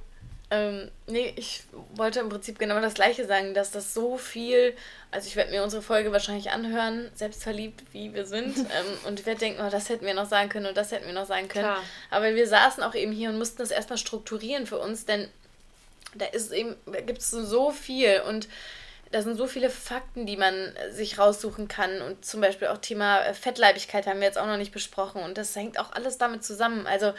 Ähm, 0.51 0.91
nee, 1.07 1.33
ich 1.37 1.63
wollte 1.95 2.21
im 2.21 2.29
Prinzip 2.29 2.59
genau 2.59 2.79
das 2.81 2.93
Gleiche 2.93 3.27
sagen, 3.27 3.55
dass 3.55 3.71
das 3.71 3.95
so 3.95 4.19
viel, 4.19 4.77
also 5.11 5.27
ich 5.27 5.35
werde 5.35 5.51
mir 5.51 5.63
unsere 5.65 5.81
Folge 5.81 6.13
wahrscheinlich 6.13 6.51
anhören, 6.51 7.11
selbstverliebt 7.15 7.83
wie 7.93 8.13
wir 8.13 8.27
sind, 8.27 8.59
ähm, 8.59 8.99
und 9.07 9.19
ich 9.19 9.25
werde 9.25 9.41
denken, 9.41 9.63
oh, 9.67 9.71
das 9.71 9.89
hätten 9.89 10.05
wir 10.05 10.13
noch 10.13 10.29
sagen 10.29 10.51
können 10.51 10.67
und 10.67 10.77
das 10.77 10.93
hätten 10.93 11.07
wir 11.07 11.15
noch 11.15 11.27
sagen 11.27 11.49
können. 11.49 11.65
Klar. 11.65 11.83
Aber 12.11 12.35
wir 12.35 12.47
saßen 12.47 12.83
auch 12.83 12.95
eben 12.95 13.13
hier 13.13 13.31
und 13.31 13.39
mussten 13.39 13.59
das 13.59 13.71
erstmal 13.71 13.97
strukturieren 13.97 14.67
für 14.67 14.79
uns, 14.79 15.07
denn 15.07 15.29
da 16.15 16.27
ist 16.27 16.53
eben, 16.53 16.77
da 16.85 17.01
gibt 17.01 17.21
es 17.21 17.31
so 17.31 17.71
viel 17.71 18.21
und 18.29 18.47
da 19.13 19.23
sind 19.23 19.37
so 19.37 19.47
viele 19.47 19.71
Fakten, 19.71 20.27
die 20.27 20.37
man 20.37 20.73
sich 20.91 21.19
raussuchen 21.19 21.69
kann. 21.69 22.03
Und 22.03 22.25
zum 22.25 22.41
Beispiel 22.41 22.69
auch 22.69 22.79
Thema 22.79 23.23
äh, 23.23 23.35
Fettleibigkeit 23.35 24.07
haben 24.07 24.21
wir 24.21 24.27
jetzt 24.27 24.39
auch 24.39 24.47
noch 24.47 24.57
nicht 24.57 24.73
besprochen. 24.73 25.23
Und 25.23 25.39
das 25.39 25.55
hängt 25.55 25.79
auch 25.79 25.93
alles 25.93 26.19
damit 26.19 26.45
zusammen. 26.45 26.87
Also, 26.87 27.13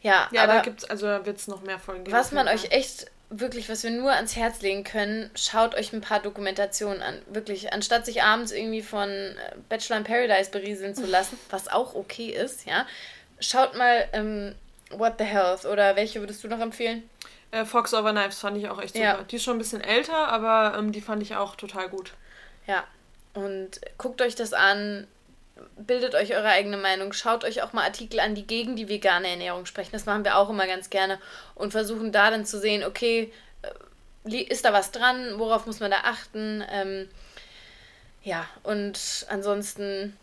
ja. 0.00 0.28
Ja, 0.32 0.44
aber 0.44 0.54
da 0.54 0.60
gibt's, 0.62 0.84
also 0.84 1.06
wird 1.06 1.36
es 1.36 1.48
noch 1.48 1.62
mehr 1.62 1.78
Folgen 1.78 2.04
geben. 2.04 2.16
Was 2.16 2.32
man 2.32 2.48
euch 2.48 2.70
echt 2.70 3.10
wirklich, 3.30 3.68
was 3.68 3.82
wir 3.82 3.90
nur 3.90 4.12
ans 4.12 4.36
Herz 4.36 4.62
legen 4.62 4.84
können, 4.84 5.30
schaut 5.34 5.74
euch 5.74 5.92
ein 5.92 6.00
paar 6.00 6.20
Dokumentationen 6.20 7.02
an. 7.02 7.20
Wirklich, 7.26 7.72
anstatt 7.72 8.06
sich 8.06 8.22
abends 8.22 8.52
irgendwie 8.52 8.82
von 8.82 9.08
äh, 9.10 9.34
Bachelor 9.68 9.98
in 9.98 10.04
Paradise 10.04 10.50
berieseln 10.50 10.94
zu 10.94 11.06
lassen, 11.06 11.38
was 11.50 11.68
auch 11.68 11.94
okay 11.94 12.30
ist, 12.30 12.66
ja, 12.66 12.86
schaut 13.40 13.76
mal 13.76 14.08
ähm, 14.12 14.54
What 14.90 15.14
the 15.18 15.24
Health 15.24 15.66
oder 15.66 15.96
welche 15.96 16.20
würdest 16.20 16.42
du 16.42 16.48
noch 16.48 16.60
empfehlen? 16.60 17.08
Äh, 17.50 17.64
Fox 17.64 17.94
Over 17.94 18.12
Knives 18.12 18.40
fand 18.40 18.56
ich 18.58 18.68
auch 18.68 18.80
echt 18.80 18.94
super. 18.94 19.04
Ja. 19.04 19.22
Die 19.22 19.36
ist 19.36 19.44
schon 19.44 19.56
ein 19.56 19.58
bisschen 19.58 19.80
älter, 19.80 20.28
aber 20.28 20.76
ähm, 20.78 20.92
die 20.92 21.00
fand 21.00 21.22
ich 21.22 21.36
auch 21.36 21.56
total 21.56 21.88
gut. 21.88 22.12
Ja, 22.66 22.84
und 23.34 23.80
guckt 23.96 24.20
euch 24.20 24.34
das 24.34 24.52
an, 24.52 25.06
bildet 25.76 26.14
euch 26.14 26.34
eure 26.34 26.48
eigene 26.48 26.76
Meinung, 26.76 27.12
schaut 27.12 27.44
euch 27.44 27.62
auch 27.62 27.72
mal 27.72 27.84
Artikel 27.84 28.20
an, 28.20 28.34
die 28.34 28.46
gegen 28.46 28.76
die 28.76 28.88
vegane 28.88 29.28
Ernährung 29.28 29.64
sprechen. 29.66 29.92
Das 29.92 30.06
machen 30.06 30.24
wir 30.24 30.36
auch 30.36 30.50
immer 30.50 30.66
ganz 30.66 30.90
gerne 30.90 31.18
und 31.54 31.72
versuchen 31.72 32.12
da 32.12 32.30
dann 32.30 32.44
zu 32.44 32.58
sehen, 32.60 32.84
okay, 32.84 33.32
äh, 33.62 34.36
ist 34.42 34.64
da 34.64 34.72
was 34.72 34.90
dran, 34.90 35.38
worauf 35.38 35.66
muss 35.66 35.80
man 35.80 35.90
da 35.90 35.98
achten? 36.04 36.62
Ähm, 36.70 37.08
Ja, 38.22 38.46
und 38.62 39.26
ansonsten 39.30 40.16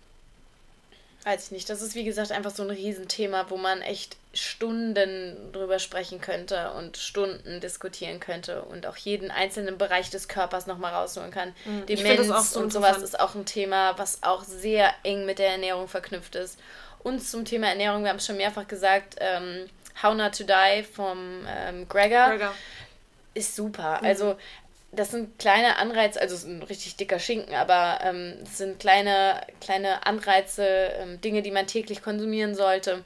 weiß 1.25 1.45
ich 1.45 1.51
nicht. 1.51 1.69
Das 1.69 1.81
ist 1.81 1.95
wie 1.95 2.03
gesagt 2.03 2.31
einfach 2.31 2.51
so 2.51 2.63
ein 2.63 2.69
Riesenthema, 2.69 3.47
wo 3.49 3.57
man 3.57 3.81
echt 3.81 4.15
Stunden 4.33 5.51
drüber 5.51 5.79
sprechen 5.79 6.21
könnte 6.21 6.71
und 6.73 6.97
Stunden 6.97 7.59
diskutieren 7.59 8.19
könnte 8.19 8.61
und 8.61 8.85
auch 8.85 8.95
jeden 8.95 9.31
einzelnen 9.31 9.79
Bereich 9.79 10.11
des 10.11 10.27
Körpers 10.27 10.67
nochmal 10.67 10.93
rausholen 10.93 11.31
kann. 11.31 11.53
Mhm. 11.65 11.85
Demenz 11.87 12.51
so 12.51 12.59
und 12.59 12.71
sowas 12.71 13.01
ist 13.01 13.19
auch 13.19 13.33
ein 13.33 13.45
Thema, 13.45 13.97
was 13.97 14.21
auch 14.21 14.43
sehr 14.43 14.93
eng 15.03 15.25
mit 15.25 15.39
der 15.39 15.49
Ernährung 15.49 15.87
verknüpft 15.87 16.35
ist. 16.35 16.59
Und 16.99 17.21
zum 17.21 17.43
Thema 17.43 17.67
Ernährung, 17.67 18.03
wir 18.03 18.09
haben 18.09 18.17
es 18.17 18.25
schon 18.25 18.37
mehrfach 18.37 18.67
gesagt, 18.67 19.15
ähm, 19.19 19.67
How 20.03 20.13
Not 20.13 20.37
to 20.37 20.43
Die 20.43 20.83
vom 20.83 21.45
ähm, 21.47 21.87
Gregor, 21.89 22.29
Gregor, 22.29 22.53
ist 23.33 23.55
super. 23.55 23.99
Mhm. 24.01 24.07
Also 24.07 24.35
das 24.95 25.11
sind 25.11 25.37
kleine 25.39 25.77
Anreize, 25.77 26.19
also 26.19 26.35
es 26.35 26.43
ist 26.43 26.49
ein 26.49 26.63
richtig 26.63 26.95
dicker 26.95 27.19
Schinken, 27.19 27.53
aber 27.55 27.99
ähm, 28.03 28.35
es 28.43 28.57
sind 28.57 28.79
kleine, 28.79 29.41
kleine 29.61 30.05
Anreize, 30.05 30.65
ähm, 30.65 31.21
Dinge, 31.21 31.41
die 31.41 31.51
man 31.51 31.67
täglich 31.67 32.01
konsumieren 32.01 32.55
sollte. 32.55 33.03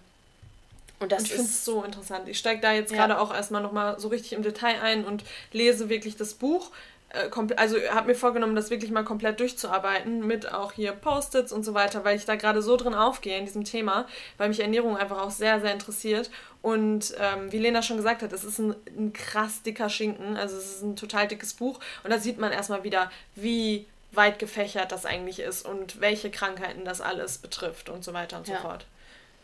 Und 1.00 1.12
das 1.12 1.22
und 1.22 1.26
ich 1.28 1.32
finde 1.34 1.50
es 1.50 1.66
so 1.66 1.84
interessant. 1.84 2.28
Ich 2.28 2.38
steige 2.38 2.62
da 2.62 2.74
jetzt 2.74 2.92
ja. 2.92 2.98
gerade 2.98 3.20
auch 3.20 3.34
erstmal 3.34 3.62
nochmal 3.62 4.00
so 4.00 4.10
richtig 4.10 4.34
im 4.34 4.44
Detail 4.44 4.82
ein 4.82 5.06
und 5.06 5.24
lese 5.54 5.90
wirklich 5.90 6.18
das 6.18 6.34
Buch. 6.34 6.72
Äh, 7.10 7.30
also 7.55 7.78
habe 7.91 8.07
mir 8.07 8.16
vorgenommen, 8.16 8.55
das 8.55 8.70
wirklich 8.70 8.91
mal 8.91 9.03
komplett 9.03 9.39
durchzuarbeiten, 9.39 10.26
mit 10.26 10.51
auch 10.51 10.74
hier 10.74 10.91
Post-its 10.91 11.51
und 11.51 11.64
so 11.64 11.74
weiter, 11.74 12.03
weil 12.05 12.18
ich 12.18 12.26
da 12.26 12.36
gerade 12.36 12.62
so 12.62 12.78
drin 12.78 12.93
aufgehe 12.93 13.38
in 13.38 13.45
diesem 13.45 13.64
Thema, 13.64 14.07
weil 14.38 14.49
mich 14.49 14.60
Ernährung 14.60 14.97
einfach 14.97 15.22
auch 15.22 15.32
sehr, 15.32 15.60
sehr 15.62 15.74
interessiert. 15.74 16.30
Und 16.62 17.14
ähm, 17.20 17.51
wie 17.51 17.57
Lena 17.57 17.82
schon 17.82 17.97
gesagt 17.97 18.22
hat, 18.22 18.34
es 18.34 18.43
ist 18.43 18.60
ein, 18.60 18.76
ein 18.97 19.14
krass 19.14 19.62
dicker 19.64 19.89
Schinken, 19.89 20.38
also 20.38 20.57
es 20.57 20.76
ist 20.76 20.84
ein 20.84 20.95
total 20.95 21.28
dickes 21.28 21.53
Buch 21.53 21.80
und 22.03 22.12
da 22.12 22.20
sieht 22.20 22.38
man 22.38 22.51
erstmal 22.51 22.84
wieder, 22.84 23.10
wie 23.36 23.88
weit 24.12 24.39
gefächert 24.39 24.91
das 24.91 25.05
eigentlich 25.05 25.39
ist 25.39 25.66
und 25.66 26.01
welche 26.01 26.32
Krankheiten 26.32 26.84
das 26.84 26.99
alles 26.99 27.38
betrifft 27.38 27.89
und 27.89 28.03
so 28.03 28.14
weiter 28.14 28.38
und 28.38 28.45
so 28.45 28.53
ja. 28.53 28.60
fort. 28.60 28.86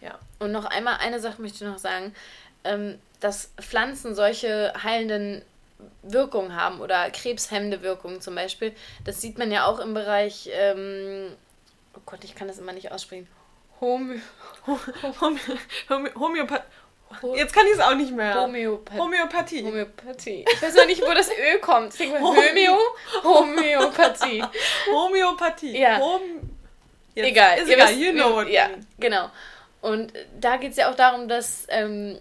Ja. 0.01 0.19
Und 0.39 0.51
noch 0.51 0.65
einmal 0.65 0.97
eine 0.97 1.19
Sache 1.19 1.41
möchte 1.41 1.63
ich 1.63 1.69
noch 1.69 1.77
sagen, 1.77 2.13
ähm, 2.63 2.99
dass 3.19 3.51
Pflanzen 3.61 4.13
solche 4.15 4.73
heilenden 4.83 5.41
Wirkungen 6.03 6.55
haben 6.55 6.81
oder 6.81 7.09
krebshemmende 7.09 7.81
Wirkungen 7.81 8.21
zum 8.21 8.35
Beispiel. 8.35 8.73
Das 9.03 9.21
sieht 9.21 9.37
man 9.37 9.51
ja 9.51 9.65
auch 9.65 9.79
im 9.79 9.93
Bereich, 9.93 10.49
ähm, 10.53 11.33
oh 11.95 12.01
Gott, 12.05 12.23
ich 12.23 12.35
kann 12.35 12.47
das 12.47 12.57
immer 12.57 12.73
nicht 12.73 12.91
aussprechen. 12.91 13.27
Homö 13.81 14.19
Homö 15.19 16.09
Homöopathie. 16.15 16.63
Jetzt 17.35 17.53
kann 17.53 17.65
ich 17.67 17.73
es 17.73 17.79
auch 17.79 17.95
nicht 17.95 18.11
mehr. 18.11 18.35
Homöopathie. 18.35 18.99
Homöopathie. 18.99 19.63
Homöopathie. 19.63 20.45
Ich 20.51 20.61
weiß 20.61 20.75
noch 20.75 20.85
nicht, 20.85 21.01
wo 21.01 21.13
das 21.13 21.29
Ö 21.29 21.59
kommt. 21.59 21.93
Homö 21.99 22.67
Homöopathie. 23.23 24.43
Homöopathie. 24.91 25.77
Ja. 25.77 25.99
Hom 25.99 26.21
egal. 27.15 27.59
Ist 27.59 27.69
egal, 27.69 27.89
wisst, 27.89 27.99
you 27.99 28.11
know 28.11 28.33
what 28.35 28.49
Ja, 28.49 28.69
genau. 28.99 29.29
Und 29.81 30.13
da 30.39 30.57
geht 30.57 30.71
es 30.71 30.77
ja 30.77 30.89
auch 30.89 30.95
darum, 30.95 31.27
dass 31.27 31.67
ähm, 31.69 32.19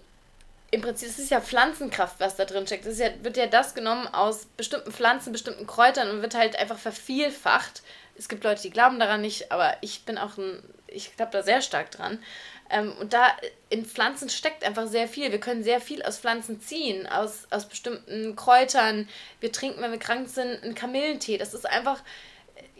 im 0.75 0.83
Prinzip, 0.83 1.09
es 1.09 1.18
ist 1.18 1.31
ja 1.31 1.41
Pflanzenkraft, 1.41 2.20
was 2.20 2.37
da 2.37 2.45
drin 2.45 2.66
steckt. 2.66 2.87
Es 2.87 2.99
ja, 2.99 3.09
wird 3.22 3.37
ja 3.37 3.47
das 3.47 3.75
genommen 3.75 4.07
aus 4.09 4.47
bestimmten 4.57 4.93
Pflanzen, 4.93 5.33
bestimmten 5.33 5.66
Kräutern 5.66 6.11
und 6.11 6.22
wird 6.22 6.35
halt 6.35 6.57
einfach 6.57 6.79
vervielfacht. 6.79 7.83
Es 8.16 8.29
gibt 8.29 8.45
Leute, 8.45 8.62
die 8.62 8.70
glauben 8.70 8.99
daran 8.99 9.20
nicht, 9.20 9.51
aber 9.53 9.77
ich 9.81 10.05
bin 10.05 10.18
auch 10.18 10.37
ein, 10.37 10.62
ich 10.87 11.16
glaube 11.16 11.33
da 11.33 11.43
sehr 11.43 11.62
stark 11.62 11.91
dran. 11.91 12.18
Ähm, 12.70 12.93
und 13.01 13.12
da 13.12 13.27
in 13.68 13.85
Pflanzen 13.85 14.29
steckt 14.29 14.64
einfach 14.64 14.87
sehr 14.87 15.09
viel. 15.09 15.31
Wir 15.31 15.41
können 15.41 15.62
sehr 15.62 15.81
viel 15.81 16.03
aus 16.03 16.18
Pflanzen 16.18 16.61
ziehen, 16.61 17.07
aus, 17.07 17.47
aus 17.51 17.66
bestimmten 17.68 18.35
Kräutern. 18.37 19.09
Wir 19.41 19.53
trinken, 19.53 19.81
wenn 19.83 19.93
wir 19.93 19.99
krank 19.99 20.29
sind, 20.29 20.62
einen 20.62 20.75
Kamillentee. 20.75 21.39
Das 21.39 21.55
ist 21.55 21.66
einfach, 21.66 22.03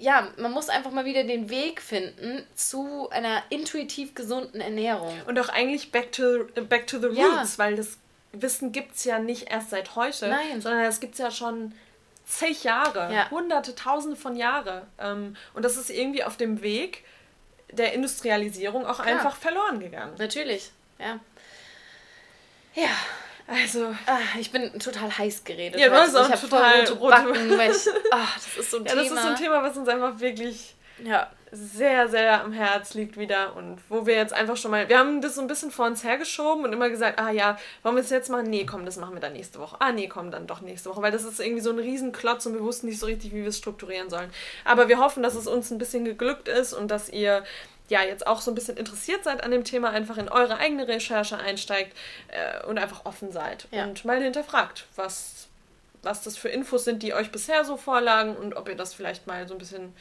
ja, 0.05 0.29
man 0.37 0.53
muss 0.53 0.69
einfach 0.69 0.91
mal 0.91 1.07
wieder 1.07 1.25
den 1.25 1.49
Weg 1.49 1.81
finden 1.81 2.47
zu 2.55 3.09
einer 3.09 3.43
intuitiv 3.49 4.15
gesunden 4.15 4.61
Ernährung. 4.61 5.19
Und 5.27 5.39
auch 5.39 5.49
eigentlich 5.49 5.93
back 5.93 6.13
to, 6.13 6.45
back 6.69 6.87
to 6.87 6.99
the 6.99 7.07
roots, 7.07 7.57
ja. 7.57 7.59
weil 7.59 7.77
das 7.77 7.97
Wissen 8.33 8.71
gibt 8.71 8.97
es 8.97 9.05
ja 9.05 9.19
nicht 9.19 9.51
erst 9.51 9.71
seit 9.71 9.97
heute, 9.97 10.29
Nein. 10.29 10.61
sondern 10.61 10.83
es 10.83 11.01
gibt 11.01 11.15
es 11.15 11.21
ja 11.21 11.31
schon 11.31 11.73
zig 12.27 12.65
Jahre, 12.65 13.13
ja. 13.15 13.31
hunderte, 13.31 13.75
tausende 13.75 14.17
von 14.17 14.37
Jahren. 14.37 14.83
Ähm, 14.99 15.37
und 15.55 15.65
das 15.65 15.79
ist 15.79 15.89
irgendwie 15.89 16.23
auf 16.23 16.37
dem 16.37 16.61
Weg 16.61 17.05
der 17.71 17.95
Industrialisierung 17.95 18.85
auch 18.85 19.01
Klar. 19.01 19.07
einfach 19.07 19.37
verloren 19.37 19.81
gegangen. 19.81 20.13
Natürlich, 20.19 20.71
ja. 20.99 21.19
Ja, 22.75 22.91
also. 23.47 23.95
Ach, 24.07 24.37
ich 24.39 24.51
bin 24.51 24.79
total 24.79 25.17
heiß 25.17 25.45
geredet. 25.45 25.79
Ja, 25.79 25.89
du 25.89 25.97
hast 25.97 26.17
auch 26.17 26.33
ich 26.33 26.41
total 26.41 26.85
rote 26.87 26.97
Backen, 26.97 27.59
weil 27.59 27.71
ich, 27.71 27.89
ach, 28.11 28.35
das 28.57 28.57
ist 28.59 28.71
so 28.71 28.79
ein 28.79 28.85
ja, 28.85 28.93
Thema. 28.93 29.03
das 29.03 29.13
ist 29.13 29.23
so 29.23 29.29
ein 29.29 29.37
Thema, 29.37 29.63
was 29.63 29.77
uns 29.77 29.89
einfach 29.89 30.19
wirklich 30.21 30.75
ja. 31.03 31.31
sehr, 31.53 32.09
sehr 32.09 32.43
am 32.43 32.53
Herz 32.53 32.95
liegt 32.95 33.19
wieder 33.19 33.57
und 33.57 33.79
wo 33.89 34.07
wir 34.07 34.15
jetzt 34.15 34.33
einfach 34.33 34.57
schon 34.57 34.71
mal, 34.71 34.89
wir 34.89 34.99
haben 34.99 35.21
das 35.21 35.35
so 35.35 35.41
ein 35.41 35.47
bisschen 35.47 35.71
vor 35.71 35.87
uns 35.87 36.05
hergeschoben 36.05 36.65
und 36.65 36.73
immer 36.73 36.89
gesagt, 36.89 37.19
ah 37.19 37.31
ja, 37.31 37.59
wollen 37.83 37.97
wir 37.97 38.03
es 38.03 38.11
jetzt 38.11 38.31
machen? 38.31 38.49
Nee, 38.49 38.65
komm, 38.65 38.85
das 38.85 38.97
machen 38.97 39.15
wir 39.15 39.21
dann 39.21 39.33
nächste 39.33 39.59
Woche. 39.59 39.77
Ah 39.79 39.93
nee, 39.93 40.09
komm, 40.09 40.31
dann 40.31 40.47
doch 40.47 40.61
nächste 40.61 40.91
Woche, 40.91 41.03
weil 41.03 41.13
das 41.13 41.25
ist 41.25 41.41
irgendwie 41.41 41.63
so 41.63 41.71
ein 41.71 41.79
Riesenklotz 41.79 42.47
und 42.47 42.55
wir 42.55 42.63
wussten 42.63 42.87
nicht 42.87 42.99
so 42.99 43.07
richtig, 43.07 43.33
wie 43.33 43.43
wir 43.43 43.49
es 43.49 43.59
strukturieren 43.59 44.09
sollen. 44.09 44.31
Aber 44.65 44.89
wir 44.89 44.99
hoffen, 44.99 45.23
dass 45.23 45.35
es 45.35 45.47
uns 45.47 45.71
ein 45.71 45.79
bisschen 45.79 46.05
geglückt 46.05 46.49
ist 46.49 46.73
und 46.73 46.91
dass 46.91 47.09
ihr 47.09 47.45
ja 47.89 48.03
jetzt 48.03 48.27
auch 48.27 48.41
so 48.41 48.51
ein 48.51 48.55
bisschen 48.55 48.77
interessiert 48.77 49.25
seid 49.25 49.43
an 49.43 49.51
dem 49.51 49.65
Thema, 49.65 49.91
einfach 49.91 50.17
in 50.17 50.29
eure 50.29 50.57
eigene 50.59 50.89
Recherche 50.89 51.39
einsteigt 51.39 51.97
äh, 52.29 52.65
und 52.67 52.79
einfach 52.79 53.05
offen 53.05 53.31
seid 53.33 53.67
ja. 53.71 53.85
und 53.85 54.05
mal 54.05 54.23
hinterfragt, 54.23 54.87
was, 54.97 55.49
was 56.03 56.23
das 56.23 56.37
für 56.37 56.49
Infos 56.49 56.85
sind, 56.85 57.03
die 57.03 57.15
euch 57.15 57.31
bisher 57.31 57.65
so 57.65 57.77
vorlagen 57.77 58.37
und 58.37 58.55
ob 58.55 58.69
ihr 58.69 58.77
das 58.77 58.95
vielleicht 58.95 59.27
mal 59.27 59.47
so 59.47 59.55
ein 59.55 59.59
bisschen 59.59 59.95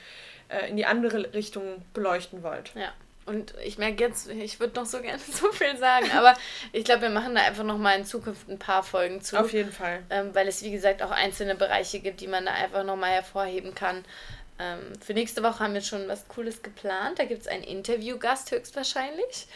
äh, 0.50 0.70
in 0.70 0.78
die 0.78 0.86
andere 0.86 1.34
Richtung 1.34 1.84
beleuchten 1.94 2.44
wollt. 2.44 2.72
Ja. 2.76 2.94
Und 3.26 3.54
ich 3.64 3.78
merke 3.78 4.04
jetzt, 4.04 4.30
ich 4.30 4.60
würde 4.60 4.80
noch 4.80 4.86
so 4.86 5.02
gerne 5.02 5.20
so 5.32 5.52
viel 5.52 5.78
sagen, 5.78 6.12
aber 6.12 6.36
ich 6.72 6.84
glaube, 6.84 7.04
wir 7.04 7.10
machen 7.10 7.36
da 7.36 7.42
einfach 7.42 7.64
noch 7.64 7.78
mal 7.78 7.98
in 7.98 8.06
Zukunft 8.06 8.50
ein 8.50 8.60
paar 8.60 8.84
Folgen 8.84 9.22
zu. 9.22 9.40
Auf 9.40 9.54
jeden 9.54 9.72
Fall. 9.72 10.04
Ähm, 10.10 10.34
weil 10.34 10.48
es, 10.48 10.62
wie 10.62 10.72
gesagt, 10.72 11.02
auch 11.02 11.12
einzelne 11.12 11.56
Bereiche 11.56 12.00
gibt, 12.00 12.22
die 12.22 12.28
man 12.28 12.46
da 12.46 12.52
einfach 12.54 12.84
noch 12.84 12.98
mal 12.98 13.12
hervorheben 13.12 13.76
kann. 13.76 14.04
Ähm, 14.60 14.94
für 15.02 15.14
nächste 15.14 15.44
Woche 15.44 15.60
haben 15.60 15.74
wir 15.74 15.82
schon 15.82 16.08
was 16.08 16.28
Cooles 16.28 16.62
geplant. 16.62 17.20
Da 17.20 17.26
gibt 17.26 17.42
es 17.42 17.48
einen 17.48 17.64
Interviewgast 17.64 18.52
höchstwahrscheinlich. 18.52 19.48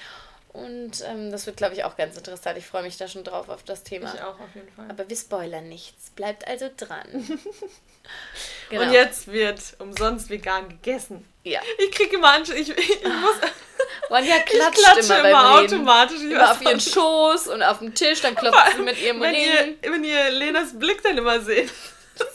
Und 0.53 1.03
ähm, 1.05 1.31
das 1.31 1.45
wird, 1.45 1.57
glaube 1.57 1.75
ich, 1.75 1.83
auch 1.83 1.95
ganz 1.97 2.17
interessant. 2.17 2.57
Ich 2.57 2.65
freue 2.65 2.81
mich 2.81 2.97
da 2.97 3.07
schon 3.07 3.23
drauf 3.23 3.47
auf 3.49 3.63
das 3.63 3.83
Thema. 3.83 4.11
Ich 4.13 4.21
auch, 4.21 4.39
auf 4.39 4.55
jeden 4.55 4.71
Fall. 4.71 4.87
Aber 4.89 5.07
wir 5.07 5.15
spoilern 5.15 5.69
nichts. 5.69 6.09
Bleibt 6.11 6.47
also 6.47 6.69
dran. 6.75 7.05
genau. 8.69 8.81
Und 8.81 8.91
jetzt 8.91 9.27
wird 9.27 9.59
umsonst 9.77 10.31
vegan 10.31 10.69
gegessen. 10.69 11.27
Ja. 11.43 11.61
Ich 11.77 11.91
kriege 11.91 12.15
immer 12.15 12.33
Ansch 12.33 12.49
ich, 12.49 12.69
ich 12.69 13.03
muss. 13.03 13.51
Ronja 14.09 14.39
klatscht 14.39 14.79
ich 14.79 14.83
klatsche 14.83 15.13
immer, 15.19 15.29
immer 15.29 15.59
automatisch. 15.59 16.21
Immer 16.21 16.51
auf 16.51 16.61
ihren 16.61 16.79
Schoß 16.79 17.49
und 17.49 17.61
auf 17.61 17.79
dem 17.79 17.93
Tisch, 17.93 18.21
dann 18.21 18.33
klopft 18.35 18.77
sie 18.77 18.81
mit 18.81 18.99
ihrem 18.99 19.21
wenn 19.21 19.35
Ring. 19.35 19.77
Ihr, 19.81 19.91
wenn 19.91 20.03
ihr 20.03 20.31
Lenas 20.31 20.79
Blick 20.79 21.03
dann 21.03 21.17
immer 21.17 21.39
seht 21.41 21.69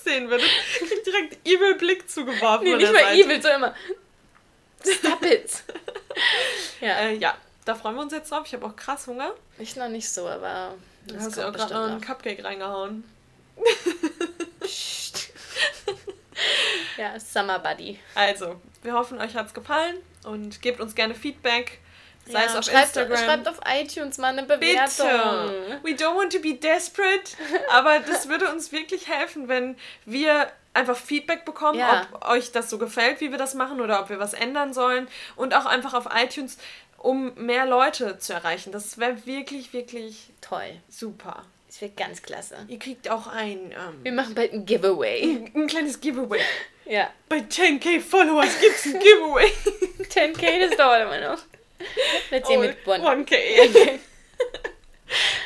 sehen 0.04 0.28
würde, 0.28 0.44
krieg 0.78 1.04
direkt 1.04 1.46
evil 1.46 1.74
Blick 1.76 2.08
zugeworfen. 2.10 2.64
Nee, 2.64 2.76
nicht 2.76 2.92
mal 2.92 3.14
evil, 3.14 3.42
sondern 3.42 3.62
immer. 3.62 3.74
Stop 4.84 5.24
it! 5.24 5.62
ja. 6.80 6.98
Äh, 7.00 7.16
ja, 7.16 7.36
da 7.64 7.74
freuen 7.74 7.94
wir 7.94 8.02
uns 8.02 8.12
jetzt 8.12 8.30
drauf. 8.30 8.42
Ich 8.46 8.54
habe 8.54 8.66
auch 8.66 8.76
krass 8.76 9.06
Hunger. 9.06 9.32
Ich 9.58 9.76
noch 9.76 9.88
nicht 9.88 10.08
so, 10.08 10.28
aber. 10.28 10.74
Du 11.06 11.16
hast 11.18 11.36
ja 11.36 11.48
auch 11.48 11.52
gerade 11.52 11.74
noch 11.74 11.82
einen 11.84 12.00
Cupcake 12.00 12.44
reingehauen. 12.44 13.04
ja, 16.96 17.18
Summer 17.18 17.58
Buddy. 17.58 17.98
Also, 18.14 18.60
wir 18.82 18.94
hoffen, 18.94 19.20
euch 19.20 19.34
hat 19.34 19.46
es 19.46 19.54
gefallen 19.54 19.96
und 20.24 20.62
gebt 20.62 20.80
uns 20.80 20.94
gerne 20.94 21.14
Feedback. 21.14 21.80
Sei 22.26 22.40
ja, 22.40 22.46
es 22.46 22.56
auf 22.56 22.64
schreibt, 22.64 22.96
Instagram. 22.96 23.18
Schreibt 23.18 23.48
auf 23.48 23.60
iTunes 23.66 24.18
mal 24.18 24.28
eine 24.28 24.44
Bewertung. 24.44 25.08
Bitte. 25.08 25.80
We 25.82 25.90
don't 25.90 26.16
want 26.16 26.32
to 26.32 26.38
be 26.38 26.54
desperate, 26.54 27.36
aber 27.70 28.00
das 28.00 28.28
würde 28.28 28.50
uns 28.50 28.70
wirklich 28.72 29.08
helfen, 29.08 29.48
wenn 29.48 29.76
wir 30.04 30.50
einfach 30.74 30.96
Feedback 30.96 31.44
bekommen, 31.44 31.78
ja. 31.78 32.06
ob 32.12 32.28
euch 32.28 32.52
das 32.52 32.70
so 32.70 32.78
gefällt, 32.78 33.20
wie 33.20 33.30
wir 33.30 33.38
das 33.38 33.54
machen 33.54 33.80
oder 33.80 34.00
ob 34.00 34.08
wir 34.08 34.18
was 34.18 34.34
ändern 34.34 34.72
sollen 34.72 35.08
und 35.36 35.54
auch 35.54 35.66
einfach 35.66 35.94
auf 35.94 36.06
iTunes, 36.14 36.58
um 36.96 37.34
mehr 37.34 37.66
Leute 37.66 38.18
zu 38.18 38.32
erreichen. 38.32 38.72
Das 38.72 38.98
wäre 38.98 39.26
wirklich, 39.26 39.72
wirklich 39.72 40.30
toll. 40.40 40.80
Super. 40.88 41.42
Das 41.66 41.80
wäre 41.80 41.92
ganz 41.92 42.22
klasse. 42.22 42.56
Ihr 42.68 42.78
kriegt 42.78 43.08
auch 43.08 43.26
ein. 43.26 43.72
Ähm, 43.72 44.02
wir 44.02 44.12
machen 44.12 44.34
bald 44.34 44.52
ein 44.52 44.66
Giveaway. 44.66 45.22
Ein, 45.22 45.52
ein 45.54 45.66
kleines 45.66 46.00
Giveaway. 46.00 46.40
ja. 46.84 47.10
Bei 47.28 47.38
10k 47.38 48.00
Followers 48.00 48.60
gibt 48.60 48.76
es 48.76 48.84
ein 48.86 49.00
Giveaway. 49.00 49.50
10k, 50.10 50.68
das 50.68 50.76
dauert 50.76 51.02
immer 51.02 51.30
noch. 51.30 51.42
Let's 52.30 52.48
oh, 52.48 52.58
mit 52.58 52.76
1. 52.86 53.02
1K. 53.04 53.34
ja, 53.34 53.98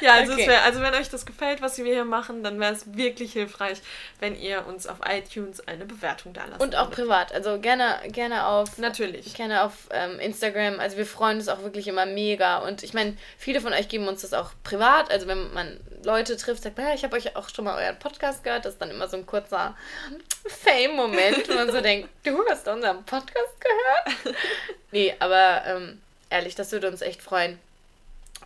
Ja, 0.00 0.14
also, 0.14 0.32
okay. 0.32 0.46
wär, 0.46 0.62
also 0.64 0.80
wenn 0.80 0.94
euch 0.94 1.08
das 1.08 1.26
gefällt, 1.26 1.60
was 1.60 1.78
wir 1.78 1.84
hier 1.84 2.04
machen, 2.04 2.42
dann 2.42 2.60
wäre 2.60 2.72
es 2.72 2.96
wirklich 2.96 3.32
hilfreich, 3.32 3.78
wenn 4.20 4.38
ihr 4.38 4.66
uns 4.66 4.86
auf 4.86 4.98
iTunes 5.06 5.66
eine 5.66 5.84
Bewertung 5.84 6.32
da 6.32 6.44
lasst. 6.44 6.60
Und 6.60 6.76
auch 6.76 6.90
privat. 6.90 7.32
Also 7.32 7.58
gerne, 7.58 7.98
gerne 8.08 8.46
auf. 8.46 8.78
Natürlich. 8.78 9.34
Gerne 9.34 9.62
auf 9.64 9.88
ähm, 9.90 10.20
Instagram. 10.20 10.80
Also 10.80 10.96
wir 10.96 11.06
freuen 11.06 11.38
uns 11.38 11.48
auch 11.48 11.62
wirklich 11.62 11.88
immer 11.88 12.06
mega. 12.06 12.58
Und 12.58 12.82
ich 12.82 12.94
meine, 12.94 13.16
viele 13.38 13.60
von 13.60 13.72
euch 13.72 13.88
geben 13.88 14.08
uns 14.08 14.22
das 14.22 14.32
auch 14.32 14.50
privat. 14.62 15.10
Also 15.10 15.26
wenn 15.26 15.52
man 15.52 15.80
Leute 16.04 16.36
trifft, 16.36 16.62
sagt, 16.62 16.78
ja, 16.78 16.94
ich 16.94 17.04
habe 17.04 17.16
euch 17.16 17.36
auch 17.36 17.48
schon 17.48 17.64
mal 17.64 17.82
euren 17.82 17.98
Podcast 17.98 18.44
gehört. 18.44 18.64
Das 18.64 18.74
ist 18.74 18.80
dann 18.80 18.90
immer 18.90 19.08
so 19.08 19.16
ein 19.16 19.26
kurzer 19.26 19.76
Fame-Moment, 20.46 21.48
wo 21.48 21.54
man 21.54 21.70
so 21.70 21.80
denkt, 21.82 22.08
du 22.24 22.44
hast 22.48 22.68
unseren 22.68 23.04
Podcast 23.04 23.60
gehört? 23.60 24.36
nee, 24.92 25.14
aber 25.18 25.62
ähm, 25.66 26.00
ehrlich, 26.30 26.54
das 26.54 26.72
würde 26.72 26.88
uns 26.88 27.02
echt 27.02 27.22
freuen. 27.22 27.58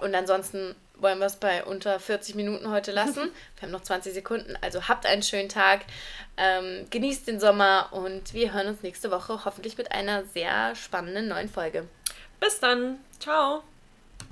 Und 0.00 0.14
ansonsten 0.14 0.74
wollen 1.02 1.18
wir 1.18 1.26
es 1.26 1.36
bei 1.36 1.64
unter 1.64 1.98
40 1.98 2.34
Minuten 2.34 2.70
heute 2.70 2.92
lassen. 2.92 3.30
Wir 3.56 3.62
haben 3.62 3.70
noch 3.70 3.82
20 3.82 4.12
Sekunden, 4.12 4.56
also 4.60 4.88
habt 4.88 5.06
einen 5.06 5.22
schönen 5.22 5.48
Tag, 5.48 5.80
ähm, 6.36 6.86
genießt 6.90 7.26
den 7.26 7.40
Sommer 7.40 7.88
und 7.92 8.34
wir 8.34 8.52
hören 8.52 8.68
uns 8.68 8.82
nächste 8.82 9.10
Woche 9.10 9.44
hoffentlich 9.44 9.76
mit 9.78 9.92
einer 9.92 10.24
sehr 10.24 10.74
spannenden 10.74 11.28
neuen 11.28 11.48
Folge. 11.48 11.86
Bis 12.38 12.60
dann, 12.60 12.98
ciao. 13.18 13.62